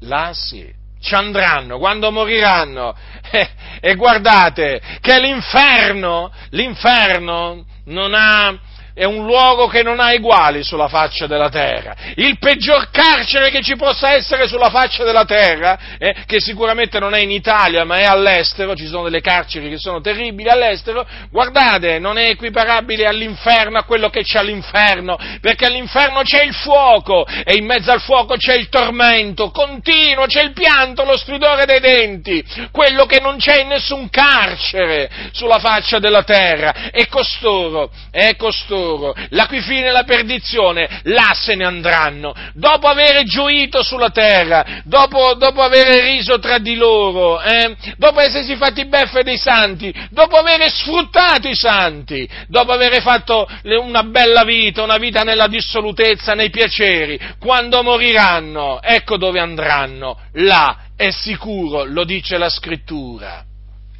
là 0.00 0.32
sì 0.34 0.78
ci 1.00 1.14
andranno, 1.14 1.78
quando 1.78 2.10
moriranno. 2.10 2.94
Eh, 3.32 3.48
e 3.78 3.94
guardate 3.94 4.80
che 5.00 5.20
l'inferno, 5.20 6.32
l'inferno 6.48 7.64
non 7.84 8.12
ha, 8.12 8.52
è 8.94 9.04
un 9.04 9.24
luogo 9.24 9.66
che 9.66 9.82
non 9.82 10.00
ha 10.00 10.12
uguali 10.12 10.62
sulla 10.62 10.88
faccia 10.88 11.26
della 11.26 11.48
terra. 11.48 11.94
Il 12.16 12.38
peggior 12.38 12.90
carcere 12.90 13.50
che 13.50 13.62
ci 13.62 13.76
possa 13.76 14.12
essere 14.12 14.48
sulla 14.48 14.70
faccia 14.70 15.04
della 15.04 15.24
terra, 15.24 15.78
eh, 15.98 16.14
che 16.26 16.40
sicuramente 16.40 16.98
non 16.98 17.14
è 17.14 17.20
in 17.20 17.30
Italia 17.30 17.84
ma 17.84 17.98
è 17.98 18.04
all'estero, 18.04 18.74
ci 18.74 18.86
sono 18.86 19.04
delle 19.04 19.20
carceri 19.20 19.68
che 19.68 19.78
sono 19.78 20.00
terribili 20.00 20.48
all'estero, 20.48 21.06
guardate, 21.30 21.98
non 21.98 22.18
è 22.18 22.28
equiparabile 22.28 23.06
all'inferno, 23.06 23.78
a 23.78 23.84
quello 23.84 24.10
che 24.10 24.22
c'è 24.22 24.38
all'inferno, 24.38 25.16
perché 25.40 25.66
all'inferno 25.66 26.22
c'è 26.22 26.42
il 26.42 26.54
fuoco 26.54 27.26
e 27.26 27.56
in 27.56 27.64
mezzo 27.64 27.90
al 27.90 28.00
fuoco 28.00 28.36
c'è 28.36 28.54
il 28.54 28.68
tormento 28.68 29.50
continuo, 29.50 30.26
c'è 30.26 30.42
il 30.42 30.52
pianto, 30.52 31.04
lo 31.04 31.16
stridore 31.16 31.64
dei 31.64 31.80
denti, 31.80 32.44
quello 32.70 33.06
che 33.06 33.20
non 33.20 33.36
c'è 33.36 33.60
in 33.60 33.68
nessun 33.68 34.08
carcere 34.10 35.10
sulla 35.32 35.58
faccia 35.58 35.98
della 35.98 36.22
terra. 36.22 36.90
E 36.90 37.06
costoro, 37.08 37.90
è 38.10 38.36
costoro 38.36 38.79
loro, 38.80 39.14
la 39.30 39.46
cui 39.46 39.60
fine 39.60 39.88
è 39.88 39.90
la 39.90 40.04
perdizione, 40.04 41.00
là 41.04 41.32
se 41.34 41.54
ne 41.54 41.64
andranno, 41.64 42.34
dopo 42.54 42.88
aver 42.88 43.22
gioito 43.24 43.82
sulla 43.82 44.10
terra, 44.10 44.82
dopo, 44.84 45.34
dopo 45.34 45.62
aver 45.62 46.02
riso 46.02 46.38
tra 46.38 46.58
di 46.58 46.74
loro, 46.74 47.40
eh, 47.40 47.76
dopo 47.96 48.20
essersi 48.20 48.56
fatti 48.56 48.86
beffe 48.86 49.22
dei 49.22 49.38
santi, 49.38 49.92
dopo 50.10 50.36
aver 50.36 50.70
sfruttato 50.70 51.48
i 51.48 51.54
santi, 51.54 52.28
dopo 52.48 52.72
aver 52.72 53.00
fatto 53.02 53.46
una 53.62 54.02
bella 54.02 54.44
vita, 54.44 54.82
una 54.82 54.96
vita 54.96 55.22
nella 55.22 55.46
dissolutezza, 55.46 56.34
nei 56.34 56.50
piaceri, 56.50 57.18
quando 57.38 57.82
moriranno, 57.82 58.80
ecco 58.82 59.16
dove 59.16 59.40
andranno, 59.40 60.18
là 60.34 60.84
è 60.96 61.10
sicuro, 61.10 61.84
lo 61.84 62.04
dice 62.04 62.38
la 62.38 62.48
scrittura. 62.48 63.44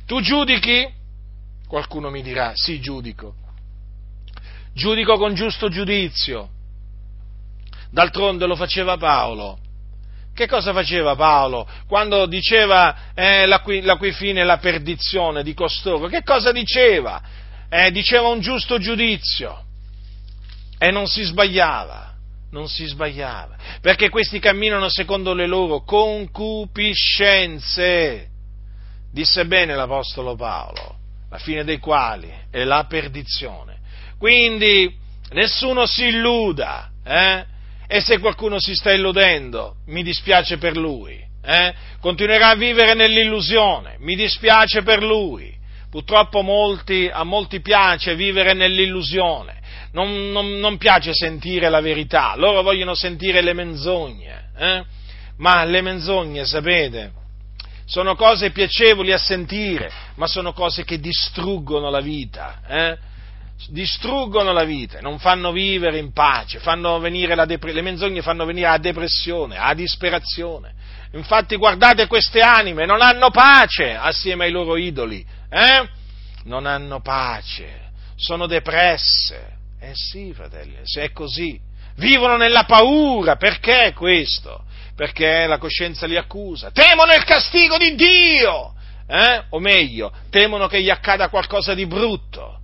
Tu 0.07 0.20
giudichi? 0.20 0.99
Qualcuno 1.66 2.11
mi 2.11 2.20
dirà, 2.20 2.53
sì, 2.55 2.81
giudico 2.81 3.35
giudico 4.81 5.18
con 5.18 5.35
giusto 5.35 5.68
giudizio. 5.68 6.49
D'altronde 7.91 8.47
lo 8.47 8.57
faceva 8.57 8.97
Paolo. 8.97 9.59
Che 10.33 10.47
cosa 10.47 10.72
faceva 10.72 11.14
Paolo 11.16 11.68
quando 11.87 12.24
diceva 12.24 13.12
eh, 13.14 13.47
la, 13.47 13.61
cui, 13.61 13.83
la 13.83 13.97
cui 13.97 14.12
fine 14.12 14.41
è 14.41 14.45
la 14.45 14.57
perdizione 14.57 15.43
di 15.43 15.53
costoro? 15.53 16.07
Che 16.07 16.22
cosa 16.22 16.51
diceva? 16.51 17.20
Eh, 17.68 17.91
diceva 17.91 18.28
un 18.28 18.41
giusto 18.41 18.78
giudizio 18.78 19.64
e 20.78 20.91
non 20.91 21.07
si 21.07 21.24
sbagliava, 21.24 22.14
non 22.53 22.68
si 22.68 22.87
sbagliava, 22.87 23.55
perché 23.83 24.09
questi 24.09 24.39
camminano 24.39 24.89
secondo 24.89 25.35
le 25.35 25.47
loro 25.47 25.83
concupiscenze. 25.83 28.28
Disse 29.12 29.45
bene 29.45 29.74
l'Apostolo 29.74 30.37
Paolo, 30.37 30.97
la 31.28 31.39
fine 31.39 31.64
dei 31.64 31.78
quali 31.78 32.33
è 32.51 32.64
la 32.64 32.87
perdizione. 32.89 33.70
Quindi 34.21 34.95
nessuno 35.31 35.87
si 35.87 36.09
illuda, 36.09 36.91
eh? 37.03 37.43
e 37.87 38.03
se 38.03 38.18
qualcuno 38.18 38.61
si 38.61 38.75
sta 38.75 38.93
illudendo, 38.93 39.77
mi 39.87 40.03
dispiace 40.03 40.59
per 40.59 40.77
lui, 40.77 41.18
eh? 41.43 41.75
continuerà 42.03 42.49
a 42.49 42.55
vivere 42.55 42.93
nell'illusione, 42.93 43.97
mi 44.01 44.14
dispiace 44.14 44.83
per 44.83 45.03
lui. 45.03 45.57
Purtroppo 45.91 46.43
molti, 46.43 47.09
a 47.11 47.25
molti 47.25 47.62
piace 47.62 48.14
vivere 48.14 48.53
nell'illusione, 48.53 49.59
non, 49.93 50.31
non, 50.33 50.59
non, 50.59 50.77
piace 50.77 51.14
sentire 51.14 51.71
la 51.71 51.81
verità, 51.81 52.35
loro 52.37 52.61
vogliono 52.61 52.95
sentire 52.95 53.41
le 53.41 53.55
menzogne, 53.55 54.51
eh? 54.55 54.85
ma 55.39 55.64
le 55.64 55.81
menzogne, 55.81 56.45
sapete, 56.45 57.12
sono 57.87 58.16
cose 58.16 58.51
piacevoli 58.51 59.12
a 59.12 59.18
sentire, 59.18 59.91
ma 60.16 60.27
sono 60.27 60.53
cose 60.53 60.85
che 60.85 61.01
distruggono 61.01 61.89
la 61.89 62.01
vita. 62.01 62.61
Eh? 62.68 63.09
Distruggono 63.68 64.52
la 64.52 64.64
vita, 64.64 65.00
non 65.00 65.18
fanno 65.18 65.52
vivere 65.52 65.98
in 65.98 66.12
pace, 66.12 66.58
fanno 66.58 66.98
venire 66.98 67.34
la 67.34 67.44
dep- 67.44 67.64
le 67.64 67.82
menzogne 67.82 68.22
fanno 68.22 68.44
venire 68.44 68.68
la 68.68 68.78
depressione, 68.78 69.56
la 69.56 69.74
disperazione. 69.74 70.74
Infatti 71.12 71.56
guardate 71.56 72.06
queste 72.06 72.40
anime, 72.40 72.86
non 72.86 73.02
hanno 73.02 73.30
pace 73.30 73.94
assieme 73.94 74.44
ai 74.44 74.50
loro 74.50 74.76
idoli, 74.76 75.24
eh? 75.50 75.88
Non 76.44 76.66
hanno 76.66 77.00
pace, 77.00 77.90
sono 78.16 78.46
depresse. 78.46 79.58
Eh 79.80 79.92
sì, 79.94 80.32
fratelli, 80.32 80.76
se 80.84 81.02
è 81.02 81.12
così. 81.12 81.58
Vivono 81.96 82.36
nella 82.36 82.64
paura, 82.64 83.36
perché 83.36 83.92
questo? 83.94 84.64
Perché 84.94 85.46
la 85.46 85.58
coscienza 85.58 86.06
li 86.06 86.16
accusa, 86.16 86.70
temono 86.70 87.12
il 87.12 87.24
castigo 87.24 87.76
di 87.76 87.94
Dio, 87.94 88.74
eh? 89.06 89.44
o 89.48 89.58
meglio, 89.58 90.12
temono 90.30 90.66
che 90.66 90.82
gli 90.82 90.90
accada 90.90 91.28
qualcosa 91.28 91.74
di 91.74 91.86
brutto 91.86 92.61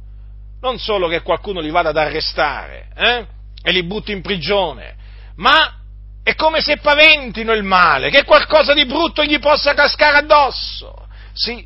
non 0.61 0.79
solo 0.79 1.09
che 1.09 1.23
qualcuno 1.23 1.61
li 1.61 1.71
vada 1.71 1.91
ad 1.91 1.97
arrestare 1.97 2.89
eh, 2.95 3.27
e 3.63 3.73
li 3.73 3.85
butti 3.85 4.13
in 4.13 4.23
prigione, 4.23 4.95
ma 5.37 5.81
è 6.23 6.35
come 6.35 6.61
se 6.61 6.79
paventino 6.79 7.53
il 7.53 7.63
male, 7.63 8.11
che 8.11 8.25
qualcosa 8.25 8.75
di 8.75 8.85
brutto 8.85 9.23
gli 9.23 9.39
possa 9.39 9.75
cascare 9.75 10.19
addosso. 10.19 11.07
Sì, 11.33 11.65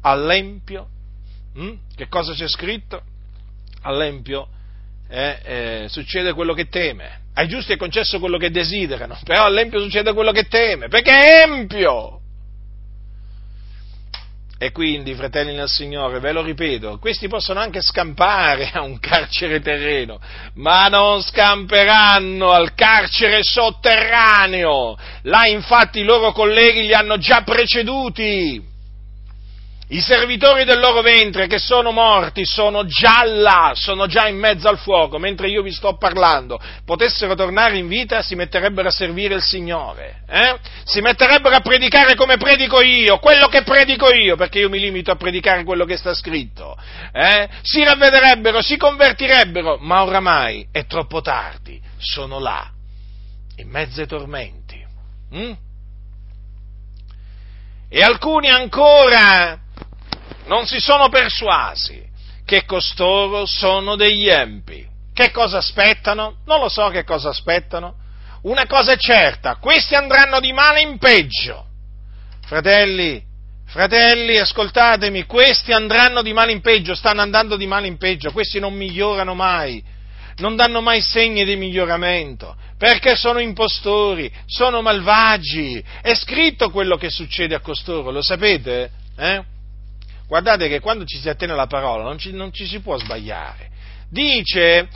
all'empio, 0.00 0.88
hm? 1.54 1.72
che 1.94 2.08
cosa 2.08 2.32
c'è 2.32 2.48
scritto? 2.48 3.02
All'empio 3.82 4.48
eh, 5.08 5.38
eh, 5.44 5.86
succede 5.88 6.32
quello 6.32 6.54
che 6.54 6.68
teme, 6.68 7.20
ai 7.34 7.48
giusti 7.48 7.72
è 7.72 7.76
concesso 7.76 8.18
quello 8.18 8.38
che 8.38 8.50
desiderano, 8.50 9.18
però 9.24 9.44
all'empio 9.44 9.80
succede 9.80 10.12
quello 10.12 10.32
che 10.32 10.48
teme, 10.48 10.88
perché 10.88 11.12
è 11.12 11.42
empio. 11.42 12.21
E 14.62 14.70
quindi, 14.70 15.12
fratelli 15.14 15.52
nel 15.54 15.66
Signore, 15.66 16.20
ve 16.20 16.30
lo 16.30 16.40
ripeto, 16.40 16.98
questi 17.00 17.26
possono 17.26 17.58
anche 17.58 17.80
scampare 17.80 18.70
a 18.72 18.82
un 18.82 19.00
carcere 19.00 19.60
terreno, 19.60 20.20
ma 20.54 20.86
non 20.86 21.20
scamperanno 21.20 22.52
al 22.52 22.72
carcere 22.72 23.40
sotterraneo. 23.42 24.96
Là 25.22 25.48
infatti 25.48 25.98
i 25.98 26.04
loro 26.04 26.30
colleghi 26.30 26.82
li 26.82 26.94
hanno 26.94 27.18
già 27.18 27.42
preceduti. 27.42 28.70
I 29.92 30.00
servitori 30.00 30.64
del 30.64 30.78
loro 30.78 31.02
ventre 31.02 31.46
che 31.46 31.58
sono 31.58 31.90
morti 31.90 32.46
sono 32.46 32.86
già 32.86 33.24
là, 33.24 33.72
sono 33.74 34.06
già 34.06 34.26
in 34.26 34.38
mezzo 34.38 34.66
al 34.68 34.78
fuoco, 34.78 35.18
mentre 35.18 35.48
io 35.48 35.60
vi 35.60 35.70
sto 35.70 35.98
parlando, 35.98 36.58
potessero 36.86 37.34
tornare 37.34 37.76
in 37.76 37.88
vita, 37.88 38.22
si 38.22 38.34
metterebbero 38.34 38.88
a 38.88 38.90
servire 38.90 39.34
il 39.34 39.42
Signore, 39.42 40.22
eh? 40.26 40.56
si 40.84 41.02
metterebbero 41.02 41.56
a 41.56 41.60
predicare 41.60 42.14
come 42.14 42.38
predico 42.38 42.80
io, 42.80 43.18
quello 43.18 43.48
che 43.48 43.64
predico 43.64 44.10
io, 44.10 44.34
perché 44.34 44.60
io 44.60 44.70
mi 44.70 44.78
limito 44.80 45.10
a 45.10 45.16
predicare 45.16 45.62
quello 45.62 45.84
che 45.84 45.98
sta 45.98 46.14
scritto, 46.14 46.74
eh? 47.12 47.48
si 47.60 47.84
ravvederebbero, 47.84 48.62
si 48.62 48.78
convertirebbero, 48.78 49.76
ma 49.78 50.04
oramai 50.04 50.68
è 50.72 50.86
troppo 50.86 51.20
tardi, 51.20 51.78
sono 51.98 52.38
là, 52.38 52.66
in 53.56 53.68
mezzo 53.68 54.00
ai 54.00 54.06
tormenti. 54.06 54.82
Mm? 55.34 55.52
E 57.90 58.00
alcuni 58.00 58.48
ancora 58.48 59.60
non 60.46 60.66
si 60.66 60.80
sono 60.80 61.08
persuasi 61.08 62.10
che 62.44 62.64
costoro 62.64 63.46
sono 63.46 63.96
degli 63.96 64.28
empi. 64.28 64.86
Che 65.12 65.30
cosa 65.30 65.58
aspettano? 65.58 66.38
Non 66.46 66.60
lo 66.60 66.68
so 66.68 66.88
che 66.88 67.04
cosa 67.04 67.28
aspettano. 67.28 67.96
Una 68.42 68.66
cosa 68.66 68.92
è 68.92 68.96
certa, 68.96 69.56
questi 69.56 69.94
andranno 69.94 70.40
di 70.40 70.52
male 70.52 70.80
in 70.80 70.98
peggio. 70.98 71.66
Fratelli, 72.44 73.22
fratelli, 73.66 74.36
ascoltatemi, 74.36 75.24
questi 75.24 75.72
andranno 75.72 76.22
di 76.22 76.32
male 76.32 76.50
in 76.50 76.60
peggio, 76.60 76.94
stanno 76.94 77.20
andando 77.20 77.56
di 77.56 77.66
male 77.66 77.86
in 77.86 77.98
peggio, 77.98 78.32
questi 78.32 78.58
non 78.58 78.74
migliorano 78.74 79.34
mai, 79.34 79.82
non 80.38 80.56
danno 80.56 80.80
mai 80.80 81.00
segni 81.00 81.44
di 81.44 81.54
miglioramento, 81.54 82.56
perché 82.76 83.14
sono 83.14 83.38
impostori, 83.38 84.30
sono 84.46 84.82
malvagi. 84.82 85.82
È 86.00 86.12
scritto 86.14 86.70
quello 86.70 86.96
che 86.96 87.10
succede 87.10 87.54
a 87.54 87.60
costoro, 87.60 88.10
lo 88.10 88.22
sapete? 88.22 88.90
Eh? 89.16 89.51
Guardate 90.32 90.66
che 90.66 90.80
quando 90.80 91.04
ci 91.04 91.18
si 91.18 91.28
attene 91.28 91.52
alla 91.52 91.66
parola 91.66 92.04
non 92.04 92.16
ci, 92.16 92.32
non 92.32 92.54
ci 92.54 92.64
si 92.64 92.80
può 92.80 92.96
sbagliare. 92.96 93.68
Dice, 94.08 94.88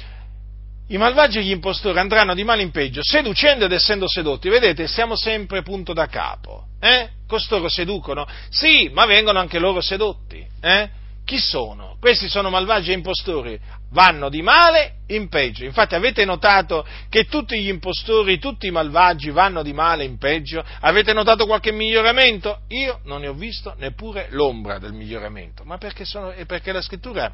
i 0.89 0.97
malvagi 0.97 1.37
e 1.37 1.43
gli 1.43 1.51
impostori 1.51 1.99
andranno 1.99 2.33
di 2.33 2.43
male 2.43 2.63
in 2.63 2.71
peggio, 2.71 3.03
seducendo 3.03 3.67
ed 3.67 3.73
essendo 3.73 4.09
sedotti. 4.09 4.49
Vedete, 4.49 4.87
siamo 4.87 5.15
sempre 5.15 5.61
punto 5.61 5.93
da 5.93 6.07
capo. 6.07 6.69
Eh? 6.81 7.11
Costoro 7.29 7.69
seducono? 7.69 8.27
Sì, 8.49 8.89
ma 8.95 9.05
vengono 9.05 9.39
anche 9.39 9.59
loro 9.59 9.83
sedotti. 9.83 10.43
Eh? 10.59 10.89
Chi 11.23 11.39
sono? 11.39 11.99
Questi 12.01 12.31
sono 12.31 12.49
malvagi 12.49 12.93
e 12.93 12.95
impostori, 12.95 13.61
vanno 13.91 14.29
di 14.29 14.43
male 14.43 14.97
in 15.09 15.29
peggio. 15.29 15.65
Infatti 15.65 15.95
avete 15.95 16.25
notato 16.25 16.87
che 17.09 17.25
tutti 17.27 17.61
gli 17.61 17.69
impostori, 17.69 18.39
tutti 18.39 18.67
i 18.67 18.71
malvagi 18.71 19.31
vanno 19.31 19.63
di 19.63 19.73
male 19.73 20.05
in 20.05 20.19
peggio? 20.19 20.65
Avete 20.81 21.13
notato 21.13 21.47
qualche 21.47 21.73
miglioramento? 21.73 22.61
Io 22.69 23.01
non 23.05 23.21
ne 23.21 23.29
ho 23.29 23.35
visto 23.35 23.75
neppure 23.79 24.29
l'ombra 24.31 24.79
del 24.79 24.93
miglioramento, 24.93 25.65
ma 25.65 25.79
perché, 25.79 26.05
sono, 26.05 26.35
perché 26.47 26.73
la 26.73 26.83
scrittura, 26.83 27.33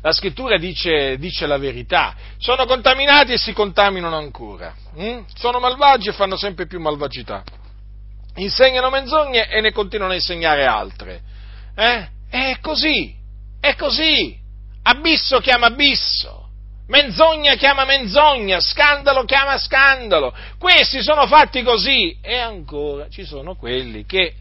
la 0.00 0.12
scrittura 0.12 0.56
dice, 0.58 1.18
dice, 1.18 1.46
la 1.46 1.58
verità. 1.58 2.14
Sono 2.38 2.66
contaminati 2.66 3.32
e 3.32 3.38
si 3.38 3.52
contaminano 3.52 4.16
ancora. 4.16 4.74
Hm? 4.96 5.24
Sono 5.34 5.58
malvagi 5.58 6.10
e 6.10 6.12
fanno 6.12 6.36
sempre 6.36 6.66
più 6.66 6.80
malvagità. 6.80 7.42
Insegnano 8.36 8.90
menzogne 8.90 9.48
e 9.48 9.60
ne 9.60 9.72
continuano 9.72 10.12
a 10.12 10.16
insegnare 10.16 10.66
altre. 10.66 11.22
Eh? 11.76 12.08
È 12.28 12.58
così, 12.60 13.14
è 13.60 13.74
così. 13.76 14.42
Abisso 14.86 15.40
chiama 15.40 15.66
abisso. 15.66 16.42
Menzogna 16.86 17.54
chiama 17.54 17.86
menzogna, 17.86 18.60
scandalo 18.60 19.24
chiama 19.24 19.56
scandalo. 19.56 20.34
Questi 20.58 21.02
sono 21.02 21.26
fatti 21.26 21.62
così. 21.62 22.16
E 22.20 22.36
ancora 22.36 23.08
ci 23.08 23.24
sono 23.24 23.54
quelli 23.54 24.04
che, 24.04 24.34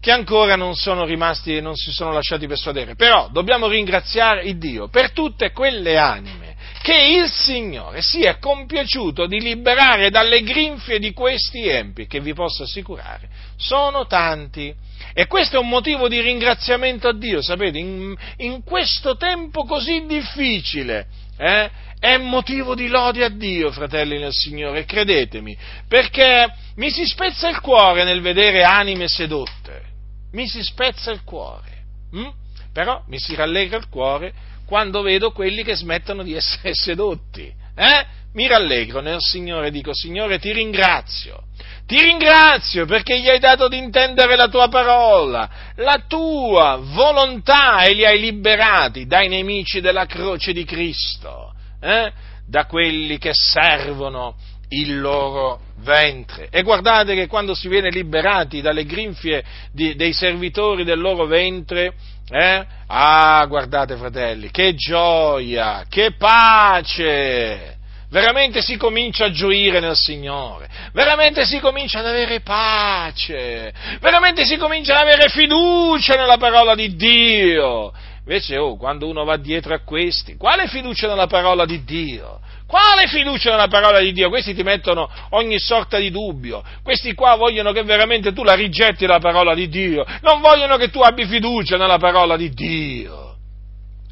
che 0.00 0.10
ancora 0.10 0.56
non 0.56 0.74
sono 0.74 1.04
rimasti 1.04 1.56
e 1.56 1.60
non 1.60 1.76
si 1.76 1.92
sono 1.92 2.12
lasciati 2.12 2.48
persuadere. 2.48 2.96
Però 2.96 3.28
dobbiamo 3.30 3.68
ringraziare 3.68 4.42
il 4.42 4.58
Dio 4.58 4.88
per 4.88 5.12
tutte 5.12 5.52
quelle 5.52 5.96
anime 5.96 6.54
che 6.82 7.20
il 7.20 7.28
Signore 7.28 8.00
sia 8.02 8.38
compiaciuto 8.38 9.26
di 9.26 9.40
liberare 9.40 10.10
dalle 10.10 10.42
grinfie 10.42 10.98
di 10.98 11.12
questi 11.12 11.66
empi, 11.66 12.06
che 12.06 12.20
vi 12.20 12.32
posso 12.32 12.64
assicurare, 12.64 13.28
sono 13.56 14.06
tanti. 14.06 14.74
E 15.18 15.26
questo 15.28 15.56
è 15.56 15.58
un 15.58 15.70
motivo 15.70 16.08
di 16.08 16.20
ringraziamento 16.20 17.08
a 17.08 17.14
Dio, 17.14 17.40
sapete, 17.40 17.78
in, 17.78 18.14
in 18.36 18.62
questo 18.62 19.16
tempo 19.16 19.64
così 19.64 20.04
difficile, 20.04 21.06
eh, 21.38 21.70
è 21.98 22.18
motivo 22.18 22.74
di 22.74 22.86
lode 22.86 23.24
a 23.24 23.30
Dio, 23.30 23.72
fratelli 23.72 24.18
nel 24.18 24.34
Signore, 24.34 24.84
credetemi, 24.84 25.56
perché 25.88 26.52
mi 26.74 26.90
si 26.90 27.06
spezza 27.06 27.48
il 27.48 27.60
cuore 27.60 28.04
nel 28.04 28.20
vedere 28.20 28.62
anime 28.62 29.08
sedotte, 29.08 29.84
mi 30.32 30.46
si 30.46 30.62
spezza 30.62 31.12
il 31.12 31.22
cuore, 31.24 31.84
hm? 32.10 32.28
però 32.74 33.02
mi 33.06 33.18
si 33.18 33.34
rallegra 33.34 33.78
il 33.78 33.88
cuore 33.88 34.34
quando 34.66 35.00
vedo 35.00 35.32
quelli 35.32 35.62
che 35.62 35.76
smettono 35.76 36.22
di 36.24 36.34
essere 36.34 36.72
sedotti, 36.76 37.50
eh? 37.74 38.06
Mi 38.36 38.46
rallegro 38.46 39.00
nel 39.00 39.18
Signore, 39.18 39.70
dico 39.70 39.94
Signore 39.94 40.38
ti 40.38 40.52
ringrazio, 40.52 41.44
ti 41.86 41.98
ringrazio 41.98 42.84
perché 42.84 43.18
gli 43.18 43.30
hai 43.30 43.38
dato 43.38 43.66
di 43.66 43.78
intendere 43.78 44.36
la 44.36 44.48
tua 44.48 44.68
parola, 44.68 45.48
la 45.76 46.04
tua 46.06 46.78
volontà 46.80 47.82
e 47.84 47.94
li 47.94 48.04
hai 48.04 48.20
liberati 48.20 49.06
dai 49.06 49.28
nemici 49.28 49.80
della 49.80 50.04
croce 50.04 50.52
di 50.52 50.64
Cristo, 50.64 51.54
eh? 51.80 52.12
da 52.46 52.66
quelli 52.66 53.16
che 53.16 53.30
servono 53.32 54.36
il 54.68 55.00
loro 55.00 55.60
ventre. 55.78 56.48
E 56.50 56.62
guardate 56.62 57.14
che 57.14 57.28
quando 57.28 57.54
si 57.54 57.68
viene 57.68 57.88
liberati 57.88 58.60
dalle 58.60 58.84
grinfie 58.84 59.42
di, 59.72 59.94
dei 59.94 60.12
servitori 60.12 60.84
del 60.84 61.00
loro 61.00 61.24
ventre, 61.24 61.94
eh? 62.28 62.66
ah, 62.86 63.46
guardate 63.46 63.96
fratelli, 63.96 64.50
che 64.50 64.74
gioia, 64.74 65.86
che 65.88 66.12
pace! 66.18 67.75
Veramente 68.10 68.62
si 68.62 68.76
comincia 68.76 69.26
a 69.26 69.30
gioire 69.30 69.80
nel 69.80 69.96
Signore, 69.96 70.68
veramente 70.92 71.44
si 71.44 71.58
comincia 71.58 72.00
ad 72.00 72.06
avere 72.06 72.40
pace, 72.40 73.72
veramente 74.00 74.44
si 74.44 74.56
comincia 74.56 74.94
ad 74.94 75.02
avere 75.02 75.28
fiducia 75.28 76.14
nella 76.14 76.36
parola 76.36 76.74
di 76.74 76.94
Dio. 76.94 77.92
Invece, 78.20 78.56
oh, 78.58 78.76
quando 78.76 79.06
uno 79.06 79.24
va 79.24 79.36
dietro 79.36 79.74
a 79.74 79.80
questi, 79.84 80.36
quale 80.36 80.66
fiducia 80.66 81.06
nella 81.06 81.28
parola 81.28 81.64
di 81.64 81.84
Dio? 81.84 82.40
Quale 82.66 83.06
fiducia 83.06 83.50
nella 83.50 83.68
parola 83.68 84.00
di 84.00 84.12
Dio? 84.12 84.28
Questi 84.28 84.52
ti 84.52 84.64
mettono 84.64 85.08
ogni 85.30 85.58
sorta 85.60 85.98
di 85.98 86.10
dubbio. 86.10 86.64
Questi 86.82 87.14
qua 87.14 87.36
vogliono 87.36 87.70
che 87.70 87.84
veramente 87.84 88.32
tu 88.32 88.42
la 88.42 88.54
rigetti 88.54 89.06
la 89.06 89.20
parola 89.20 89.54
di 89.54 89.68
Dio. 89.68 90.04
Non 90.22 90.40
vogliono 90.40 90.76
che 90.76 90.90
tu 90.90 91.00
abbi 91.00 91.24
fiducia 91.26 91.76
nella 91.76 91.98
parola 91.98 92.36
di 92.36 92.50
Dio. 92.50 93.36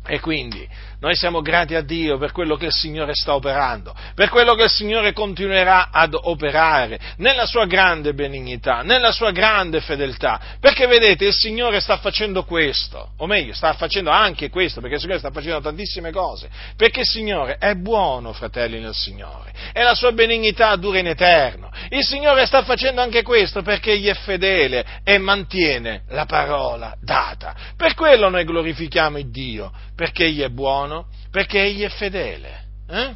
E 0.06 0.20
quindi 0.20 0.68
noi 1.04 1.16
siamo 1.16 1.42
grati 1.42 1.74
a 1.74 1.82
Dio 1.82 2.16
per 2.16 2.32
quello 2.32 2.56
che 2.56 2.64
il 2.64 2.72
Signore 2.72 3.12
sta 3.12 3.34
operando, 3.34 3.94
per 4.14 4.30
quello 4.30 4.54
che 4.54 4.62
il 4.62 4.70
Signore 4.70 5.12
continuerà 5.12 5.90
ad 5.92 6.14
operare 6.18 6.98
nella 7.18 7.44
sua 7.44 7.66
grande 7.66 8.14
benignità, 8.14 8.80
nella 8.80 9.12
sua 9.12 9.30
grande 9.30 9.82
fedeltà, 9.82 10.40
perché 10.58 10.86
vedete 10.86 11.26
il 11.26 11.34
Signore 11.34 11.80
sta 11.80 11.98
facendo 11.98 12.44
questo, 12.44 13.10
o 13.18 13.26
meglio 13.26 13.52
sta 13.52 13.74
facendo 13.74 14.08
anche 14.08 14.48
questo, 14.48 14.80
perché 14.80 14.94
il 14.94 15.00
Signore 15.02 15.18
sta 15.18 15.30
facendo 15.30 15.60
tantissime 15.60 16.10
cose, 16.10 16.48
perché 16.74 17.00
il 17.00 17.06
Signore 17.06 17.58
è 17.58 17.74
buono, 17.74 18.32
fratelli 18.32 18.80
nel 18.80 18.94
Signore, 18.94 19.52
e 19.74 19.82
la 19.82 19.94
sua 19.94 20.12
benignità 20.12 20.74
dura 20.76 21.00
in 21.00 21.08
eterno. 21.08 21.70
Il 21.90 22.02
Signore 22.02 22.46
sta 22.46 22.62
facendo 22.62 23.02
anche 23.02 23.22
questo 23.22 23.60
perché 23.60 23.92
egli 23.92 24.06
è 24.06 24.14
fedele 24.14 25.02
e 25.04 25.18
mantiene 25.18 26.04
la 26.08 26.24
parola 26.24 26.96
data. 26.98 27.54
Per 27.76 27.92
quello 27.92 28.30
noi 28.30 28.44
glorifichiamo 28.44 29.18
il 29.18 29.30
Dio, 29.30 29.70
perché 29.94 30.24
egli 30.24 30.40
è 30.40 30.48
buono 30.48 30.92
buono 30.94 31.06
perché 31.30 31.62
egli 31.62 31.82
è 31.82 31.88
fedele. 31.88 32.64
Eh? 32.88 33.14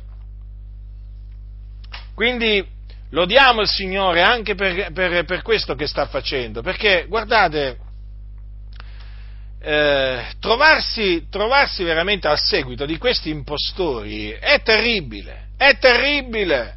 Quindi 2.15 2.67
lodiamo 3.11 3.61
il 3.61 3.69
Signore 3.69 4.23
anche 4.23 4.55
per, 4.55 4.93
per, 4.93 5.25
per, 5.25 5.43
questo 5.43 5.75
che 5.75 5.87
sta 5.87 6.07
facendo, 6.07 6.63
perché 6.63 7.07
guardate, 7.09 7.79
eh, 9.61 10.25
trovarsi, 10.41 11.27
trovarsi 11.31 11.85
veramente 11.85 12.27
al 12.27 12.41
seguito 12.41 12.85
di 12.87 12.99
questi 12.99 13.31
impostori 13.31 14.31
è 14.31 14.61
terribile, 14.63 15.51
è 15.57 15.79
terribile 15.79 16.75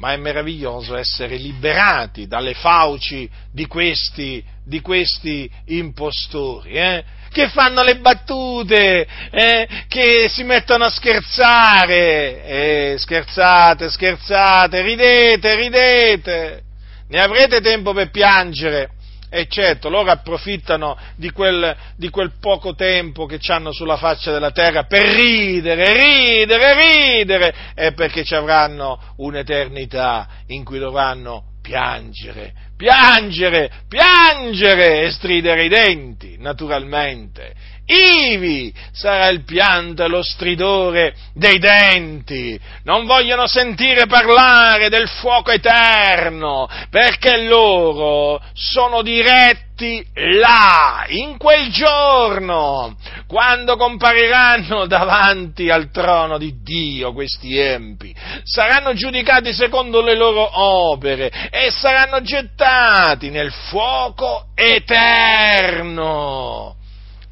ma 0.00 0.14
è 0.14 0.16
meraviglioso 0.16 0.96
essere 0.96 1.36
liberati 1.36 2.26
dalle 2.26 2.54
fauci 2.54 3.30
di 3.52 3.66
questi, 3.66 4.42
di 4.70 4.80
questi 4.80 5.50
impostori, 5.66 6.70
eh? 6.74 7.04
che 7.32 7.48
fanno 7.48 7.82
le 7.82 7.98
battute, 7.98 9.06
eh? 9.30 9.68
che 9.88 10.28
si 10.28 10.44
mettono 10.44 10.84
a 10.84 10.90
scherzare, 10.90 12.44
eh, 12.44 12.94
scherzate, 12.96 13.90
scherzate, 13.90 14.80
ridete, 14.80 15.54
ridete, 15.56 16.62
ne 17.08 17.20
avrete 17.20 17.60
tempo 17.60 17.92
per 17.92 18.10
piangere 18.10 18.92
e 19.28 19.46
certo, 19.48 19.88
loro 19.88 20.10
approfittano 20.10 20.96
di 21.16 21.30
quel, 21.30 21.76
di 21.96 22.10
quel 22.10 22.32
poco 22.40 22.74
tempo 22.74 23.26
che 23.26 23.38
hanno 23.48 23.72
sulla 23.72 23.96
faccia 23.96 24.32
della 24.32 24.50
terra 24.50 24.84
per 24.84 25.02
ridere, 25.02 25.92
ridere, 25.92 26.74
ridere, 26.74 27.54
e 27.74 27.92
perché 27.92 28.24
ci 28.24 28.34
avranno 28.34 29.14
un'eternità 29.16 30.28
in 30.48 30.64
cui 30.64 30.78
dovranno 30.78 31.44
piangere, 31.62 32.69
piangere, 32.80 33.70
piangere 33.86 35.02
e 35.02 35.10
stridere 35.10 35.66
i 35.66 35.68
denti, 35.68 36.36
naturalmente. 36.38 37.52
Ivi 37.84 38.72
sarà 38.90 39.28
il 39.28 39.44
pianto 39.44 40.04
e 40.04 40.08
lo 40.08 40.22
stridore 40.22 41.14
dei 41.34 41.58
denti. 41.58 42.58
Non 42.84 43.04
vogliono 43.04 43.46
sentire 43.46 44.06
parlare 44.06 44.88
del 44.88 45.08
fuoco 45.08 45.50
eterno, 45.50 46.66
perché 46.88 47.42
loro 47.42 48.42
sono 48.54 49.02
diretti 49.02 49.69
là, 50.14 51.04
in 51.08 51.36
quel 51.38 51.70
giorno, 51.70 52.96
quando 53.26 53.76
compariranno 53.76 54.86
davanti 54.86 55.70
al 55.70 55.90
trono 55.90 56.38
di 56.38 56.60
Dio 56.62 57.12
questi 57.12 57.56
empi. 57.56 58.14
Saranno 58.42 58.94
giudicati 58.94 59.52
secondo 59.52 60.02
le 60.02 60.16
loro 60.16 60.60
opere 60.60 61.30
e 61.50 61.70
saranno 61.70 62.20
gettati 62.22 63.30
nel 63.30 63.52
fuoco 63.52 64.46
eterno 64.54 66.76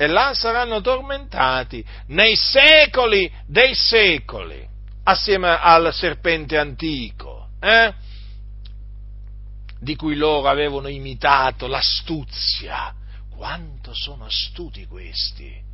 e 0.01 0.07
là 0.07 0.32
saranno 0.32 0.80
tormentati 0.80 1.84
nei 2.09 2.36
secoli 2.36 3.28
dei 3.46 3.74
secoli, 3.74 4.64
assieme 5.03 5.59
al 5.61 5.92
serpente 5.92 6.57
antico, 6.57 7.49
eh? 7.61 7.92
Di 9.81 9.97
cui 9.97 10.16
loro 10.16 10.49
avevano 10.49 10.89
imitato 10.89 11.66
l'astuzia. 11.66 12.95
Quanto 13.35 13.95
sono 13.95 14.24
astuti 14.24 14.87
questi! 14.87 15.66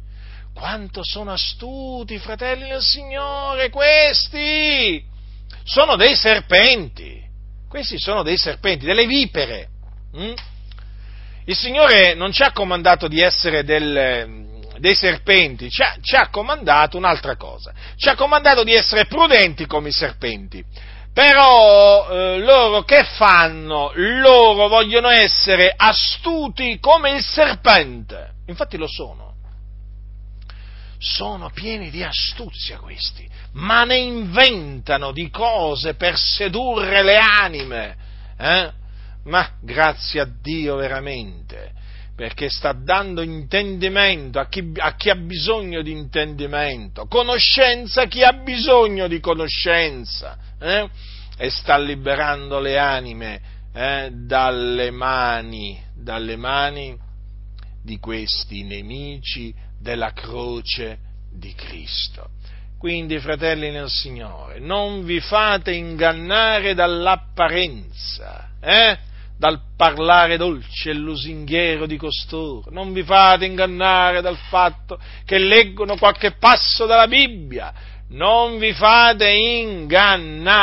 Quanto 0.53 1.03
sono 1.03 1.33
astuti, 1.33 2.19
fratelli 2.19 2.69
del 2.69 2.83
Signore, 2.83 3.71
questi! 3.71 5.03
Sono 5.65 5.97
dei 5.97 6.15
serpenti, 6.15 7.23
questi 7.69 7.99
sono 7.99 8.23
dei 8.23 8.37
serpenti, 8.37 8.85
delle 8.85 9.07
vipere. 9.07 9.69
Hm? 10.13 10.35
il 11.47 11.57
Signore 11.57 12.15
non 12.15 12.33
ci 12.33 12.43
ha 12.43 12.53
comandato 12.53 13.07
di 13.07 13.21
essere 13.21 13.65
del, 13.65 14.55
dei 14.79 14.95
serpenti, 14.95 15.71
ci 15.71 15.83
ha, 15.83 15.97
ci 16.01 16.17
ha, 16.17 16.29
comandato 16.29 16.97
un'altra 16.97 17.37
cosa, 17.37 17.73
ci 17.97 18.09
ha 18.09 18.15
comandato 18.15 18.65
di 18.65 18.73
essere 18.73 19.07
prudenti 19.07 19.67
come 19.67 19.89
i 19.89 19.93
serpenti. 19.93 20.65
Però 21.15 22.11
eh, 22.11 22.39
loro 22.41 22.83
che 22.83 23.05
fanno? 23.05 23.93
Loro 23.95 24.69
vogliono 24.69 25.09
essere 25.09 25.73
astuti 25.75 26.79
come 26.81 27.13
il 27.13 27.23
serpente. 27.23 28.33
Infatti 28.47 28.77
lo 28.77 28.89
sono. 28.89 29.33
Sono 30.99 31.51
pieni 31.51 31.91
di 31.91 32.03
astuzia 32.03 32.79
questi, 32.79 33.29
ma 33.53 33.85
ne 33.85 33.99
inventano 33.99 35.13
di 35.13 35.31
cose 35.31 35.95
per 35.95 36.19
sedurre 36.19 37.03
le 37.03 37.17
anime. 37.17 37.97
Eh? 38.37 38.83
ma 39.25 39.49
grazie 39.61 40.21
a 40.21 40.27
Dio 40.27 40.77
veramente, 40.77 41.73
perché 42.15 42.49
sta 42.49 42.73
dando 42.73 43.23
intendimento 43.23 44.39
a 44.39 44.47
chi, 44.47 44.73
a 44.77 44.95
chi, 44.95 45.11
ha 45.11 45.17
bisogno 45.17 45.83
di 45.83 45.91
intendimento, 45.91 47.07
conoscenza 47.07 48.03
a 48.03 48.07
chi 48.07 48.23
ha 48.23 48.33
bisogno 48.33 49.09
di 49.09 49.19
conoscenza, 49.19 50.39
eh? 50.61 50.89
e 51.37 51.51
sta 51.51 51.77
liberando 51.77 52.61
le 52.61 52.79
anime 52.79 53.41
eh, 53.73 54.11
dalle 54.13 54.91
mani, 54.93 55.83
dalle 55.93 56.37
mani 56.37 56.97
di 57.83 57.99
questi 57.99 58.63
nemici 58.63 59.53
della 59.81 60.13
croce 60.13 60.99
di 61.33 61.53
Cristo. 61.55 62.31
Quindi, 62.79 63.19
fratelli 63.19 63.71
nel 63.71 63.89
Signore, 63.89 64.61
non 64.61 65.05
vi 65.05 65.19
fate 65.19 65.73
ingannare 65.73 66.75
dall'apparenza, 66.75 68.51
eh? 68.61 68.99
Dal 69.37 69.61
parlare 69.77 70.37
dolce 70.37 70.91
e 70.91 70.95
lusinghiero 70.95 71.87
di 71.87 71.97
costoro. 71.97 72.71
Non 72.71 72.93
vi 72.93 73.03
fate 73.03 73.45
ingannare 73.45 74.21
dal 74.21 74.37
fatto 74.37 74.99
che 75.25 75.39
leggono 75.39 75.97
qualche 75.97 76.33
passo 76.33 76.87
dalla 76.87 77.09
Bibbia. 77.09 77.73
Non 78.11 78.59
vi 78.59 78.73
fate 78.73 79.29
ingannare, 79.29 80.61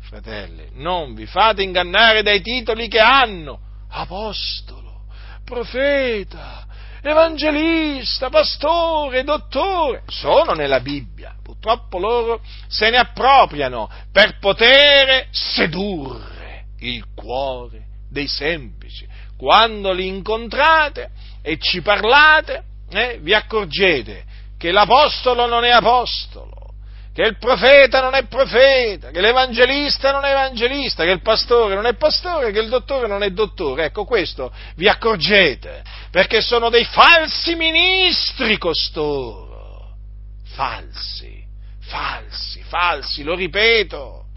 fratelli, 0.00 0.68
non 0.74 1.14
vi 1.14 1.24
fate 1.26 1.62
ingannare 1.62 2.22
dai 2.22 2.42
titoli 2.42 2.88
che 2.88 2.98
hanno. 2.98 3.60
Apostolo, 3.90 5.04
profeta, 5.44 6.66
evangelista, 7.00 8.28
pastore, 8.28 9.24
dottore, 9.24 10.02
sono 10.08 10.52
nella 10.52 10.80
Bibbia. 10.80 11.34
Purtroppo 11.42 11.98
loro 11.98 12.42
se 12.66 12.90
ne 12.90 12.98
appropriano 12.98 13.88
per 14.12 14.38
poter 14.38 15.28
sedurre 15.30 16.37
il 16.80 17.04
cuore 17.14 17.86
dei 18.10 18.26
semplici. 18.26 19.06
Quando 19.36 19.92
li 19.92 20.06
incontrate 20.06 21.10
e 21.42 21.58
ci 21.58 21.80
parlate, 21.80 22.64
eh, 22.90 23.18
vi 23.20 23.34
accorgete 23.34 24.24
che 24.58 24.72
l'apostolo 24.72 25.46
non 25.46 25.64
è 25.64 25.70
apostolo, 25.70 26.74
che 27.14 27.22
il 27.22 27.38
profeta 27.38 28.00
non 28.00 28.14
è 28.14 28.26
profeta, 28.26 29.10
che 29.10 29.20
l'evangelista 29.20 30.10
non 30.10 30.24
è 30.24 30.30
evangelista, 30.30 31.04
che 31.04 31.10
il 31.10 31.22
pastore 31.22 31.74
non 31.74 31.86
è 31.86 31.94
pastore, 31.94 32.50
che 32.50 32.60
il 32.60 32.68
dottore 32.68 33.06
non 33.06 33.22
è 33.22 33.30
dottore. 33.30 33.86
Ecco, 33.86 34.04
questo 34.04 34.52
vi 34.76 34.88
accorgete, 34.88 35.82
perché 36.10 36.40
sono 36.40 36.70
dei 36.70 36.84
falsi 36.84 37.54
ministri 37.54 38.58
costoro. 38.58 39.94
Falsi, 40.54 41.44
falsi, 41.80 42.62
falsi, 42.62 43.22
lo 43.22 43.34
ripeto 43.34 44.27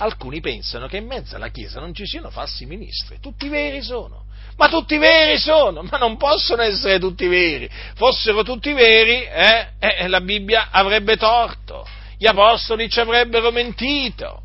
alcuni 0.00 0.40
pensano 0.40 0.86
che 0.86 0.96
in 0.96 1.06
mezzo 1.06 1.36
alla 1.36 1.48
Chiesa 1.48 1.80
non 1.80 1.94
ci 1.94 2.06
siano 2.06 2.30
falsi 2.30 2.64
ministri, 2.66 3.18
tutti 3.20 3.48
veri 3.48 3.82
sono. 3.82 4.24
Ma 4.56 4.68
tutti 4.68 4.98
veri 4.98 5.38
sono, 5.38 5.82
ma 5.82 5.96
non 5.98 6.16
possono 6.16 6.62
essere 6.62 6.98
tutti 6.98 7.26
veri. 7.26 7.68
Fossero 7.94 8.42
tutti 8.42 8.72
veri, 8.72 9.22
eh, 9.22 9.68
eh, 9.78 10.08
la 10.08 10.20
Bibbia 10.20 10.68
avrebbe 10.70 11.16
torto, 11.16 11.86
gli 12.18 12.26
apostoli 12.26 12.88
ci 12.88 13.00
avrebbero 13.00 13.50
mentito. 13.50 14.42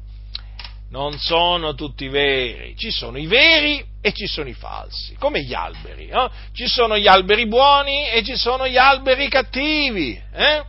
Non 0.91 1.17
sono 1.17 1.73
tutti 1.73 2.07
veri, 2.07 2.75
ci 2.77 2.91
sono 2.91 3.17
i 3.17 3.25
veri 3.25 3.83
e 3.99 4.13
ci 4.13 4.27
sono 4.27 4.47
i 4.47 4.53
falsi, 4.53 5.15
come 5.15 5.41
gli 5.41 5.53
alberi. 5.53 6.07
Eh? 6.07 6.29
Ci 6.53 6.67
sono 6.67 6.97
gli 6.97 7.07
alberi 7.07 7.47
buoni 7.47 8.07
e 8.09 8.23
ci 8.23 8.37
sono 8.37 8.67
gli 8.67 8.77
alberi 8.77 9.27
cattivi. 9.27 10.21
Eh? 10.31 10.63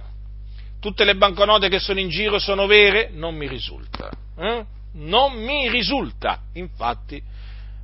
Tutte 0.80 1.04
le 1.04 1.14
banconote 1.14 1.68
che 1.68 1.78
sono 1.78 2.00
in 2.00 2.08
giro 2.08 2.38
sono 2.38 2.66
vere? 2.66 3.10
Non 3.12 3.36
mi 3.36 3.46
risulta. 3.46 4.10
Eh? 4.38 4.74
Non 4.96 5.34
mi 5.34 5.68
risulta. 5.68 6.40
Infatti, 6.54 7.22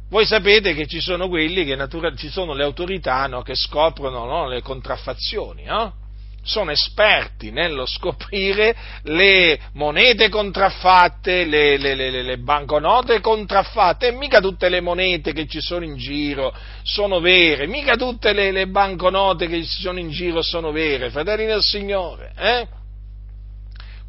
voi 0.08 0.26
sapete 0.26 0.74
che 0.74 0.86
ci 0.86 1.00
sono 1.00 1.28
quelli 1.28 1.64
che 1.64 1.74
natura, 1.74 2.14
ci 2.14 2.28
sono 2.28 2.52
le 2.52 2.64
autorità 2.64 3.26
no, 3.26 3.42
che 3.42 3.54
scoprono 3.54 4.24
no, 4.24 4.46
le 4.46 4.60
contraffazioni, 4.60 5.64
no? 5.64 6.00
sono 6.44 6.72
esperti 6.72 7.50
nello 7.50 7.86
scoprire 7.86 8.74
le 9.04 9.58
monete 9.74 10.28
contraffatte, 10.28 11.44
le, 11.44 11.76
le, 11.76 11.94
le, 11.94 12.22
le, 12.22 12.38
banconote 12.38 13.20
contraffatte, 13.20 14.08
e 14.08 14.12
mica 14.12 14.40
tutte 14.40 14.68
le 14.68 14.80
monete 14.80 15.32
che 15.32 15.46
ci 15.46 15.60
sono 15.60 15.84
in 15.84 15.96
giro 15.96 16.52
sono 16.82 17.20
vere, 17.20 17.66
mica 17.66 17.96
tutte 17.96 18.32
le, 18.32 18.66
banconote 18.66 19.46
che 19.46 19.62
ci 19.64 19.82
sono 19.82 19.98
in 19.98 20.10
giro 20.10 20.42
sono 20.42 20.72
vere, 20.72 21.10
fratelli 21.10 21.46
del 21.46 21.62
Signore, 21.62 22.32
eh? 22.36 22.66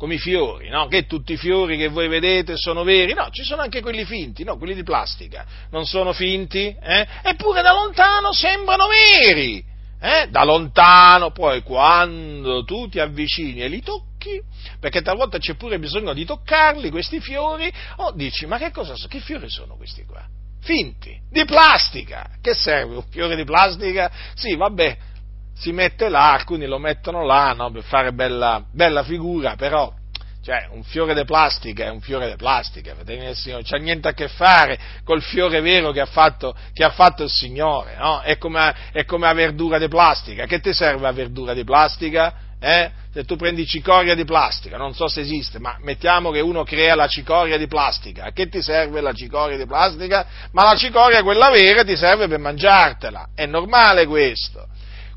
Come 0.04 0.16
i 0.16 0.20
fiori, 0.20 0.68
no? 0.68 0.88
Che 0.88 1.06
tutti 1.06 1.32
i 1.32 1.38
fiori 1.38 1.78
che 1.78 1.88
voi 1.88 2.10
vedete 2.10 2.58
sono 2.58 2.84
veri? 2.84 3.14
No, 3.14 3.30
ci 3.30 3.46
sono 3.46 3.62
anche 3.62 3.80
quelli 3.80 4.04
finti, 4.04 4.44
no? 4.44 4.58
Quelli 4.58 4.76
di 4.76 4.84
plastica. 4.84 5.46
Non 5.72 5.86
sono 5.86 6.12
finti? 6.12 6.76
Eh? 6.78 7.08
Eppure 7.24 7.62
da 7.62 7.72
lontano 7.72 8.34
sembrano 8.34 8.88
veri. 8.88 9.64
Eh? 10.02 10.28
Da 10.30 10.44
lontano, 10.44 11.32
poi 11.32 11.62
quando 11.62 12.66
tu 12.66 12.90
ti 12.90 13.00
avvicini 13.00 13.62
e 13.62 13.70
li 13.70 13.82
tocchi, 13.82 14.42
perché 14.78 15.02
talvolta 15.02 15.38
c'è 15.38 15.54
pure 15.54 15.80
bisogno 15.80 16.12
di 16.12 16.26
toccarli, 16.26 16.90
questi 16.90 17.22
fiori, 17.22 17.72
o 17.96 18.08
oh, 18.08 18.12
dici, 18.12 18.46
ma 18.46 18.58
che 18.58 18.72
cosa 18.72 18.98
sono? 18.98 19.08
Che 19.08 19.22
fiori 19.22 19.50
sono 19.50 19.78
questi 19.78 20.04
qua? 20.04 20.22
Finti, 20.60 21.18
di 21.30 21.46
plastica. 21.46 22.30
Che 22.42 22.54
serve 22.54 22.96
un 22.96 23.06
fiore 23.10 23.38
di 23.38 23.46
plastica? 23.46 24.12
Sì, 24.34 24.58
vabbè, 24.58 24.98
si 25.56 25.72
mette 25.72 26.10
là, 26.10 26.34
alcuni 26.34 26.66
lo 26.66 26.78
mettono 26.78 27.24
là 27.26 27.54
no, 27.54 27.72
per 27.72 27.84
fare 27.84 28.12
bella, 28.14 28.64
bella 28.72 29.04
figura, 29.04 29.56
però 29.56 29.94
cioè, 30.44 30.68
un 30.72 30.84
fiore 30.84 31.14
di 31.14 31.24
plastica 31.24 31.86
è 31.86 31.90
un 31.90 32.02
fiore 32.02 32.30
di 32.30 32.36
plastica, 32.36 32.94
non 32.94 33.62
c'ha 33.64 33.78
niente 33.78 34.10
a 34.10 34.14
che 34.14 34.28
fare 34.28 34.78
col 35.06 35.22
fiore 35.22 35.62
vero 35.62 35.92
che 35.92 36.02
ha 36.02 36.06
fatto, 36.06 36.54
che 36.74 36.84
ha 36.84 36.90
fatto 36.90 37.24
il 37.24 37.30
Signore, 37.30 37.96
no? 37.96 38.20
È 38.20 38.38
come, 38.38 38.76
è 38.92 39.06
come 39.06 39.26
la 39.26 39.34
verdura 39.34 39.78
di 39.78 39.88
plastica. 39.88 40.46
Che 40.46 40.60
ti 40.60 40.74
serve 40.74 41.02
la 41.02 41.14
verdura 41.14 41.54
di 41.54 41.64
plastica? 41.64 42.34
Eh? 42.60 42.92
Se 43.14 43.24
tu 43.24 43.38
prendi 43.38 43.66
cicoria 43.66 44.16
di 44.16 44.26
plastica, 44.26 44.76
non 44.76 44.94
so 44.94 45.08
se 45.08 45.22
esiste, 45.22 45.60
ma 45.60 45.78
mettiamo 45.80 46.30
che 46.32 46.42
uno 46.42 46.64
crea 46.64 46.96
la 46.96 47.08
cicoria 47.08 47.58
di 47.58 47.68
plastica, 47.68 48.26
a 48.26 48.32
che 48.32 48.50
ti 48.50 48.62
serve 48.62 49.00
la 49.00 49.14
cicoria 49.14 49.56
di 49.56 49.66
plastica? 49.66 50.26
Ma 50.52 50.64
la 50.66 50.76
cicoria, 50.76 51.24
quella 51.24 51.52
vera, 51.52 51.86
ti 51.86 51.96
serve 51.96 52.28
per 52.28 52.40
mangiartela, 52.40 53.30
è 53.34 53.46
normale 53.46 54.06
questo. 54.08 54.68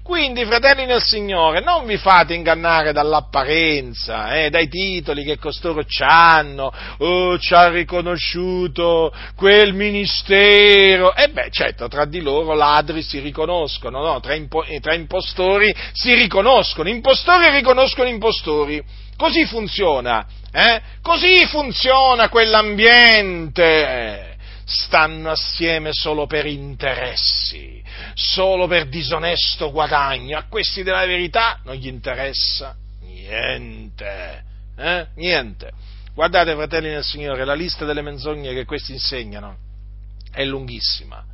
Quindi, 0.06 0.44
fratelli 0.44 0.86
nel 0.86 1.02
Signore, 1.02 1.60
non 1.60 1.84
vi 1.84 1.96
fate 1.96 2.32
ingannare 2.32 2.92
dall'apparenza, 2.92 4.36
eh, 4.36 4.50
dai 4.50 4.68
titoli 4.68 5.24
che 5.24 5.36
costoro 5.36 5.82
c'hanno, 5.84 6.72
oh, 6.98 7.36
ci 7.40 7.52
ha 7.52 7.68
riconosciuto 7.70 9.12
quel 9.34 9.74
ministero, 9.74 11.12
e 11.12 11.30
beh, 11.30 11.48
certo, 11.50 11.88
tra 11.88 12.04
di 12.04 12.20
loro 12.20 12.54
ladri 12.54 13.02
si 13.02 13.18
riconoscono, 13.18 14.00
no? 14.00 14.20
tra, 14.20 14.34
impo- 14.34 14.64
tra 14.80 14.94
impostori 14.94 15.74
si 15.92 16.14
riconoscono, 16.14 16.88
impostori 16.88 17.50
riconoscono 17.50 18.08
impostori, 18.08 18.80
così 19.16 19.44
funziona, 19.44 20.24
eh? 20.52 20.82
così 21.02 21.44
funziona 21.46 22.28
quell'ambiente. 22.28 24.36
Stanno 24.64 25.30
assieme 25.30 25.90
solo 25.92 26.26
per 26.26 26.46
interessi, 26.46 27.75
solo 28.14 28.66
per 28.66 28.88
disonesto 28.88 29.70
guadagno. 29.70 30.38
A 30.38 30.44
questi 30.48 30.82
della 30.82 31.06
verità 31.06 31.60
non 31.64 31.74
gli 31.74 31.86
interessa 31.86 32.76
niente, 33.00 34.44
eh? 34.76 35.06
niente. 35.14 35.72
Guardate, 36.14 36.54
fratelli 36.54 36.88
del 36.88 37.04
Signore, 37.04 37.44
la 37.44 37.54
lista 37.54 37.84
delle 37.84 38.02
menzogne 38.02 38.54
che 38.54 38.64
questi 38.64 38.92
insegnano 38.92 39.56
è 40.32 40.44
lunghissima. 40.44 41.24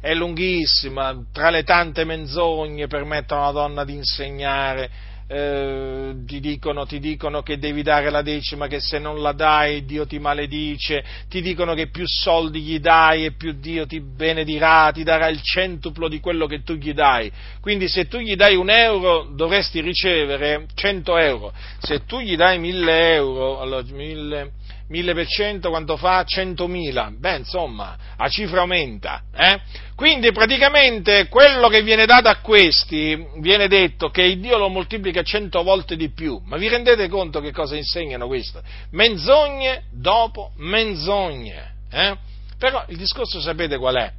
È 0.00 0.12
lunghissima, 0.14 1.24
tra 1.32 1.50
le 1.50 1.62
tante 1.64 2.04
menzogne 2.04 2.86
permettono 2.86 3.42
alla 3.42 3.52
donna 3.52 3.84
di 3.84 3.94
insegnare 3.94 4.90
eh, 5.28 6.14
ti, 6.24 6.38
dicono, 6.40 6.86
ti, 6.86 7.00
dicono, 7.00 7.42
che 7.42 7.58
devi 7.58 7.82
dare 7.82 8.10
la 8.10 8.22
decima, 8.22 8.68
che 8.68 8.80
se 8.80 8.98
non 8.98 9.20
la 9.20 9.32
dai 9.32 9.84
Dio 9.84 10.06
ti 10.06 10.18
maledice, 10.18 11.04
ti 11.28 11.40
dicono 11.40 11.74
che 11.74 11.88
più 11.88 12.04
soldi 12.06 12.60
gli 12.60 12.78
dai 12.78 13.24
e 13.24 13.32
più 13.32 13.52
Dio 13.52 13.86
ti 13.86 14.00
benedirà, 14.00 14.90
ti 14.92 15.02
darà 15.02 15.28
il 15.28 15.40
centuplo 15.42 16.08
di 16.08 16.20
quello 16.20 16.46
che 16.46 16.62
tu 16.62 16.74
gli 16.74 16.92
dai. 16.92 17.30
Quindi 17.60 17.88
se 17.88 18.06
tu 18.06 18.18
gli 18.18 18.36
dai 18.36 18.54
un 18.54 18.70
euro 18.70 19.28
dovresti 19.34 19.80
ricevere 19.80 20.66
100 20.72 21.16
euro, 21.18 21.52
se 21.78 22.04
tu 22.04 22.20
gli 22.20 22.36
dai 22.36 22.58
1000 22.58 23.14
euro, 23.14 23.60
allora 23.60 23.82
1000 23.82 24.52
1000 24.88 25.14
per 25.14 25.26
100 25.26 25.68
quanto 25.68 25.96
fa? 25.96 26.22
100.000. 26.22 27.18
Beh, 27.18 27.36
insomma, 27.36 27.96
la 28.16 28.28
cifra 28.28 28.60
aumenta. 28.60 29.22
Eh? 29.34 29.60
Quindi 29.94 30.30
praticamente 30.32 31.28
quello 31.28 31.68
che 31.68 31.82
viene 31.82 32.06
dato 32.06 32.28
a 32.28 32.36
questi 32.36 33.26
viene 33.38 33.68
detto 33.68 34.10
che 34.10 34.38
Dio 34.38 34.58
lo 34.58 34.68
moltiplica 34.68 35.22
100 35.22 35.62
volte 35.62 35.96
di 35.96 36.10
più. 36.10 36.40
Ma 36.44 36.56
vi 36.56 36.68
rendete 36.68 37.08
conto 37.08 37.40
che 37.40 37.52
cosa 37.52 37.76
insegnano 37.76 38.26
questo? 38.26 38.62
Menzogne 38.90 39.84
dopo 39.90 40.52
menzogne. 40.56 41.74
Eh? 41.90 42.16
Però 42.58 42.84
il 42.88 42.96
discorso 42.96 43.40
sapete 43.40 43.76
qual 43.78 43.96
è? 43.96 44.12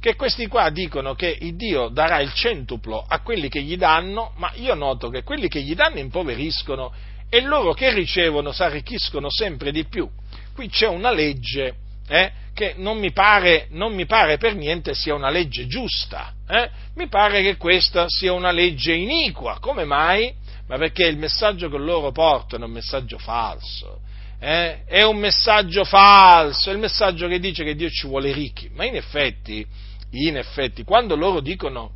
Che 0.00 0.14
questi 0.14 0.46
qua 0.46 0.70
dicono 0.70 1.14
che 1.14 1.36
Dio 1.54 1.88
darà 1.88 2.20
il 2.20 2.32
centuplo 2.32 3.04
a 3.06 3.20
quelli 3.20 3.48
che 3.48 3.62
gli 3.62 3.76
danno, 3.76 4.32
ma 4.36 4.52
io 4.54 4.74
noto 4.74 5.08
che 5.08 5.24
quelli 5.24 5.48
che 5.48 5.60
gli 5.60 5.74
danno 5.74 5.98
impoveriscono 5.98 6.92
e 7.28 7.40
loro 7.40 7.72
che 7.74 7.92
ricevono 7.92 8.52
si 8.52 8.62
arricchiscono 8.62 9.30
sempre 9.30 9.70
di 9.70 9.84
più. 9.84 10.08
Qui 10.54 10.68
c'è 10.68 10.88
una 10.88 11.12
legge 11.12 11.74
eh, 12.08 12.32
che 12.54 12.74
non 12.76 12.98
mi, 12.98 13.12
pare, 13.12 13.68
non 13.70 13.94
mi, 13.94 14.06
pare, 14.06 14.38
per 14.38 14.54
niente 14.54 14.94
sia 14.94 15.14
una 15.14 15.30
legge 15.30 15.66
giusta, 15.66 16.32
eh? 16.48 16.70
mi 16.94 17.06
pare 17.06 17.42
che 17.42 17.56
questa 17.56 18.06
sia 18.08 18.32
una 18.32 18.50
legge 18.50 18.92
iniqua. 18.94 19.58
Come 19.60 19.84
mai? 19.84 20.34
Ma 20.66 20.76
perché 20.76 21.06
il 21.06 21.16
messaggio 21.16 21.68
che 21.68 21.78
loro 21.78 22.10
portano 22.10 22.64
è 22.64 22.66
un 22.66 22.72
messaggio 22.72 23.18
falso. 23.18 24.00
Eh? 24.40 24.84
È 24.84 25.02
un 25.02 25.18
messaggio 25.18 25.84
falso, 25.84 26.70
è 26.70 26.72
il 26.72 26.78
messaggio 26.78 27.28
che 27.28 27.38
dice 27.38 27.64
che 27.64 27.74
Dio 27.74 27.88
ci 27.88 28.06
vuole 28.06 28.32
ricchi. 28.32 28.70
Ma 28.74 28.84
in 28.84 28.96
effetti, 28.96 29.66
in 30.10 30.36
effetti, 30.36 30.84
quando 30.84 31.16
loro 31.16 31.40
dicono 31.40 31.92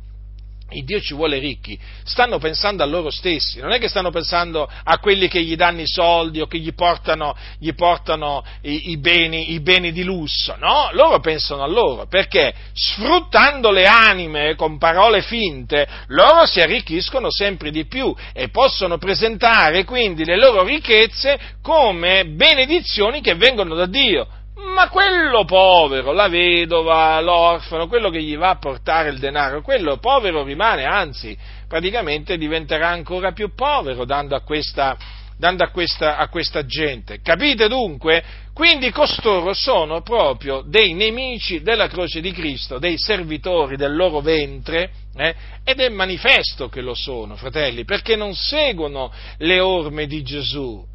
il 0.73 0.85
Dio 0.85 0.99
ci 0.99 1.13
vuole 1.13 1.39
ricchi, 1.39 1.77
stanno 2.03 2.39
pensando 2.39 2.83
a 2.83 2.85
loro 2.85 3.09
stessi, 3.09 3.59
non 3.59 3.71
è 3.71 3.79
che 3.79 3.87
stanno 3.87 4.11
pensando 4.11 4.69
a 4.83 4.99
quelli 4.99 5.27
che 5.27 5.41
gli 5.41 5.55
danno 5.55 5.81
i 5.81 5.87
soldi 5.87 6.41
o 6.41 6.47
che 6.47 6.59
gli 6.59 6.73
portano, 6.73 7.35
gli 7.59 7.73
portano 7.73 8.43
i, 8.61 8.91
i, 8.91 8.97
beni, 8.97 9.53
i, 9.53 9.59
beni, 9.59 9.91
di 9.91 10.03
lusso, 10.03 10.55
no? 10.57 10.89
Loro 10.91 11.19
pensano 11.19 11.63
a 11.63 11.67
loro, 11.67 12.07
perché 12.07 12.53
sfruttando 12.73 13.71
le 13.71 13.85
anime 13.85 14.55
con 14.55 14.77
parole 14.77 15.21
finte, 15.21 15.87
loro 16.07 16.45
si 16.45 16.59
arricchiscono 16.59 17.31
sempre 17.31 17.71
di 17.71 17.85
più 17.85 18.13
e 18.33 18.49
possono 18.49 18.97
presentare 18.97 19.83
quindi 19.83 20.25
le 20.25 20.37
loro 20.37 20.63
ricchezze 20.63 21.39
come 21.61 22.25
benedizioni 22.25 23.21
che 23.21 23.35
vengono 23.35 23.75
da 23.75 23.85
Dio 23.85 24.27
ma 24.55 24.87
quello 24.89 25.45
povero, 25.45 26.11
la 26.11 26.27
vedova, 26.27 27.19
l'orfano, 27.21 27.87
quello 27.87 28.09
che 28.09 28.21
gli 28.21 28.37
va 28.37 28.49
a 28.49 28.57
portare 28.57 29.09
il 29.09 29.17
denaro, 29.17 29.61
quello 29.61 29.97
povero 29.97 30.43
rimane, 30.43 30.85
anzi, 30.85 31.37
praticamente 31.67 32.37
diventerà 32.37 32.89
ancora 32.89 33.31
più 33.31 33.53
povero 33.55 34.05
dando 34.05 34.35
a 34.35 34.41
questa, 34.41 34.95
dando 35.37 35.63
a 35.63 35.69
questa, 35.69 36.17
a 36.17 36.27
questa 36.27 36.65
gente. 36.65 37.19
Capite 37.21 37.67
dunque? 37.67 38.23
Quindi 38.53 38.91
costoro 38.91 39.53
sono 39.53 40.01
proprio 40.01 40.63
dei 40.63 40.93
nemici 40.93 41.63
della 41.63 41.87
croce 41.87 42.21
di 42.21 42.31
Cristo, 42.31 42.77
dei 42.77 42.99
servitori 42.99 43.75
del 43.75 43.95
loro 43.95 44.21
ventre, 44.21 44.91
eh? 45.15 45.35
ed 45.63 45.79
è 45.79 45.89
manifesto 45.89 46.69
che 46.69 46.81
lo 46.81 46.93
sono, 46.93 47.35
fratelli, 47.35 47.85
perché 47.85 48.15
non 48.15 48.35
seguono 48.35 49.11
le 49.37 49.59
orme 49.59 50.05
di 50.05 50.21
Gesù, 50.21 50.85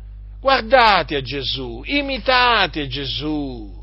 Guardate 0.41 1.17
a 1.17 1.21
Gesù, 1.21 1.83
imitate 1.85 2.87
Gesù. 2.87 3.77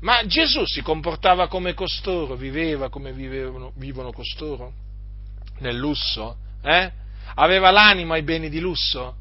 Ma 0.00 0.24
Gesù 0.26 0.64
si 0.64 0.82
comportava 0.82 1.48
come 1.48 1.74
costoro, 1.74 2.36
viveva 2.36 2.88
come 2.88 3.12
vivevano, 3.12 3.72
vivono 3.76 4.12
costoro? 4.12 4.72
Nel 5.58 5.76
lusso? 5.76 6.36
Eh? 6.62 6.90
Aveva 7.34 7.70
l'animo 7.70 8.12
ai 8.12 8.22
beni 8.22 8.48
di 8.48 8.60
lusso? 8.60 9.16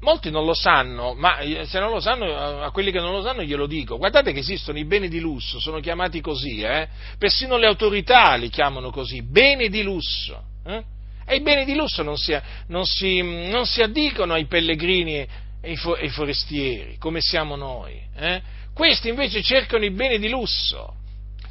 Molti 0.00 0.30
non 0.30 0.44
lo 0.44 0.54
sanno, 0.54 1.14
ma 1.14 1.38
se 1.64 1.78
non 1.78 1.90
lo 1.90 2.00
sanno, 2.00 2.62
a 2.62 2.70
quelli 2.70 2.90
che 2.90 2.98
non 2.98 3.12
lo 3.12 3.22
sanno 3.22 3.42
glielo 3.42 3.66
dico. 3.66 3.98
Guardate 3.98 4.32
che 4.32 4.40
esistono 4.40 4.78
i 4.78 4.84
beni 4.84 5.08
di 5.08 5.20
lusso, 5.20 5.60
sono 5.60 5.80
chiamati 5.80 6.20
così, 6.20 6.60
eh? 6.60 6.88
Persino 7.18 7.56
le 7.56 7.66
autorità 7.66 8.34
li 8.34 8.48
chiamano 8.48 8.90
così, 8.90 9.22
beni 9.22 9.68
di 9.68 9.82
lusso. 9.82 10.42
Eh? 10.64 10.82
E 11.26 11.36
i 11.36 11.40
beni 11.42 11.64
di 11.64 11.74
lusso 11.74 12.02
non 12.02 12.16
si, 12.16 12.36
non 12.68 12.84
si, 12.84 13.20
non 13.22 13.66
si 13.66 13.82
addicono 13.82 14.32
ai 14.32 14.46
pellegrini 14.46 15.26
e 15.60 15.72
i, 15.72 16.08
forestieri, 16.08 16.96
come 16.98 17.20
siamo 17.20 17.56
noi. 17.56 18.00
Eh? 18.16 18.42
Questi 18.74 19.08
invece 19.08 19.42
cercano 19.42 19.84
i 19.84 19.90
beni 19.90 20.18
di 20.18 20.28
lusso. 20.28 20.94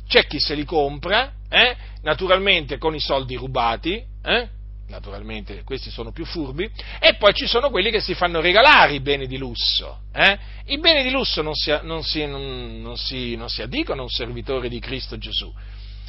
C'è 0.07 0.25
chi 0.25 0.39
se 0.39 0.55
li 0.55 0.65
compra, 0.65 1.31
eh? 1.49 1.75
naturalmente 2.01 2.77
con 2.77 2.95
i 2.95 2.99
soldi 2.99 3.35
rubati, 3.35 4.03
eh? 4.23 4.47
naturalmente 4.87 5.61
questi 5.63 5.91
sono 5.91 6.11
più 6.11 6.25
furbi, 6.25 6.69
e 6.99 7.15
poi 7.15 7.33
ci 7.33 7.45
sono 7.45 7.69
quelli 7.69 7.91
che 7.91 7.99
si 7.99 8.15
fanno 8.15 8.41
regalare 8.41 8.93
i 8.93 9.01
beni 9.01 9.27
di 9.27 9.37
lusso. 9.37 9.99
Eh? 10.11 10.37
I 10.65 10.79
beni 10.79 11.03
di 11.03 11.11
lusso 11.11 11.41
non 11.41 11.53
si, 11.53 11.71
non, 11.83 12.03
si, 12.03 12.25
non, 12.25 12.97
si, 12.97 13.35
non 13.35 13.49
si 13.49 13.61
addicono 13.61 14.01
a 14.01 14.03
un 14.03 14.09
servitore 14.09 14.67
di 14.69 14.79
Cristo 14.79 15.17
Gesù. 15.17 15.53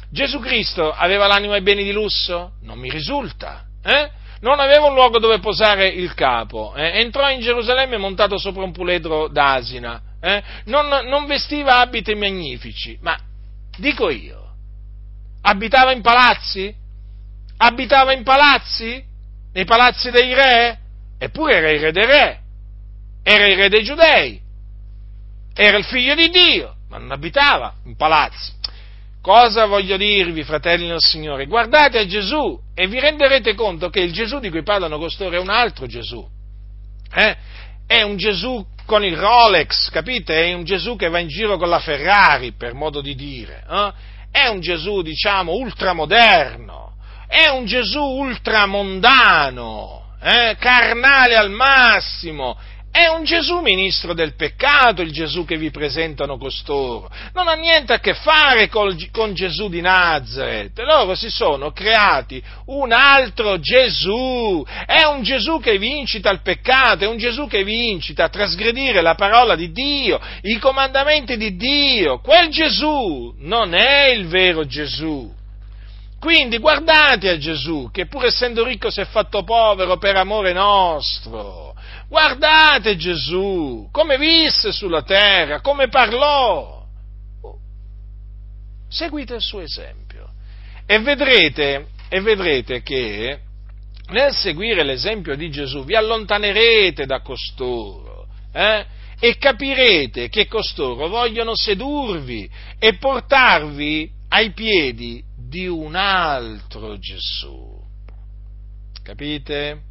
Gesù 0.09 0.39
Cristo 0.39 0.91
aveva 0.91 1.27
l'anima 1.27 1.53
ai 1.53 1.61
beni 1.61 1.83
di 1.83 1.91
lusso? 1.91 2.53
Non 2.61 2.79
mi 2.79 2.89
risulta. 2.89 3.65
Eh? 3.83 4.09
Non 4.41 4.59
aveva 4.59 4.87
un 4.87 4.93
luogo 4.93 5.19
dove 5.19 5.39
posare 5.39 5.87
il 5.87 6.13
capo, 6.13 6.73
eh? 6.75 6.99
entrò 6.99 7.29
in 7.29 7.41
Gerusalemme 7.41 7.97
montato 7.97 8.37
sopra 8.37 8.63
un 8.63 8.71
puledro 8.71 9.27
d'asina, 9.27 10.01
eh? 10.19 10.43
non, 10.65 10.87
non 11.07 11.25
vestiva 11.25 11.79
abiti 11.79 12.15
magnifici, 12.15 12.97
ma 13.01 13.17
dico 13.77 14.09
io, 14.09 14.53
abitava 15.41 15.91
in 15.91 16.01
palazzi? 16.01 16.73
Abitava 17.57 18.13
in 18.13 18.23
palazzi? 18.23 19.03
Nei 19.53 19.65
palazzi 19.65 20.09
dei 20.09 20.33
re? 20.33 20.79
Eppure 21.19 21.57
era 21.57 21.69
il 21.69 21.79
re 21.79 21.91
dei 21.91 22.05
re, 22.05 22.39
era 23.21 23.45
il 23.45 23.57
re 23.57 23.69
dei 23.69 23.83
giudei, 23.83 24.41
era 25.53 25.77
il 25.77 25.85
figlio 25.85 26.15
di 26.15 26.29
Dio, 26.29 26.77
ma 26.89 26.97
non 26.97 27.11
abitava 27.11 27.75
in 27.85 27.95
palazzi. 27.95 28.53
Cosa 29.21 29.67
voglio 29.67 29.97
dirvi, 29.97 30.43
fratelli 30.43 30.87
del 30.87 30.99
Signore? 30.99 31.45
Guardate 31.45 31.99
a 31.99 32.07
Gesù 32.07 32.59
e 32.73 32.87
vi 32.87 32.99
renderete 32.99 33.53
conto 33.53 33.89
che 33.89 33.99
il 33.99 34.11
Gesù 34.11 34.39
di 34.39 34.49
cui 34.49 34.63
parlano 34.63 34.97
costoro 34.97 35.35
è 35.35 35.39
un 35.39 35.49
altro 35.49 35.85
Gesù. 35.85 36.27
Eh? 37.13 37.37
È 37.85 38.01
un 38.01 38.17
Gesù 38.17 38.65
con 38.87 39.03
il 39.03 39.15
Rolex, 39.15 39.91
capite? 39.91 40.45
È 40.45 40.53
un 40.53 40.63
Gesù 40.63 40.95
che 40.95 41.09
va 41.09 41.19
in 41.19 41.27
giro 41.27 41.57
con 41.57 41.69
la 41.69 41.79
Ferrari, 41.79 42.53
per 42.53 42.73
modo 42.73 42.99
di 42.99 43.13
dire. 43.13 43.63
Eh? 43.69 43.91
È 44.31 44.47
un 44.47 44.59
Gesù, 44.59 45.03
diciamo, 45.03 45.53
ultramoderno. 45.53 46.95
È 47.27 47.47
un 47.47 47.65
Gesù 47.65 48.01
ultramondano, 48.01 50.15
eh? 50.19 50.55
carnale 50.57 51.35
al 51.35 51.51
massimo 51.51 52.57
è 52.91 53.07
un 53.07 53.23
Gesù 53.23 53.59
ministro 53.61 54.13
del 54.13 54.35
peccato, 54.35 55.01
il 55.01 55.13
Gesù 55.13 55.45
che 55.45 55.57
vi 55.57 55.71
presentano 55.71 56.37
costoro. 56.37 57.09
Non 57.33 57.47
ha 57.47 57.53
niente 57.53 57.93
a 57.93 57.99
che 57.99 58.13
fare 58.13 58.67
col, 58.67 58.97
con 59.11 59.33
Gesù 59.33 59.69
di 59.69 59.79
Nazareth. 59.79 60.77
Loro 60.79 61.15
si 61.15 61.29
sono 61.29 61.71
creati 61.71 62.43
un 62.65 62.91
altro 62.91 63.59
Gesù. 63.59 64.63
È 64.85 65.05
un 65.05 65.23
Gesù 65.23 65.61
che 65.61 65.77
vi 65.77 65.99
incita 65.99 66.29
al 66.29 66.41
peccato, 66.41 67.05
è 67.05 67.07
un 67.07 67.17
Gesù 67.17 67.47
che 67.47 67.63
vi 67.63 67.91
incita 67.91 68.25
a 68.25 68.29
trasgredire 68.29 69.01
la 69.01 69.15
parola 69.15 69.55
di 69.55 69.71
Dio, 69.71 70.19
i 70.41 70.59
comandamenti 70.59 71.37
di 71.37 71.55
Dio. 71.55 72.19
Quel 72.19 72.49
Gesù 72.49 73.33
non 73.37 73.73
è 73.73 74.07
il 74.07 74.27
vero 74.27 74.65
Gesù. 74.65 75.39
Quindi 76.21 76.59
guardate 76.59 77.29
a 77.29 77.37
Gesù, 77.39 77.89
che 77.91 78.05
pur 78.05 78.25
essendo 78.25 78.63
ricco 78.63 78.91
si 78.91 79.01
è 79.01 79.05
fatto 79.05 79.43
povero 79.43 79.97
per 79.97 80.17
amore 80.17 80.53
nostro. 80.53 81.73
Guardate 82.07 82.95
Gesù, 82.95 83.89
come 83.91 84.19
visse 84.19 84.71
sulla 84.71 85.01
terra, 85.01 85.61
come 85.61 85.87
parlò. 85.87 86.85
Seguite 88.87 89.33
il 89.33 89.41
suo 89.41 89.61
esempio 89.61 90.29
e 90.85 90.99
vedrete, 90.99 91.87
e 92.07 92.21
vedrete 92.21 92.83
che 92.83 93.39
nel 94.09 94.31
seguire 94.35 94.83
l'esempio 94.83 95.35
di 95.35 95.49
Gesù 95.49 95.83
vi 95.83 95.95
allontanerete 95.95 97.07
da 97.07 97.21
costoro. 97.21 98.27
Eh? 98.53 98.85
e 99.23 99.37
capirete 99.37 100.29
che 100.29 100.47
costoro 100.47 101.07
vogliono 101.07 101.55
sedurvi 101.55 102.49
e 102.79 102.95
portarvi 102.95 104.09
ai 104.29 104.51
piedi 104.51 105.23
di 105.51 105.67
un 105.67 105.95
altro 105.95 106.97
Gesù. 106.97 107.77
Capite? 109.03 109.81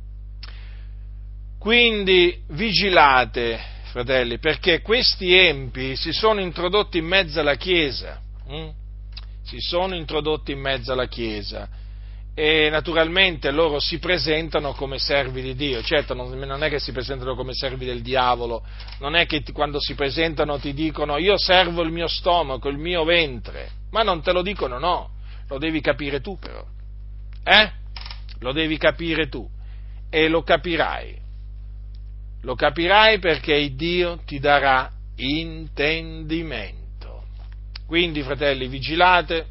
Quindi 1.58 2.42
vigilate, 2.48 3.60
fratelli, 3.90 4.38
perché 4.38 4.80
questi 4.80 5.34
empi 5.34 5.96
si 5.96 6.12
sono 6.12 6.40
introdotti 6.40 6.96
in 6.96 7.04
mezzo 7.04 7.40
alla 7.40 7.56
Chiesa. 7.56 8.18
Hm? 8.48 8.68
Si 9.42 9.58
sono 9.58 9.94
introdotti 9.94 10.52
in 10.52 10.60
mezzo 10.60 10.92
alla 10.92 11.08
Chiesa 11.08 11.68
e 12.32 12.70
naturalmente 12.70 13.50
loro 13.50 13.80
si 13.80 13.98
presentano 13.98 14.72
come 14.72 14.98
servi 14.98 15.42
di 15.42 15.54
Dio, 15.54 15.82
certo 15.82 16.14
non, 16.14 16.62
è 16.62 16.70
che 16.70 16.78
si 16.78 16.92
presentano 16.92 17.34
come 17.34 17.52
servi 17.52 17.84
del 17.84 18.00
diavolo, 18.00 18.64
non 19.00 19.14
è 19.14 19.26
che 19.26 19.42
quando 19.52 19.78
si 19.78 19.94
presentano 19.94 20.58
ti 20.58 20.72
dicono 20.72 21.18
io 21.18 21.36
servo 21.36 21.82
il 21.82 21.90
mio 21.90 22.06
stomaco, 22.06 22.70
il 22.70 22.78
mio 22.78 23.04
ventre, 23.04 23.70
ma 23.90 24.02
non 24.02 24.22
te 24.22 24.32
lo 24.32 24.40
dicono 24.40 24.78
no, 24.78 25.18
lo 25.50 25.58
devi 25.58 25.80
capire 25.80 26.20
tu 26.20 26.38
però, 26.38 26.64
eh? 27.42 27.72
Lo 28.38 28.52
devi 28.52 28.78
capire 28.78 29.28
tu 29.28 29.48
e 30.08 30.28
lo 30.28 30.42
capirai, 30.42 31.18
lo 32.42 32.54
capirai 32.54 33.18
perché 33.18 33.74
Dio 33.74 34.20
ti 34.24 34.38
darà 34.38 34.88
intendimento. 35.16 37.24
Quindi 37.84 38.22
fratelli 38.22 38.68
vigilate, 38.68 39.48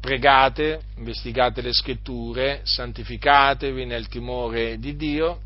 pregate, 0.00 0.82
investigate 0.98 1.62
le 1.62 1.72
scritture, 1.72 2.60
santificatevi 2.62 3.84
nel 3.84 4.06
timore 4.06 4.78
di 4.78 4.94
Dio 4.94 5.40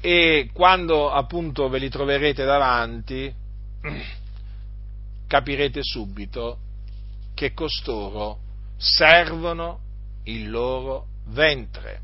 e 0.00 0.50
quando 0.52 1.10
appunto 1.10 1.68
ve 1.68 1.78
li 1.78 1.90
troverete 1.90 2.44
davanti 2.44 3.34
capirete 5.26 5.80
subito 5.82 6.60
che 7.38 7.52
costoro 7.52 8.40
servono 8.76 9.78
il 10.24 10.50
loro 10.50 11.06
ventre. 11.26 12.00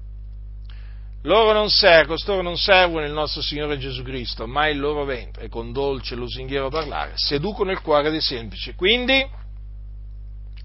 Loro 1.23 1.53
non 1.53 1.71
servono, 1.71 2.15
costoro 2.15 2.41
non 2.41 2.57
servono 2.57 3.05
il 3.05 3.11
nostro 3.11 3.43
Signore 3.43 3.77
Gesù 3.77 4.05
Cristo, 4.05 4.47
ma 4.47 4.69
il 4.69 4.79
loro 4.79 5.05
ventre, 5.05 5.47
e 5.47 5.49
con 5.49 5.73
dolce 5.73 6.15
lusinghiero 6.15 6.69
parlare, 6.69 7.15
seducono 7.17 7.73
il 7.73 7.81
cuore 7.81 8.11
dei 8.11 8.21
semplici. 8.21 8.77
Quindi, 8.77 9.29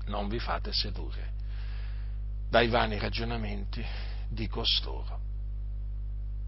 non 0.06 0.28
vi 0.28 0.38
fate 0.38 0.72
sedurre 0.72 1.32
dai 2.48 2.68
vani 2.68 3.00
ragionamenti 3.00 3.84
di 4.30 4.48
costoro. 4.48 5.20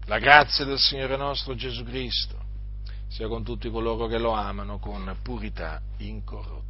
La 0.04 0.20
grazia 0.20 0.64
del 0.64 0.78
Signore 0.78 1.16
nostro 1.16 1.56
Gesù 1.56 1.82
Cristo 1.82 2.38
sia 3.08 3.26
con 3.26 3.42
tutti 3.42 3.68
coloro 3.68 4.06
che 4.06 4.18
lo 4.18 4.30
amano 4.30 4.78
con 4.78 5.16
purità 5.22 5.82
incorrotta. 5.96 6.61